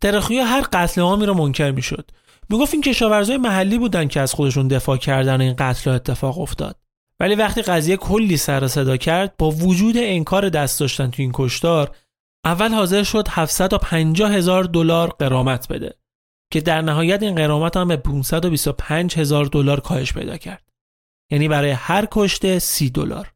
درخوی 0.00 0.38
هر 0.38 0.60
قتل 0.72 1.00
عامی 1.00 1.26
رو 1.26 1.34
منکر 1.34 1.70
می‌شد. 1.70 2.10
می‌گفت 2.48 2.74
این 2.74 2.82
کشاورزای 2.82 3.36
محلی 3.36 3.78
بودن 3.78 4.08
که 4.08 4.20
از 4.20 4.34
خودشون 4.34 4.68
دفاع 4.68 4.96
کردن 4.96 5.40
این 5.40 5.54
قتل 5.58 5.90
اتفاق 5.90 6.38
افتاد. 6.38 6.76
ولی 7.20 7.34
وقتی 7.34 7.62
قضیه 7.62 7.96
کلی 7.96 8.36
سر 8.36 8.68
صدا 8.68 8.96
کرد 8.96 9.36
با 9.36 9.50
وجود 9.50 9.94
انکار 9.96 10.48
دست 10.48 10.80
داشتن 10.80 11.10
تو 11.10 11.22
این 11.22 11.30
کشتار 11.34 11.96
اول 12.44 12.74
حاضر 12.74 13.02
شد 13.02 13.28
750 13.30 14.32
هزار 14.32 14.64
دلار 14.64 15.08
قرامت 15.08 15.68
بده 15.68 15.94
که 16.52 16.60
در 16.60 16.80
نهایت 16.80 17.22
این 17.22 17.34
قرامت 17.34 17.76
هم 17.76 17.88
به 17.88 17.96
525 17.96 19.18
هزار 19.18 19.44
دلار 19.44 19.80
کاهش 19.80 20.12
پیدا 20.12 20.36
کرد. 20.36 20.68
یعنی 21.30 21.48
برای 21.48 21.70
هر 21.70 22.08
کشته 22.10 22.58
30 22.58 22.90
دلار. 22.90 23.32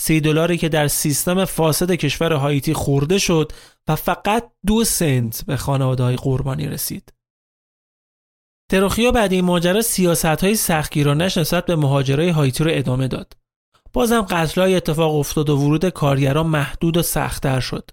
30 0.00 0.20
دلاری 0.20 0.58
که 0.58 0.68
در 0.68 0.88
سیستم 0.88 1.44
فاسد 1.44 1.92
کشور 1.92 2.32
هایتی 2.32 2.72
خورده 2.72 3.18
شد 3.18 3.52
و 3.88 3.96
فقط 3.96 4.50
دو 4.66 4.84
سنت 4.84 5.44
به 5.46 5.56
خانواده 5.56 6.02
های 6.02 6.16
قربانی 6.16 6.66
رسید 6.66 7.12
تروخیا 8.70 9.12
بعد 9.12 9.32
این 9.32 9.44
ماجرا 9.44 9.82
سیاست 9.82 10.24
های 10.24 10.54
سختگیرانش 10.54 11.38
نسبت 11.38 11.66
به 11.66 11.76
مهاجرای 11.76 12.28
هایتی 12.28 12.64
رو 12.64 12.70
ادامه 12.74 13.08
داد. 13.08 13.32
بازم 13.92 14.20
قتلای 14.20 14.74
اتفاق 14.74 15.14
افتاد 15.14 15.50
و 15.50 15.56
ورود 15.56 15.88
کارگران 15.88 16.46
محدود 16.46 16.96
و 16.96 17.02
سختتر 17.02 17.60
شد. 17.60 17.90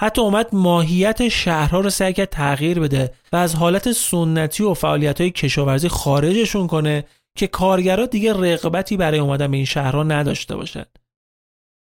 حتی 0.00 0.20
اومد 0.20 0.48
ماهیت 0.52 1.28
شهرها 1.28 1.80
رو 1.80 1.90
سعی 1.90 2.12
کرد 2.12 2.28
تغییر 2.28 2.80
بده 2.80 3.14
و 3.32 3.36
از 3.36 3.54
حالت 3.54 3.92
سنتی 3.92 4.62
و 4.62 4.74
فعالیت 4.74 5.20
های 5.20 5.30
کشاورزی 5.30 5.88
خارجشون 5.88 6.66
کنه 6.66 7.04
که 7.36 7.46
کارگرا 7.46 8.06
دیگه 8.06 8.32
رقبتی 8.32 8.96
برای 8.96 9.18
اومدن 9.18 9.50
به 9.50 9.56
این 9.56 9.66
شهرها 9.66 10.02
نداشته 10.02 10.56
باشد. 10.56 10.88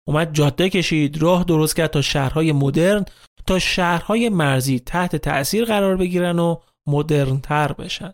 اومد 0.10 0.34
جاده 0.34 0.70
کشید 0.70 1.22
راه 1.22 1.44
درست 1.44 1.76
کرد 1.76 1.90
تا 1.90 2.02
شهرهای 2.02 2.52
مدرن 2.52 3.06
تا 3.48 3.60
شهرهای 3.60 4.30
مرزی 4.30 4.80
تحت 4.80 5.16
تأثیر 5.16 5.66
قرار 5.66 5.98
بگیرن 5.98 6.40
و 6.40 6.56
مدرنتر 6.88 7.74
بشن. 7.74 8.14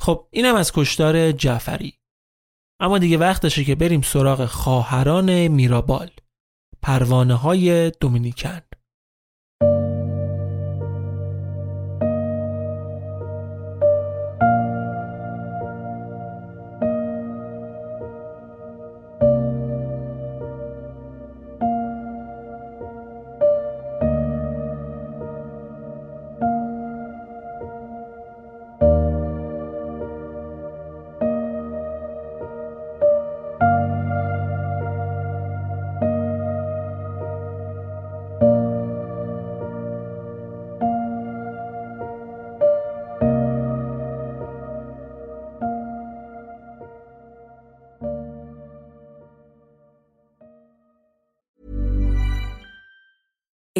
خب 0.00 0.28
اینم 0.30 0.54
از 0.54 0.72
کشتار 0.72 1.32
جعفری. 1.32 1.98
اما 2.80 2.98
دیگه 2.98 3.18
وقتشه 3.18 3.64
که 3.64 3.74
بریم 3.74 4.02
سراغ 4.02 4.46
خواهران 4.46 5.48
میرابال 5.48 6.10
پروانه 6.82 7.34
های 7.34 7.90
دومینیکن. 7.90 8.60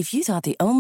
If 0.05 0.13
you 0.13 0.23
thought 0.23 0.43
the 0.43 0.55
only 0.61 0.74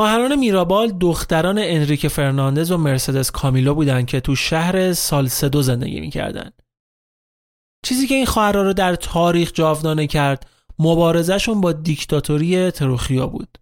خواهران 0.00 0.36
میرابال 0.36 0.92
دختران 0.92 1.58
انریک 1.58 2.08
فرناندز 2.08 2.70
و 2.70 2.76
مرسدس 2.76 3.30
کامیلو 3.30 3.74
بودند 3.74 4.06
که 4.06 4.20
تو 4.20 4.34
شهر 4.34 4.92
سالسدو 4.92 5.62
زندگی 5.62 6.00
می‌کردن. 6.00 6.50
چیزی 7.84 8.06
که 8.06 8.14
این 8.14 8.26
خواهران 8.26 8.66
رو 8.66 8.72
در 8.72 8.94
تاریخ 8.94 9.52
جاودانه 9.54 10.06
کرد 10.06 10.46
مبارزشون 10.78 11.60
با 11.60 11.72
دیکتاتوری 11.72 12.70
تروخیا 12.70 13.26
بود. 13.26 13.58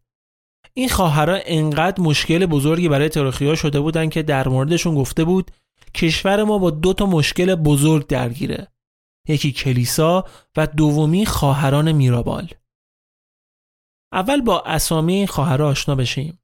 این 0.74 0.88
خواهرها 0.88 1.38
انقدر 1.46 2.02
مشکل 2.02 2.46
بزرگی 2.46 2.88
برای 2.88 3.08
تروخیا 3.08 3.54
شده 3.54 3.80
بودن 3.80 4.08
که 4.08 4.22
در 4.22 4.48
موردشون 4.48 4.94
گفته 4.94 5.24
بود 5.24 5.50
کشور 5.94 6.44
ما 6.44 6.58
با 6.58 6.70
دو 6.70 6.92
تا 6.92 7.06
مشکل 7.06 7.54
بزرگ 7.54 8.06
درگیره. 8.06 8.68
یکی 9.28 9.52
کلیسا 9.52 10.24
و 10.56 10.66
دومی 10.66 11.26
خواهران 11.26 11.92
میرابال. 11.92 12.48
اول 14.12 14.40
با 14.40 14.60
اسامی 14.60 15.26
خواهرها 15.26 15.68
آشنا 15.68 15.94
بشیم. 15.94 16.38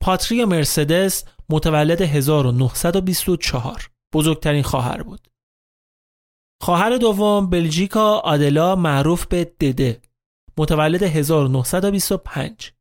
پاتریا 0.00 0.46
مرسدس 0.46 1.24
متولد 1.50 2.02
1924 2.02 3.90
بزرگترین 4.14 4.62
خواهر 4.62 5.02
بود. 5.02 5.28
خواهر 6.62 6.96
دوم 6.96 7.50
بلژیکا 7.50 8.18
آدلا 8.18 8.76
معروف 8.76 9.26
به 9.26 9.44
دده 9.44 10.00
متولد 10.58 11.02
1925 11.02 12.72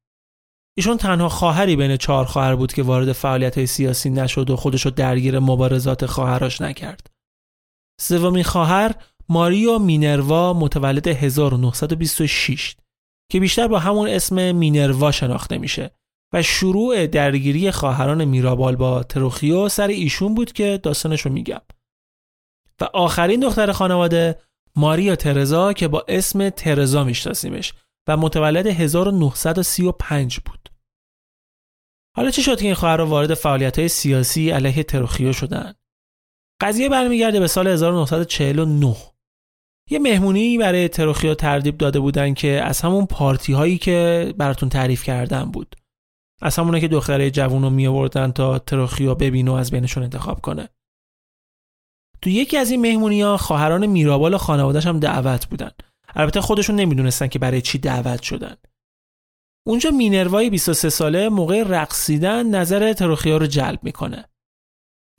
ایشون 0.78 0.98
تنها 0.98 1.30
خواهری 1.30 1.76
بین 1.76 1.98
چهار 1.98 2.26
خواهر 2.26 2.56
بود 2.56 2.74
که 2.74 2.84
وارد 2.84 3.12
فعالیت 3.12 3.66
سیاسی 3.66 4.10
نشد 4.10 4.50
و 4.50 4.56
خودشو 4.56 4.90
درگیر 4.90 5.40
مبارزات 5.40 6.06
خواهراش 6.06 6.62
نکرد. 6.62 7.08
سومین 8.02 8.44
خواهر 8.44 8.96
ماریو 9.30 9.80
مینروا 9.80 10.54
متولد 10.54 11.08
1926 11.08 12.76
که 13.32 13.40
بیشتر 13.40 13.68
با 13.68 13.80
همون 13.80 14.08
اسم 14.08 14.52
مینروا 14.52 15.12
شناخته 15.12 15.58
میشه 15.58 15.92
و 16.34 16.42
شروع 16.42 17.08
درگیری 17.08 17.72
خواهران 17.72 18.26
میرابال 18.26 18.76
با 18.76 19.04
تروخیو 19.04 19.70
سر 19.70 19.88
ایشون 19.88 20.36
بود 20.36 20.52
که 20.52 20.80
داستانش 20.84 21.22
رو 21.22 21.32
میگم. 21.32 21.62
و 22.82 22.84
آخرین 22.94 23.40
دختر 23.40 23.72
خانواده 23.72 24.40
ماریا 24.76 25.16
ترزا 25.16 25.74
که 25.74 25.88
با 25.88 26.06
اسم 26.08 26.50
ترزا 26.50 27.04
میشناسیمش 27.04 27.74
و 28.08 28.18
متولد 28.18 28.68
1935 28.68 30.40
بود. 30.40 30.70
حالا 32.16 32.32
چی 32.32 32.44
شد 32.44 32.60
که 32.60 32.66
این 32.66 32.74
خواهر 32.74 33.02
وارد 33.02 33.34
فعالیت 33.34 33.80
های 33.80 33.88
سیاسی 33.88 34.50
علیه 34.50 34.84
تروخیو 34.84 35.34
شدن؟ 35.34 35.74
قضیه 36.62 36.90
برمیگرده 36.90 37.40
به 37.40 37.48
سال 37.48 37.68
1949. 37.68 38.96
یه 39.92 40.00
مهمونی 40.00 40.58
برای 40.58 40.88
تروخیو 40.88 41.34
تردیب 41.34 41.78
داده 41.78 42.00
بودن 42.00 42.34
که 42.34 42.62
از 42.64 42.82
همون 42.82 43.06
پارتی 43.06 43.54
هایی 43.54 43.78
که 43.78 44.34
براتون 44.38 44.70
تعریف 44.70 45.04
کردن 45.04 45.44
بود. 45.44 45.76
از 46.42 46.56
همونه 46.56 46.80
که 46.80 46.88
دختره 46.88 47.32
جوون 47.32 47.62
رو 47.62 47.70
می 47.70 47.88
آوردن 47.88 48.32
تا 48.32 48.60
تروخیو 48.60 49.16
ببین 49.16 49.48
و 49.48 49.54
از 49.54 49.72
بینشون 49.72 50.04
انتخاب 50.04 50.42
کنه. 50.42 50.70
تو 52.22 52.30
یکی 52.30 52.58
از 52.58 52.72
این 52.72 52.82
مهمونی 52.82 53.22
ها 53.22 53.38
خواهران 53.38 53.86
میرابال 53.86 54.34
و 54.34 54.38
خانوادش 54.38 54.88
هم 54.88 55.00
دعوت 55.00 55.46
بودن. 55.46 55.72
البته 56.16 56.42
خودشون 56.42 56.76
نمی‌دونستن 56.76 57.28
که 57.28 57.40
برای 57.40 57.62
چی 57.62 57.78
دعوت 57.78 58.22
شدن. 58.22 58.56
اونجا 59.68 59.92
مینروای 59.92 60.50
23 60.50 60.90
ساله 60.90 61.30
موقع 61.30 61.64
رقصیدن 61.64 62.56
نظر 62.56 62.94
تروخیا 62.94 63.38
رو 63.38 63.48
جلب 63.48 63.80
می‌کنه. 63.84 64.26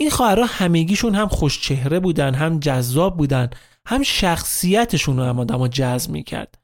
این 0.00 0.10
خواهرها 0.10 0.46
همگیشون 0.46 1.14
هم 1.14 1.28
خوش 1.28 1.60
چهره 1.60 2.00
بودن، 2.00 2.34
هم 2.34 2.60
جذاب 2.60 3.16
بودن، 3.16 3.50
هم 3.86 4.02
شخصیتشون 4.02 5.16
رو 5.16 5.22
هم 5.24 5.40
آدم 5.40 5.68
جذب 5.68 6.10
می‌کرد. 6.10 6.58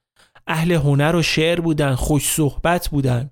اهل 0.46 0.72
هنر 0.72 1.16
و 1.16 1.22
شعر 1.22 1.60
بودن، 1.60 1.94
خوش 1.94 2.28
صحبت 2.28 2.88
بودن. 2.88 3.30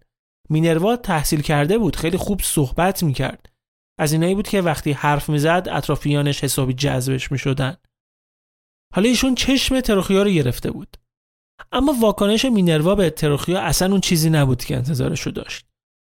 مینروا 0.51 0.97
تحصیل 0.97 1.41
کرده 1.41 1.79
بود، 1.79 1.97
خیلی 1.97 2.17
خوب 2.17 2.41
صحبت 2.45 3.03
می‌کرد. 3.03 3.53
از 3.99 4.13
اینایی 4.13 4.35
بود 4.35 4.49
که 4.49 4.61
وقتی 4.61 4.93
حرف 4.93 5.29
می‌زد 5.29 5.69
اطرافیانش 5.71 6.45
حسابی 6.45 6.75
جذبش 6.75 7.33
می‌شدن. 7.33 7.77
حالا 8.95 9.09
ایشون 9.09 9.35
چشم 9.35 9.81
تروخیا 9.81 10.23
رو 10.23 10.31
گرفته 10.31 10.71
بود. 10.71 10.97
اما 11.73 11.95
واکنش 12.01 12.45
مینروا 12.45 12.95
به 12.95 13.11
تروخیا 13.11 13.61
اصلا 13.61 13.91
اون 13.91 14.01
چیزی 14.01 14.31
نبود 14.31 14.65
که 14.65 14.77
انتظارش 14.77 15.21
رو 15.21 15.33
داشت. 15.33 15.67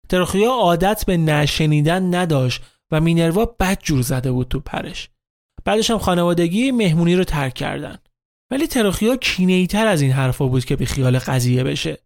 تروخیا 0.08 0.50
عادت 0.50 1.04
به 1.06 1.16
نشنیدن 1.16 2.14
نداشت 2.14 2.62
و 2.92 3.00
مینروا 3.00 3.44
بد 3.44 3.78
جور 3.82 4.02
زده 4.02 4.32
بود 4.32 4.48
تو 4.48 4.60
پرش. 4.60 5.10
بعدش 5.64 5.90
هم 5.90 5.98
خانوادگی 5.98 6.70
مهمونی 6.70 7.16
رو 7.16 7.24
ترک 7.24 7.54
کردن. 7.54 7.98
ولی 8.50 8.66
تروخیا 8.66 9.16
کینه‌ای 9.16 9.66
تر 9.66 9.86
از 9.86 10.02
این 10.02 10.12
حرفا 10.12 10.46
بود 10.46 10.64
که 10.64 10.76
به 10.76 10.84
خیال 10.84 11.18
قضیه 11.18 11.64
بشه. 11.64 11.98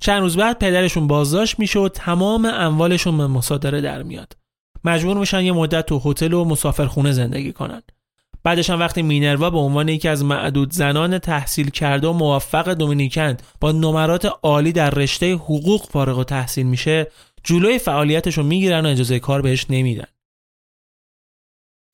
چند 0.00 0.20
روز 0.20 0.36
بعد 0.36 0.58
پدرشون 0.58 1.06
بازداشت 1.06 1.58
میشه 1.58 1.78
و 1.78 1.88
تمام 1.88 2.44
اموالشون 2.44 3.18
به 3.18 3.26
مصادره 3.26 3.80
در 3.80 4.02
میاد. 4.02 4.36
مجبور 4.84 5.16
میشن 5.16 5.44
یه 5.44 5.52
مدت 5.52 5.86
تو 5.86 6.00
هتل 6.04 6.32
و 6.32 6.44
مسافرخونه 6.44 7.12
زندگی 7.12 7.52
کنن. 7.52 7.82
بعدش 8.44 8.70
هم 8.70 8.80
وقتی 8.80 9.02
مینروا 9.02 9.50
به 9.50 9.58
عنوان 9.58 9.88
یکی 9.88 10.08
از 10.08 10.24
معدود 10.24 10.72
زنان 10.72 11.18
تحصیل 11.18 11.70
کرده 11.70 12.08
و 12.08 12.12
موفق 12.12 12.72
دومینیکن 12.74 13.36
با 13.60 13.72
نمرات 13.72 14.32
عالی 14.42 14.72
در 14.72 14.90
رشته 14.90 15.34
حقوق 15.34 15.86
فارغ 15.90 16.18
و 16.18 16.24
تحصیل 16.24 16.66
میشه 16.66 17.06
جلوی 17.44 17.78
فعالیتش 17.78 18.38
رو 18.38 18.44
می‌گیرن 18.44 18.86
و 18.86 18.88
اجازه 18.88 19.18
کار 19.18 19.42
بهش 19.42 19.66
نمیدن 19.70 20.06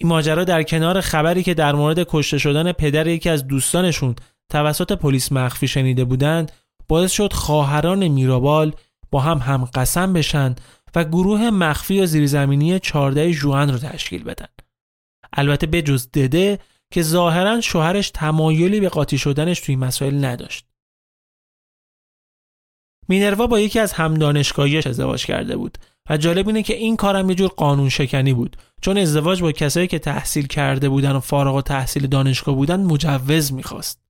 این 0.03 0.09
ماجرا 0.09 0.45
در 0.45 0.63
کنار 0.63 1.01
خبری 1.01 1.43
که 1.43 1.55
در 1.55 1.75
مورد 1.75 2.05
کشته 2.09 2.39
شدن 2.39 2.73
پدر 2.73 3.07
یکی 3.07 3.31
از 3.31 3.47
دوستانشون 3.47 4.17
توسط 4.49 4.93
پلیس 4.93 5.33
مخفی 5.33 5.69
شنیده 5.69 6.05
بودند 6.05 6.53
باعث 6.89 7.13
شد 7.13 7.33
خواهران 7.33 8.09
میرابال 8.09 8.73
با 9.11 9.21
هم 9.21 9.39
هم 9.39 9.65
قسم 9.65 10.13
بشن 10.13 10.55
و 10.95 11.05
گروه 11.05 11.51
مخفی 11.51 12.01
و 12.01 12.07
زیرزمینی 12.07 12.79
14 12.79 13.33
جوان 13.33 13.73
رو 13.73 13.79
تشکیل 13.79 14.25
بدن 14.25 14.47
البته 15.33 15.67
به 15.67 15.83
جز 15.83 16.09
دده 16.11 16.59
که 16.93 17.03
ظاهرا 17.03 17.61
شوهرش 17.61 18.11
تمایلی 18.11 18.81
به 18.81 18.89
قاطی 18.89 19.19
شدنش 19.19 19.61
توی 19.61 19.77
مسائل 19.77 20.25
نداشت. 20.25 20.67
مینروا 23.13 23.47
با 23.47 23.61
یکی 23.61 23.81
از 23.81 23.93
هم 23.93 24.15
دانشگاهیش 24.15 24.87
ازدواج 24.87 25.27
کرده 25.27 25.57
بود 25.57 25.79
و 26.11 26.17
جالب 26.17 26.49
اینه 26.49 26.63
که 26.63 26.75
این 26.75 26.97
کارم 26.97 27.29
یه 27.29 27.35
جور 27.35 27.49
قانون 27.49 27.89
شکنی 27.89 28.33
بود 28.33 28.57
چون 28.83 28.99
ازدواج 28.99 29.43
با 29.43 29.53
کسایی 29.53 29.87
که 29.87 29.99
تحصیل 29.99 30.47
کرده 30.47 30.89
بودن 30.89 31.13
و 31.13 31.21
فارغ 31.21 31.55
و 31.55 31.63
تحصیل 31.63 32.07
دانشگاه 32.07 32.55
بودن 32.55 32.81
مجوز 32.81 33.53
می‌خواست. 33.53 34.03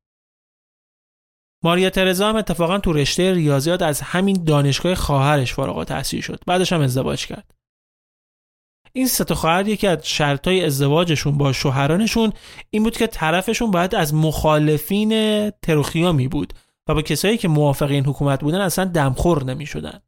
ماریا 1.64 1.90
ترزا 1.90 2.28
هم 2.28 2.36
اتفاقا 2.36 2.78
تو 2.78 2.92
رشته 2.92 3.32
ریاضیات 3.32 3.82
از 3.82 4.00
همین 4.00 4.44
دانشگاه 4.44 4.94
خواهرش 4.94 5.54
فارغ 5.54 5.84
تحصیل 5.84 6.20
شد. 6.20 6.40
بعدش 6.46 6.72
هم 6.72 6.80
ازدواج 6.80 7.26
کرد. 7.26 7.54
این 8.92 9.06
سه 9.06 9.34
خواهر 9.34 9.68
یکی 9.68 9.86
از 9.86 10.08
شرطای 10.08 10.64
ازدواجشون 10.64 11.38
با 11.38 11.52
شوهرانشون 11.52 12.32
این 12.70 12.82
بود 12.82 12.96
که 12.96 13.06
طرفشون 13.06 13.70
باید 13.70 13.94
از 13.94 14.14
مخالفین 14.14 15.50
تروخیا 15.50 16.12
می 16.12 16.28
بود 16.28 16.52
و 16.88 16.94
با 16.94 17.02
کسایی 17.02 17.38
که 17.38 17.48
موافق 17.48 17.90
این 17.90 18.04
حکومت 18.04 18.40
بودن 18.40 18.60
اصلا 18.60 18.84
دمخور 18.84 19.44
نمی 19.44 19.66
شدن. 19.66 20.00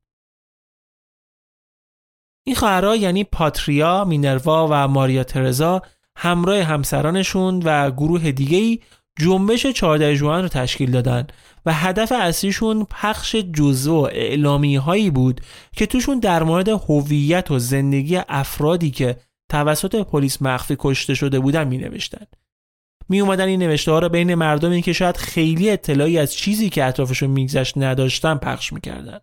این 2.47 2.57
خواهرها 2.57 2.97
یعنی 2.97 3.25
پاتریا، 3.25 4.05
مینروا 4.05 4.69
و 4.71 4.89
ماریا 4.89 5.25
ترزا 5.25 5.83
همراه 6.17 6.63
همسرانشون 6.63 7.63
و 7.65 7.91
گروه 7.91 8.33
دیگه‌ای 8.33 8.81
جنبش 9.19 9.67
14 9.67 10.17
جوان 10.17 10.43
رو 10.43 10.49
تشکیل 10.49 10.91
دادن 10.91 11.27
و 11.67 11.73
هدف 11.73 12.13
اصلیشون 12.13 12.87
پخش 12.91 13.37
جزء 13.37 13.93
و 13.93 14.09
اعلامی 14.13 14.77
هایی 14.77 15.11
بود 15.11 15.41
که 15.73 15.87
توشون 15.87 16.19
در 16.19 16.43
مورد 16.43 16.69
هویت 16.69 17.51
و 17.51 17.59
زندگی 17.59 18.21
افرادی 18.29 18.91
که 18.91 19.17
توسط 19.51 19.95
پلیس 19.95 20.43
مخفی 20.43 20.77
کشته 20.79 21.15
شده 21.15 21.41
بودن 21.41 21.69
می 21.69 21.79
نوشتن. 21.79 22.27
می 23.09 23.21
اومدن 23.21 23.49
این 23.49 23.63
نوشته 23.63 23.93
ها 23.93 23.99
رو 23.99 24.09
بین 24.09 24.35
مردمی 24.35 24.83
که 24.83 24.93
شاید 24.93 25.17
خیلی 25.17 25.71
اطلاعی 25.71 26.19
از 26.19 26.35
چیزی 26.35 26.71
که 26.71 26.85
اطرافشون 26.85 27.31
میگذشت 27.31 27.79
نداشتن 27.79 28.35
پخش 28.35 28.73
می‌کردن 28.73 29.19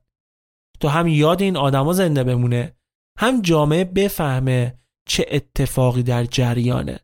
تا 0.79 0.89
هم 0.89 1.07
یاد 1.07 1.41
این 1.41 1.57
آدما 1.57 1.93
زنده 1.93 2.23
بمونه 2.23 2.75
هم 3.19 3.41
جامعه 3.41 3.83
بفهمه 3.83 4.79
چه 5.07 5.25
اتفاقی 5.31 6.03
در 6.03 6.25
جریانه 6.25 6.99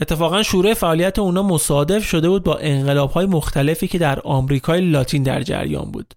اتفاقا 0.00 0.42
شروع 0.42 0.74
فعالیت 0.74 1.18
اونا 1.18 1.42
مصادف 1.42 2.04
شده 2.04 2.28
بود 2.28 2.44
با 2.44 2.56
انقلاب 2.56 3.10
های 3.10 3.26
مختلفی 3.26 3.88
که 3.88 3.98
در 3.98 4.20
آمریکای 4.20 4.80
لاتین 4.80 5.22
در 5.22 5.42
جریان 5.42 5.90
بود. 5.90 6.14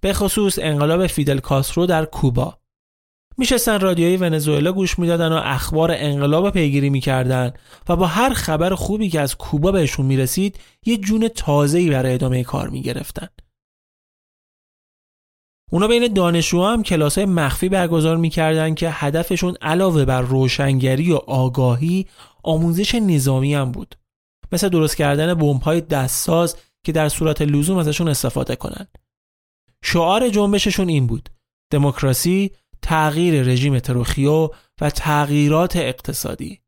به 0.00 0.12
خصوص 0.12 0.58
انقلاب 0.62 1.06
فیدل 1.06 1.38
کاسترو 1.38 1.86
در 1.86 2.04
کوبا. 2.04 2.58
میشستن 3.38 3.80
رادیوی 3.80 4.16
ونزوئلا 4.16 4.72
گوش 4.72 4.98
می‌دادن 4.98 5.32
و 5.32 5.40
اخبار 5.44 5.90
انقلاب 5.94 6.50
پیگیری 6.50 6.90
می‌کردن 6.90 7.52
و 7.88 7.96
با 7.96 8.06
هر 8.06 8.32
خبر 8.32 8.74
خوبی 8.74 9.08
که 9.08 9.20
از 9.20 9.36
کوبا 9.36 9.72
بهشون 9.72 10.06
می‌رسید 10.06 10.58
یه 10.86 10.96
جون 10.96 11.28
تازه‌ای 11.28 11.90
برای 11.90 12.14
ادامه 12.14 12.44
کار 12.44 12.68
می‌گرفتن. 12.68 13.28
اونا 15.72 15.88
بین 15.88 16.12
دانشجوها 16.12 16.72
هم 16.72 16.82
کلاس 16.82 17.18
های 17.18 17.26
مخفی 17.26 17.68
برگزار 17.68 18.16
می‌کردن 18.16 18.74
که 18.74 18.90
هدفشون 18.90 19.56
علاوه 19.62 20.04
بر 20.04 20.20
روشنگری 20.20 21.12
و 21.12 21.16
آگاهی 21.16 22.06
آموزش 22.42 22.94
نظامی 22.94 23.54
هم 23.54 23.72
بود. 23.72 23.94
مثل 24.52 24.68
درست 24.68 24.96
کردن 24.96 25.34
بمب 25.34 25.62
های 25.62 25.80
دستساز 25.80 26.56
که 26.86 26.92
در 26.92 27.08
صورت 27.08 27.42
لزوم 27.42 27.78
ازشون 27.78 28.08
استفاده 28.08 28.56
کنن. 28.56 28.86
شعار 29.84 30.28
جنبششون 30.28 30.88
این 30.88 31.06
بود: 31.06 31.28
دموکراسی، 31.72 32.50
تغییر 32.84 33.42
رژیم 33.42 33.78
تروخیو 33.78 34.48
و 34.80 34.90
تغییرات 34.90 35.76
اقتصادی. 35.76 36.60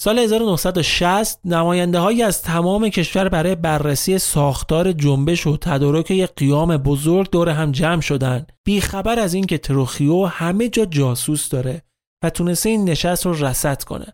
سال 0.00 0.18
1960 0.18 1.40
نماینده 1.44 1.98
هایی 1.98 2.22
از 2.22 2.42
تمام 2.42 2.88
کشور 2.88 3.28
برای 3.28 3.54
بررسی 3.54 4.18
ساختار 4.18 4.92
جنبش 4.92 5.46
و 5.46 5.56
تدارک 5.56 6.10
یک 6.10 6.30
قیام 6.36 6.76
بزرگ 6.76 7.30
دور 7.30 7.48
هم 7.48 7.72
جمع 7.72 8.00
شدن 8.00 8.46
بیخبر 8.64 9.18
از 9.18 9.34
اینکه 9.34 9.58
تروخیو 9.58 10.26
همه 10.26 10.68
جا 10.68 10.84
جاسوس 10.84 11.48
داره 11.48 11.82
و 12.24 12.30
تونسته 12.30 12.68
این 12.68 12.84
نشست 12.84 13.26
رو 13.26 13.44
رسد 13.46 13.84
کنه. 13.84 14.06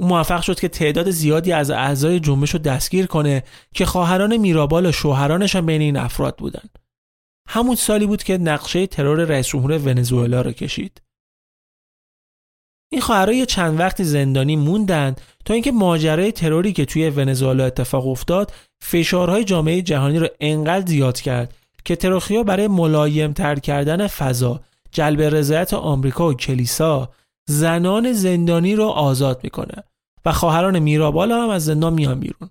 او 0.00 0.06
موفق 0.06 0.40
شد 0.42 0.60
که 0.60 0.68
تعداد 0.68 1.10
زیادی 1.10 1.52
از 1.52 1.70
اعضای 1.70 2.20
جنبش 2.20 2.50
رو 2.50 2.58
دستگیر 2.58 3.06
کنه 3.06 3.42
که 3.74 3.86
خواهران 3.86 4.36
میرابال 4.36 4.86
و 4.86 4.92
شوهرانش 4.92 5.56
هم 5.56 5.66
بین 5.66 5.80
این 5.80 5.96
افراد 5.96 6.36
بودن. 6.36 6.64
همون 7.48 7.76
سالی 7.76 8.06
بود 8.06 8.22
که 8.22 8.38
نقشه 8.38 8.86
ترور 8.86 9.24
رئیس 9.24 9.46
جمهور 9.46 9.78
ونزوئلا 9.78 10.40
را 10.40 10.52
کشید. 10.52 11.02
این 12.92 13.00
خواهرها 13.00 13.44
چند 13.44 13.80
وقتی 13.80 14.04
زندانی 14.04 14.56
موندن 14.56 15.16
تا 15.44 15.54
اینکه 15.54 15.72
ماجرای 15.72 16.32
تروری 16.32 16.72
که 16.72 16.84
توی 16.84 17.10
ونزوئلا 17.10 17.64
اتفاق 17.64 18.06
افتاد 18.06 18.52
فشارهای 18.82 19.44
جامعه 19.44 19.82
جهانی 19.82 20.18
رو 20.18 20.28
انقدر 20.40 20.86
زیاد 20.86 21.20
کرد 21.20 21.54
که 21.84 21.96
تروخیا 21.96 22.42
برای 22.42 22.68
ملایم 22.68 23.32
تر 23.32 23.58
کردن 23.58 24.06
فضا 24.06 24.60
جلب 24.90 25.20
رضایت 25.20 25.74
آمریکا 25.74 26.28
و 26.28 26.34
کلیسا 26.34 27.10
زنان 27.48 28.12
زندانی 28.12 28.74
رو 28.74 28.84
آزاد 28.84 29.40
می‌کنه 29.44 29.84
و 30.24 30.32
خواهران 30.32 30.78
میرابالا 30.78 31.42
هم 31.42 31.50
از 31.50 31.64
زندان 31.64 31.92
میان 31.92 32.20
بیرون 32.20 32.50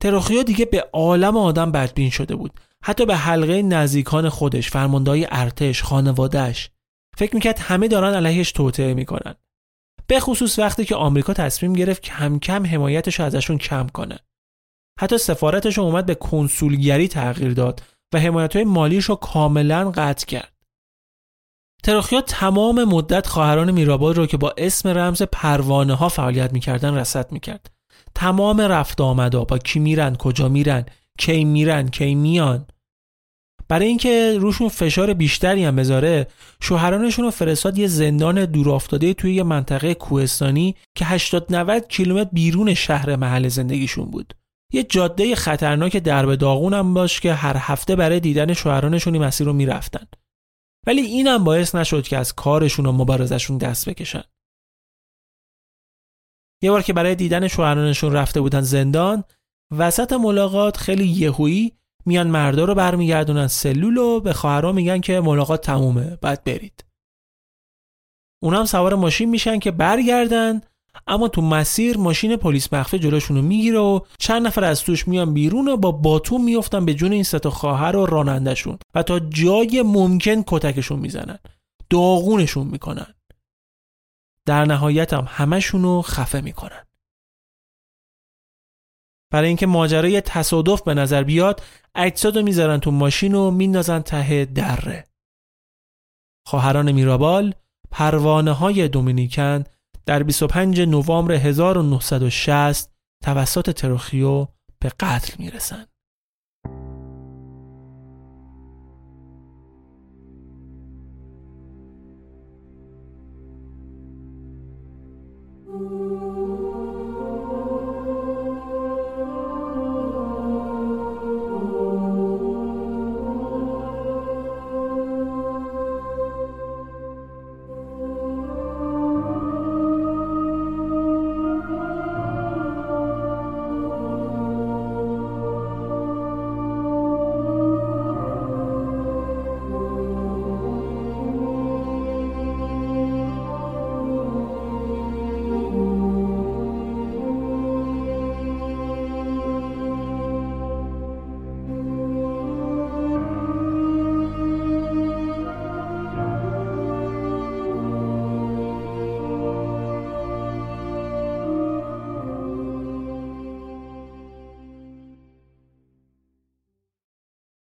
تروخیا 0.00 0.42
دیگه 0.42 0.64
به 0.64 0.88
عالم 0.92 1.36
آدم 1.36 1.72
بدبین 1.72 2.10
شده 2.10 2.36
بود 2.36 2.52
حتی 2.84 3.06
به 3.06 3.16
حلقه 3.16 3.62
نزدیکان 3.62 4.28
خودش 4.28 4.70
فرماندهای 4.70 5.26
ارتش 5.30 5.82
خانوادهش 5.82 6.70
فکر 7.16 7.34
می‌کرد 7.34 7.58
همه 7.58 7.88
دارن 7.88 8.14
علیهش 8.14 8.52
توطعه 8.52 8.94
می‌کنن. 8.94 9.34
به 10.06 10.20
خصوص 10.20 10.58
وقتی 10.58 10.84
که 10.84 10.96
آمریکا 10.96 11.34
تصمیم 11.34 11.72
گرفت 11.72 12.02
کم 12.02 12.38
کم 12.38 12.66
حمایتش 12.66 13.20
ازشون 13.20 13.58
کم 13.58 13.86
کنه. 13.86 14.18
حتی 15.00 15.18
سفارتش 15.18 15.78
رو 15.78 15.84
اومد 15.84 16.06
به 16.06 16.14
کنسولگری 16.14 17.08
تغییر 17.08 17.54
داد 17.54 17.82
و 18.14 18.18
حمایت 18.18 18.56
های 18.56 18.64
مالیش 18.64 19.04
رو 19.04 19.14
کاملا 19.14 19.90
قطع 19.90 20.26
کرد. 20.26 20.52
تراخیا 21.82 22.20
تمام 22.20 22.84
مدت 22.84 23.26
خواهران 23.26 23.70
میراباد 23.70 24.16
رو 24.16 24.26
که 24.26 24.36
با 24.36 24.54
اسم 24.58 24.88
رمز 24.88 25.22
پروانه 25.22 25.94
ها 25.94 26.08
فعالیت 26.08 26.52
می‌کردن 26.52 26.94
رسد 26.94 27.32
می‌کرد. 27.32 27.70
تمام 28.14 28.60
رفت 28.60 29.00
آمدا 29.00 29.44
با 29.44 29.58
کی 29.58 29.78
میرن 29.78 30.16
کجا 30.16 30.48
میرن 30.48 30.86
کی 31.20 31.44
میرن 31.44 31.88
کی 31.88 32.14
میان. 32.14 32.66
برای 33.68 33.86
اینکه 33.86 34.38
روشون 34.40 34.68
فشار 34.68 35.14
بیشتری 35.14 35.64
هم 35.64 35.76
بذاره 35.76 36.26
شوهرانشون 36.62 37.24
رو 37.24 37.30
فرستاد 37.30 37.78
یه 37.78 37.86
زندان 37.86 38.44
دورافتاده 38.44 39.14
توی 39.14 39.34
یه 39.34 39.42
منطقه 39.42 39.94
کوهستانی 39.94 40.76
که 40.94 41.04
80 41.04 41.54
90 41.54 41.88
کیلومتر 41.88 42.30
بیرون 42.32 42.74
شهر 42.74 43.16
محل 43.16 43.48
زندگیشون 43.48 44.10
بود. 44.10 44.34
یه 44.72 44.82
جاده 44.82 45.34
خطرناک 45.34 45.96
درب 45.96 46.34
داغون 46.34 46.74
هم 46.74 46.94
باش 46.94 47.20
که 47.20 47.34
هر 47.34 47.56
هفته 47.58 47.96
برای 47.96 48.20
دیدن 48.20 48.52
شوهرانشون 48.52 49.14
این 49.14 49.24
مسیر 49.24 49.46
رو 49.46 49.52
می‌رفتن. 49.52 50.06
ولی 50.86 51.00
اینم 51.00 51.44
باعث 51.44 51.74
نشد 51.74 52.02
که 52.02 52.16
از 52.18 52.34
کارشون 52.34 52.86
و 52.86 52.92
مبارزشون 52.92 53.58
دست 53.58 53.88
بکشن. 53.88 54.22
یه 56.62 56.70
بار 56.70 56.82
که 56.82 56.92
برای 56.92 57.14
دیدن 57.14 57.48
شوهرانشون 57.48 58.12
رفته 58.12 58.40
بودن 58.40 58.60
زندان 58.60 59.24
وسط 59.78 60.12
ملاقات 60.12 60.76
خیلی 60.76 61.06
یهویی 61.06 61.72
میان 62.06 62.26
مردا 62.26 62.64
رو 62.64 62.74
برمیگردونن 62.74 63.46
سلول 63.46 63.96
و 63.96 64.20
به 64.20 64.32
خواهرها 64.32 64.72
میگن 64.72 65.00
که 65.00 65.20
ملاقات 65.20 65.60
تمومه 65.60 66.18
بعد 66.22 66.44
برید. 66.44 66.84
اونم 68.42 68.64
سوار 68.64 68.94
ماشین 68.94 69.30
میشن 69.30 69.58
که 69.58 69.70
برگردن 69.70 70.60
اما 71.06 71.28
تو 71.28 71.42
مسیر 71.42 71.96
ماشین 71.98 72.36
پلیس 72.36 72.72
مخفی 72.72 72.98
جلوشون 72.98 73.36
رو 73.36 73.42
می‌گیره 73.42 73.78
و 73.78 74.00
چند 74.18 74.46
نفر 74.46 74.64
از 74.64 74.82
توش 74.82 75.08
میان 75.08 75.34
بیرون 75.34 75.68
و 75.68 75.76
با 75.76 75.92
باتون 75.92 76.42
میفتن 76.42 76.84
به 76.84 76.94
جون 76.94 77.12
این 77.12 77.22
ستا 77.22 77.50
خواهر 77.50 77.96
و 77.96 78.06
رانندشون 78.06 78.78
و 78.94 79.02
تا 79.02 79.18
جای 79.20 79.82
ممکن 79.82 80.42
کتکشون 80.46 80.98
می‌زنن 80.98 81.38
داغونشون 81.90 82.66
می‌کنن. 82.66 83.14
در 84.46 84.64
نهایت 84.64 85.12
هم 85.12 85.26
همشون 85.28 85.82
رو 85.82 86.02
خفه 86.02 86.40
می‌کنن. 86.40 86.86
برای 89.30 89.48
اینکه 89.48 89.66
ماجرای 89.66 90.20
تصادف 90.20 90.82
به 90.82 90.94
نظر 90.94 91.22
بیاد 91.22 91.62
اجساد 91.94 92.36
رو 92.36 92.42
می‌ذارن 92.42 92.78
تو 92.80 92.90
ماشین 92.90 93.34
و 93.34 93.50
میندازن 93.50 94.00
ته 94.00 94.44
دره 94.44 95.04
خواهران 96.46 96.92
میرابال 96.92 97.54
پروانه 97.90 98.52
های 98.52 98.88
دومینیکن 98.88 99.64
در 100.06 100.22
25 100.22 100.80
نوامبر 100.80 101.34
1960 101.34 102.92
توسط 103.24 103.70
تروخیو 103.70 104.46
به 104.78 104.88
قتل 105.00 105.34
می‌رسند. 105.38 105.89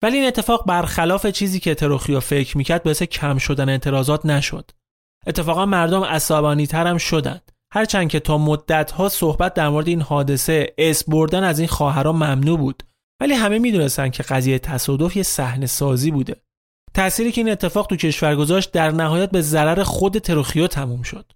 ولی 0.04 0.18
این 0.18 0.28
اتفاق 0.28 0.66
برخلاف 0.68 1.26
چیزی 1.26 1.60
که 1.60 1.76
تروخیو 1.76 2.20
فکر 2.20 2.58
می‌کرد 2.58 2.84
باعث 2.84 3.04
کم 3.04 3.38
شدن 3.38 3.70
اعتراضات 3.70 4.26
نشد. 4.26 4.72
اتفاقا 5.28 5.66
مردم 5.66 6.04
عصبانی 6.04 6.68
هم 6.74 6.98
شدند. 6.98 7.52
هرچند 7.74 8.10
که 8.10 8.20
تا 8.20 8.38
مدت 8.38 8.92
ها 8.92 9.10
صحبت 9.10 9.54
در 9.54 9.70
مورد 9.70 9.88
این 9.88 10.02
حادثه 10.02 10.74
اس 10.78 11.10
بردن 11.10 11.44
از 11.44 11.60
این 11.60 11.68
خواهران 11.68 12.16
ممنوع 12.16 12.58
بود 12.58 12.84
ولی 13.22 13.34
همه 13.34 13.60
می‌دونستند 13.60 14.12
که 14.12 14.24
قضیه 14.24 14.60
تصادف 14.60 15.18
یه 15.18 15.24
صحنه 15.24 15.66
سازی 15.66 16.12
بوده. 16.12 16.36
تأثیری 16.94 17.32
که 17.32 17.42
این 17.42 17.50
اتفاق 17.50 17.88
تو 17.88 17.96
کشور 17.96 18.36
گذاشت 18.36 18.72
در 18.72 18.92
نهایت 18.92 19.32
به 19.32 19.42
ضرر 19.42 19.84
خود 19.84 20.18
تروخیو 20.18 20.68
تموم 20.68 21.02
شد. 21.02 21.32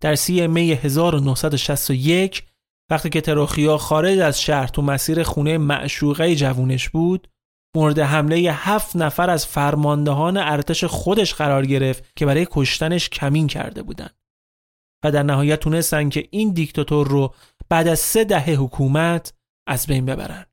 در 0.00 0.14
سی 0.14 0.46
می 0.46 0.72
1961 0.72 2.44
وقتی 2.90 3.08
که 3.08 3.20
تروخیا 3.20 3.78
خارج 3.78 4.18
از 4.18 4.40
شهر 4.40 4.66
تو 4.66 4.82
مسیر 4.82 5.22
خونه 5.22 5.58
معشوقه 5.58 6.36
جوونش 6.36 6.88
بود 6.88 7.28
مورد 7.76 7.98
حمله 7.98 8.36
هفت 8.36 8.96
نفر 8.96 9.30
از 9.30 9.46
فرماندهان 9.46 10.36
ارتش 10.36 10.84
خودش 10.84 11.34
قرار 11.34 11.66
گرفت 11.66 12.04
که 12.16 12.26
برای 12.26 12.46
کشتنش 12.50 13.08
کمین 13.08 13.46
کرده 13.46 13.82
بودند. 13.82 14.14
و 15.04 15.10
در 15.10 15.22
نهایت 15.22 15.60
تونستن 15.60 16.08
که 16.08 16.28
این 16.30 16.52
دیکتاتور 16.52 17.08
رو 17.08 17.34
بعد 17.68 17.88
از 17.88 17.98
سه 17.98 18.24
دهه 18.24 18.50
حکومت 18.50 19.32
از 19.66 19.86
بین 19.86 20.06
ببرن. 20.06 20.46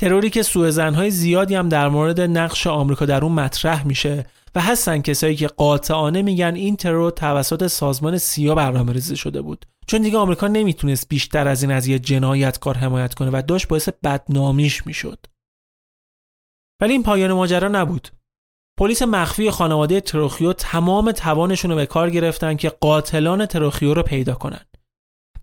تروری 0.00 0.30
که 0.30 0.42
سوء 0.42 0.70
زنهای 0.70 1.10
زیادی 1.10 1.54
هم 1.54 1.68
در 1.68 1.88
مورد 1.88 2.20
نقش 2.20 2.66
آمریکا 2.66 3.06
در 3.06 3.24
اون 3.24 3.32
مطرح 3.32 3.86
میشه 3.86 4.26
و 4.54 4.60
هستن 4.60 5.00
کسایی 5.00 5.36
که 5.36 5.46
قاطعانه 5.46 6.22
میگن 6.22 6.54
این 6.54 6.76
ترور 6.76 7.10
توسط 7.10 7.66
سازمان 7.66 8.18
سیا 8.18 8.54
برنامه‌ریزی 8.54 9.16
شده 9.16 9.42
بود. 9.42 9.66
چون 9.86 10.02
دیگه 10.02 10.18
آمریکا 10.18 10.48
نمی‌تونست 10.48 11.08
بیشتر 11.08 11.48
از 11.48 11.62
این 11.62 11.72
از 11.72 11.86
یه 11.86 11.98
جنایتکار 11.98 12.76
حمایت 12.76 13.14
کنه 13.14 13.30
و 13.32 13.42
داشت 13.42 13.68
باعث 13.68 13.88
بدنامیش 14.04 14.86
می‌شد. 14.86 15.26
ولی 16.80 16.92
این 16.92 17.02
پایان 17.02 17.32
ماجرا 17.32 17.68
نبود 17.68 18.08
پلیس 18.78 19.02
مخفی 19.02 19.50
خانواده 19.50 20.00
تروخیو 20.00 20.52
تمام 20.52 21.12
توانشون 21.12 21.70
رو 21.70 21.76
به 21.76 21.86
کار 21.86 22.10
گرفتن 22.10 22.56
که 22.56 22.68
قاتلان 22.68 23.46
تروخیو 23.46 23.94
رو 23.94 24.02
پیدا 24.02 24.34
کنن 24.34 24.60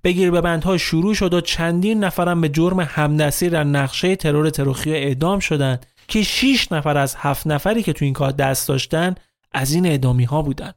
بگیر 0.03 0.32
به 0.32 0.41
بندها 0.41 0.77
شروع 0.77 1.13
شد 1.13 1.34
و 1.34 1.41
چندین 1.41 2.03
نفرم 2.03 2.41
به 2.41 2.49
جرم 2.49 2.79
همدستی 2.79 3.49
در 3.49 3.63
نقشه 3.63 4.15
ترور 4.15 4.49
تروخیو 4.49 4.93
اعدام 4.93 5.39
شدند 5.39 5.86
که 6.07 6.23
6 6.23 6.71
نفر 6.71 6.97
از 6.97 7.15
هفت 7.17 7.47
نفری 7.47 7.84
که 7.84 7.93
تو 7.93 8.05
این 8.05 8.13
کار 8.13 8.32
دست 8.32 8.67
داشتن 8.67 9.15
از 9.51 9.73
این 9.73 9.86
اعدامی 9.86 10.23
ها 10.23 10.41
بودن. 10.41 10.73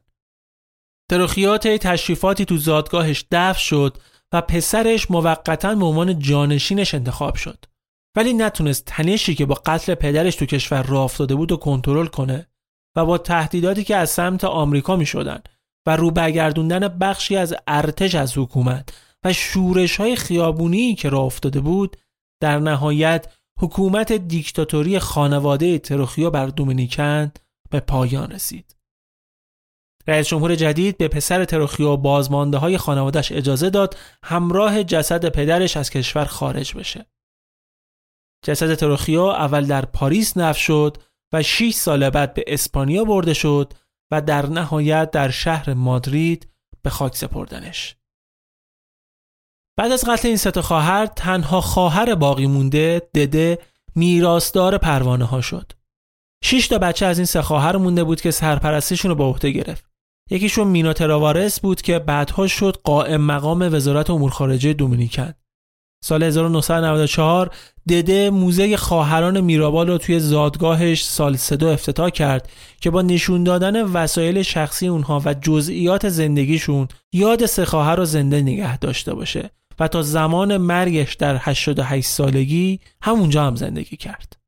تروخیات 1.09 1.67
تشریفاتی 1.67 2.45
تو 2.45 2.57
زادگاهش 2.57 3.25
دفع 3.31 3.59
شد 3.59 3.97
و 4.31 4.41
پسرش 4.41 5.11
موقتا 5.11 5.75
به 5.75 5.85
عنوان 5.85 6.19
جانشینش 6.19 6.95
انتخاب 6.95 7.35
شد. 7.35 7.65
ولی 8.15 8.33
نتونست 8.33 8.85
تنشی 8.85 9.35
که 9.35 9.45
با 9.45 9.55
قتل 9.65 9.95
پدرش 9.95 10.35
تو 10.35 10.45
کشور 10.45 10.83
راه 10.83 11.03
افتاده 11.03 11.35
بود 11.35 11.51
و 11.51 11.57
کنترل 11.57 12.05
کنه 12.05 12.47
و 12.95 13.05
با 13.05 13.17
تهدیداتی 13.17 13.83
که 13.83 13.95
از 13.95 14.09
سمت 14.09 14.43
آمریکا 14.43 14.95
می 14.95 15.05
شدن 15.05 15.39
و 15.87 15.95
رو 15.95 16.11
برگردوندن 16.11 16.87
بخشی 16.87 17.35
از 17.35 17.55
ارتش 17.67 18.15
از 18.15 18.37
حکومت 18.37 18.89
و 19.23 19.33
شورش 19.33 19.97
های 19.97 20.15
خیابونی 20.15 20.95
که 20.95 21.09
راه 21.09 21.23
افتاده 21.23 21.59
بود 21.59 21.97
در 22.41 22.59
نهایت 22.59 23.33
حکومت 23.59 24.11
دیکتاتوری 24.11 24.99
خانواده 24.99 25.79
تروخیو 25.79 26.29
بر 26.29 26.45
دومینیکن 26.45 27.31
به 27.69 27.79
پایان 27.79 28.31
رسید. 28.31 28.75
رئیس 30.07 30.27
جمهور 30.27 30.55
جدید 30.55 30.97
به 30.97 31.07
پسر 31.07 31.45
تروخیو 31.45 31.87
و 31.87 31.97
بازمانده 31.97 32.57
های 32.57 32.77
خانوادش 32.77 33.31
اجازه 33.31 33.69
داد 33.69 33.97
همراه 34.23 34.83
جسد 34.83 35.29
پدرش 35.29 35.77
از 35.77 35.89
کشور 35.89 36.25
خارج 36.25 36.73
بشه. 36.73 37.05
جسد 38.45 38.73
تروخیو 38.73 39.21
اول 39.21 39.65
در 39.65 39.85
پاریس 39.85 40.37
نف 40.37 40.57
شد 40.57 40.97
و 41.33 41.43
6 41.43 41.73
سال 41.73 42.09
بعد 42.09 42.33
به 42.33 42.43
اسپانیا 42.47 43.03
برده 43.03 43.33
شد 43.33 43.73
و 44.11 44.21
در 44.21 44.45
نهایت 44.45 45.11
در 45.11 45.29
شهر 45.29 45.73
مادرید 45.73 46.47
به 46.81 46.89
خاک 46.89 47.15
سپردنش. 47.15 47.95
بعد 49.77 49.91
از 49.91 50.05
قتل 50.07 50.27
این 50.27 50.37
سه 50.37 50.61
خواهر 50.61 51.05
تنها 51.05 51.61
خواهر 51.61 52.15
باقی 52.15 52.47
مونده 52.47 53.01
دده 53.15 53.59
میراثدار 53.95 54.77
پروانه 54.77 55.25
ها 55.25 55.41
شد. 55.41 55.71
شش 56.43 56.67
تا 56.67 56.77
بچه 56.77 57.05
از 57.05 57.17
این 57.17 57.25
سه 57.25 57.41
خواهر 57.41 57.77
مونده 57.77 58.03
بود 58.03 58.21
که 58.21 58.31
سرپرستیشون 58.31 59.09
رو 59.09 59.15
به 59.15 59.23
عهده 59.23 59.51
گرفت. 59.51 59.85
یکیشون 60.29 60.67
مینا 60.67 60.93
تراوارس 60.93 61.59
بود 61.59 61.81
که 61.81 61.99
بعدها 61.99 62.47
شد 62.47 62.77
قائم 62.83 63.21
مقام 63.21 63.73
وزارت 63.73 64.09
امور 64.09 64.31
خارجه 64.31 64.73
دومینیکن. 64.73 65.33
سال 66.03 66.23
1994 66.23 67.51
دده 67.89 68.29
موزه 68.29 68.77
خواهران 68.77 69.41
میرابال 69.41 69.87
رو 69.87 69.97
توی 69.97 70.19
زادگاهش 70.19 71.03
سال 71.05 71.35
سدو 71.35 71.67
افتتاح 71.67 72.09
کرد 72.09 72.49
که 72.81 72.89
با 72.89 73.01
نشون 73.01 73.43
دادن 73.43 73.81
وسایل 73.81 74.41
شخصی 74.41 74.87
اونها 74.87 75.21
و 75.25 75.33
جزئیات 75.33 76.09
زندگیشون 76.09 76.87
یاد 77.13 77.45
سه 77.45 77.65
خواهر 77.65 77.95
رو 77.95 78.05
زنده 78.05 78.41
نگه 78.41 78.77
داشته 78.77 79.13
باشه 79.13 79.49
و 79.79 79.87
تا 79.87 80.01
زمان 80.01 80.57
مرگش 80.57 81.13
در 81.13 81.37
88 81.39 82.07
سالگی 82.07 82.79
همونجا 83.01 83.43
هم 83.43 83.55
زندگی 83.55 83.97
کرد. 83.97 84.44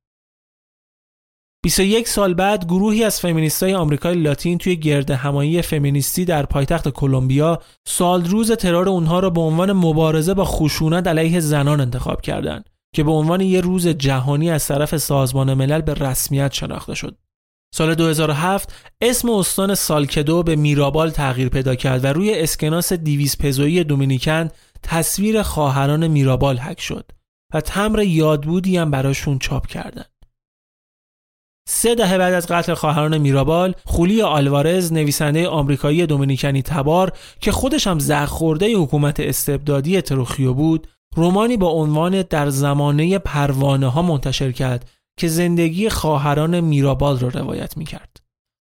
21 1.63 2.07
سال 2.07 2.33
بعد 2.33 2.65
گروهی 2.65 3.03
از 3.03 3.19
فمینیستای 3.19 3.73
آمریکای 3.73 4.15
لاتین 4.15 4.57
توی 4.57 4.75
گرد 4.75 5.11
همایی 5.11 5.61
فمینیستی 5.61 6.25
در 6.25 6.45
پایتخت 6.45 6.89
کلمبیا 6.89 7.61
سال 7.87 8.25
روز 8.25 8.51
ترور 8.51 8.89
اونها 8.89 9.19
را 9.19 9.29
به 9.29 9.41
عنوان 9.41 9.71
مبارزه 9.71 10.33
با 10.33 10.45
خشونت 10.45 11.07
علیه 11.07 11.39
زنان 11.39 11.81
انتخاب 11.81 12.21
کردند 12.21 12.69
که 12.95 13.03
به 13.03 13.11
عنوان 13.11 13.41
یه 13.41 13.61
روز 13.61 13.87
جهانی 13.87 14.51
از 14.51 14.67
طرف 14.67 14.97
سازمان 14.97 15.53
ملل 15.53 15.81
به 15.81 15.93
رسمیت 15.93 16.53
شناخته 16.53 16.95
شد. 16.95 17.17
سال 17.75 17.95
2007 17.95 18.73
اسم 19.01 19.29
استان 19.29 19.75
سالکدو 19.75 20.43
به 20.43 20.55
میرابال 20.55 21.09
تغییر 21.09 21.49
پیدا 21.49 21.75
کرد 21.75 22.03
و 22.03 22.07
روی 22.07 22.39
اسکناس 22.39 22.93
دیویز 22.93 23.37
پزویی 23.37 23.83
دومینیکن 23.83 24.49
تصویر 24.83 25.41
خواهران 25.41 26.07
میرابال 26.07 26.57
حک 26.57 26.81
شد 26.81 27.11
و 27.53 27.61
تمر 27.61 28.03
یادبودی 28.03 28.77
هم 28.77 28.91
براشون 28.91 29.39
چاپ 29.39 29.67
کردن. 29.67 30.05
سه 31.69 31.95
دهه 31.95 32.17
بعد 32.17 32.33
از 32.33 32.47
قتل 32.47 32.73
خواهران 32.73 33.17
میرابال 33.17 33.75
خولی 33.85 34.21
آلوارز 34.21 34.93
نویسنده 34.93 35.47
آمریکایی 35.47 36.05
دومینیکنی 36.05 36.61
تبار 36.61 37.11
که 37.41 37.51
خودش 37.51 37.87
هم 37.87 37.99
زخ 37.99 38.41
حکومت 38.41 39.19
استبدادی 39.19 40.01
تروخیو 40.01 40.53
بود 40.53 40.87
رومانی 41.15 41.57
با 41.57 41.67
عنوان 41.67 42.21
در 42.21 42.49
زمانه 42.49 43.19
پروانه 43.19 43.87
ها 43.87 44.01
منتشر 44.01 44.51
کرد 44.51 44.89
که 45.19 45.27
زندگی 45.27 45.89
خواهران 45.89 46.59
میرابال 46.59 47.19
را 47.19 47.27
روایت 47.27 47.77
می 47.77 47.85
کرد. 47.85 48.17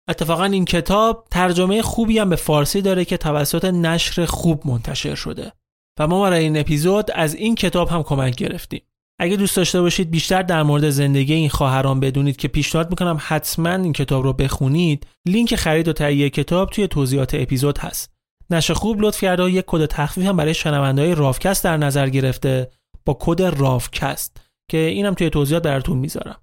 اتفاقا 0.10 0.44
این 0.44 0.66
کتاب 0.66 1.28
ترجمه 1.32 1.82
خوبی 1.82 2.20
هم 2.20 2.30
به 2.30 2.36
فارسی 2.36 2.82
داره 2.82 3.06
که 3.06 3.18
توسط 3.18 3.66
نشر 3.66 4.26
خوب 4.26 4.68
منتشر 4.68 5.16
شده. 5.16 5.52
و 6.00 6.08
ما 6.08 6.22
برای 6.22 6.44
این 6.44 6.58
اپیزود 6.58 7.12
از 7.12 7.36
این 7.36 7.56
کتاب 7.56 7.90
هم 7.90 8.04
کمک 8.04 8.36
گرفتیم 8.36 8.82
اگه 9.24 9.36
دوست 9.36 9.58
داشته 9.58 9.82
باشید 9.82 10.12
بیشتر 10.12 10.42
در 10.42 10.64
مورد 10.64 10.90
زندگی 10.90 11.34
این 11.34 11.50
خواهران 11.50 12.00
بدونید 12.00 12.38
که 12.38 12.48
پیشنهاد 12.48 12.90
می‌کنم 12.90 13.18
حتما 13.20 13.70
این 13.70 13.94
کتاب 13.94 14.24
رو 14.24 14.34
بخونید. 14.34 15.08
لینک 15.28 15.56
خرید 15.56 15.88
و 15.88 15.94
تهیه 15.94 16.30
کتاب 16.30 16.70
توی 16.70 16.88
توضیحات 16.88 17.34
اپیزود 17.34 17.78
هست. 17.78 18.14
نشر 18.50 18.74
خوب 18.74 19.02
لطف 19.02 19.22
کرده 19.22 19.44
و 19.44 19.50
یک 19.50 19.64
کد 19.68 19.86
تخفیف 19.86 20.26
هم 20.26 20.38
برای 20.38 20.54
شنوندهای 20.54 21.16
رافکست 21.16 21.64
در 21.64 21.78
نظر 21.78 22.10
گرفته. 22.10 22.72
با 23.06 23.18
کد 23.20 23.42
رافکست 23.42 24.38
که 24.72 24.78
اینم 24.78 25.14
توی 25.14 25.30
توضیحات 25.30 25.64
براتون 25.64 25.98
می‌ذارم. 25.98 26.42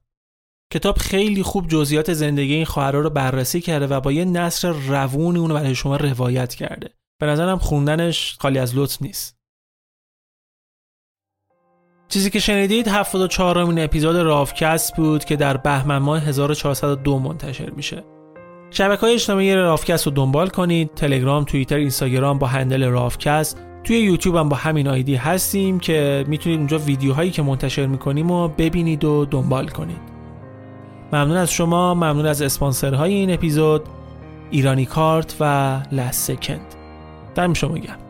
کتاب 0.72 0.98
خیلی 0.98 1.42
خوب 1.42 1.68
جزئیات 1.68 2.12
زندگی 2.12 2.54
این 2.54 2.64
خواهرها 2.64 3.00
رو 3.00 3.10
بررسی 3.10 3.60
کرده 3.60 3.86
و 3.86 4.00
با 4.00 4.12
یه 4.12 4.24
نصر 4.24 4.70
روونی 4.70 5.38
اونو 5.38 5.54
برای 5.54 5.74
شما 5.74 5.96
روایت 5.96 6.54
کرده. 6.54 6.90
به 7.20 7.26
نظرم 7.26 7.58
خوندنش 7.58 8.36
خالی 8.40 8.58
از 8.58 8.76
لطف 8.76 9.02
نیست. 9.02 9.39
چیزی 12.10 12.30
که 12.30 12.38
شنیدید 12.38 12.88
74 12.88 13.58
امین 13.58 13.78
اپیزود 13.78 14.16
رافکست 14.16 14.96
بود 14.96 15.24
که 15.24 15.36
در 15.36 15.56
بهمن 15.56 15.98
ماه 15.98 16.22
1402 16.22 17.18
منتشر 17.18 17.70
میشه. 17.70 18.04
شبکه 18.70 19.00
های 19.00 19.14
اجتماعی 19.14 19.54
رافکست 19.54 20.06
رو 20.06 20.12
دنبال 20.12 20.48
کنید. 20.48 20.94
تلگرام، 20.94 21.44
توییتر، 21.44 21.76
اینستاگرام 21.76 22.38
با 22.38 22.46
هندل 22.46 22.84
رافکست. 22.84 23.62
توی 23.84 23.98
یوتیوب 23.98 24.36
هم 24.36 24.48
با 24.48 24.56
همین 24.56 24.88
آیدی 24.88 25.14
هستیم 25.14 25.80
که 25.80 26.24
می‌تونید 26.28 26.58
اونجا 26.58 26.78
ویدیوهایی 26.78 27.30
که 27.30 27.42
منتشر 27.42 27.86
می‌کنیم 27.86 28.30
و 28.30 28.48
ببینید 28.48 29.04
و 29.04 29.24
دنبال 29.24 29.68
کنید. 29.68 30.00
ممنون 31.12 31.36
از 31.36 31.52
شما. 31.52 31.94
ممنون 31.94 32.26
از 32.26 32.42
اسپانسرهای 32.42 33.14
این 33.14 33.34
اپیزود. 33.34 33.82
ایرانی 34.50 34.86
کارت 34.86 35.36
و 35.40 35.76
لست 35.92 36.34
سکند 36.34 36.74
دم 37.34 37.52
شما 37.52 37.78
گرم. 37.78 38.09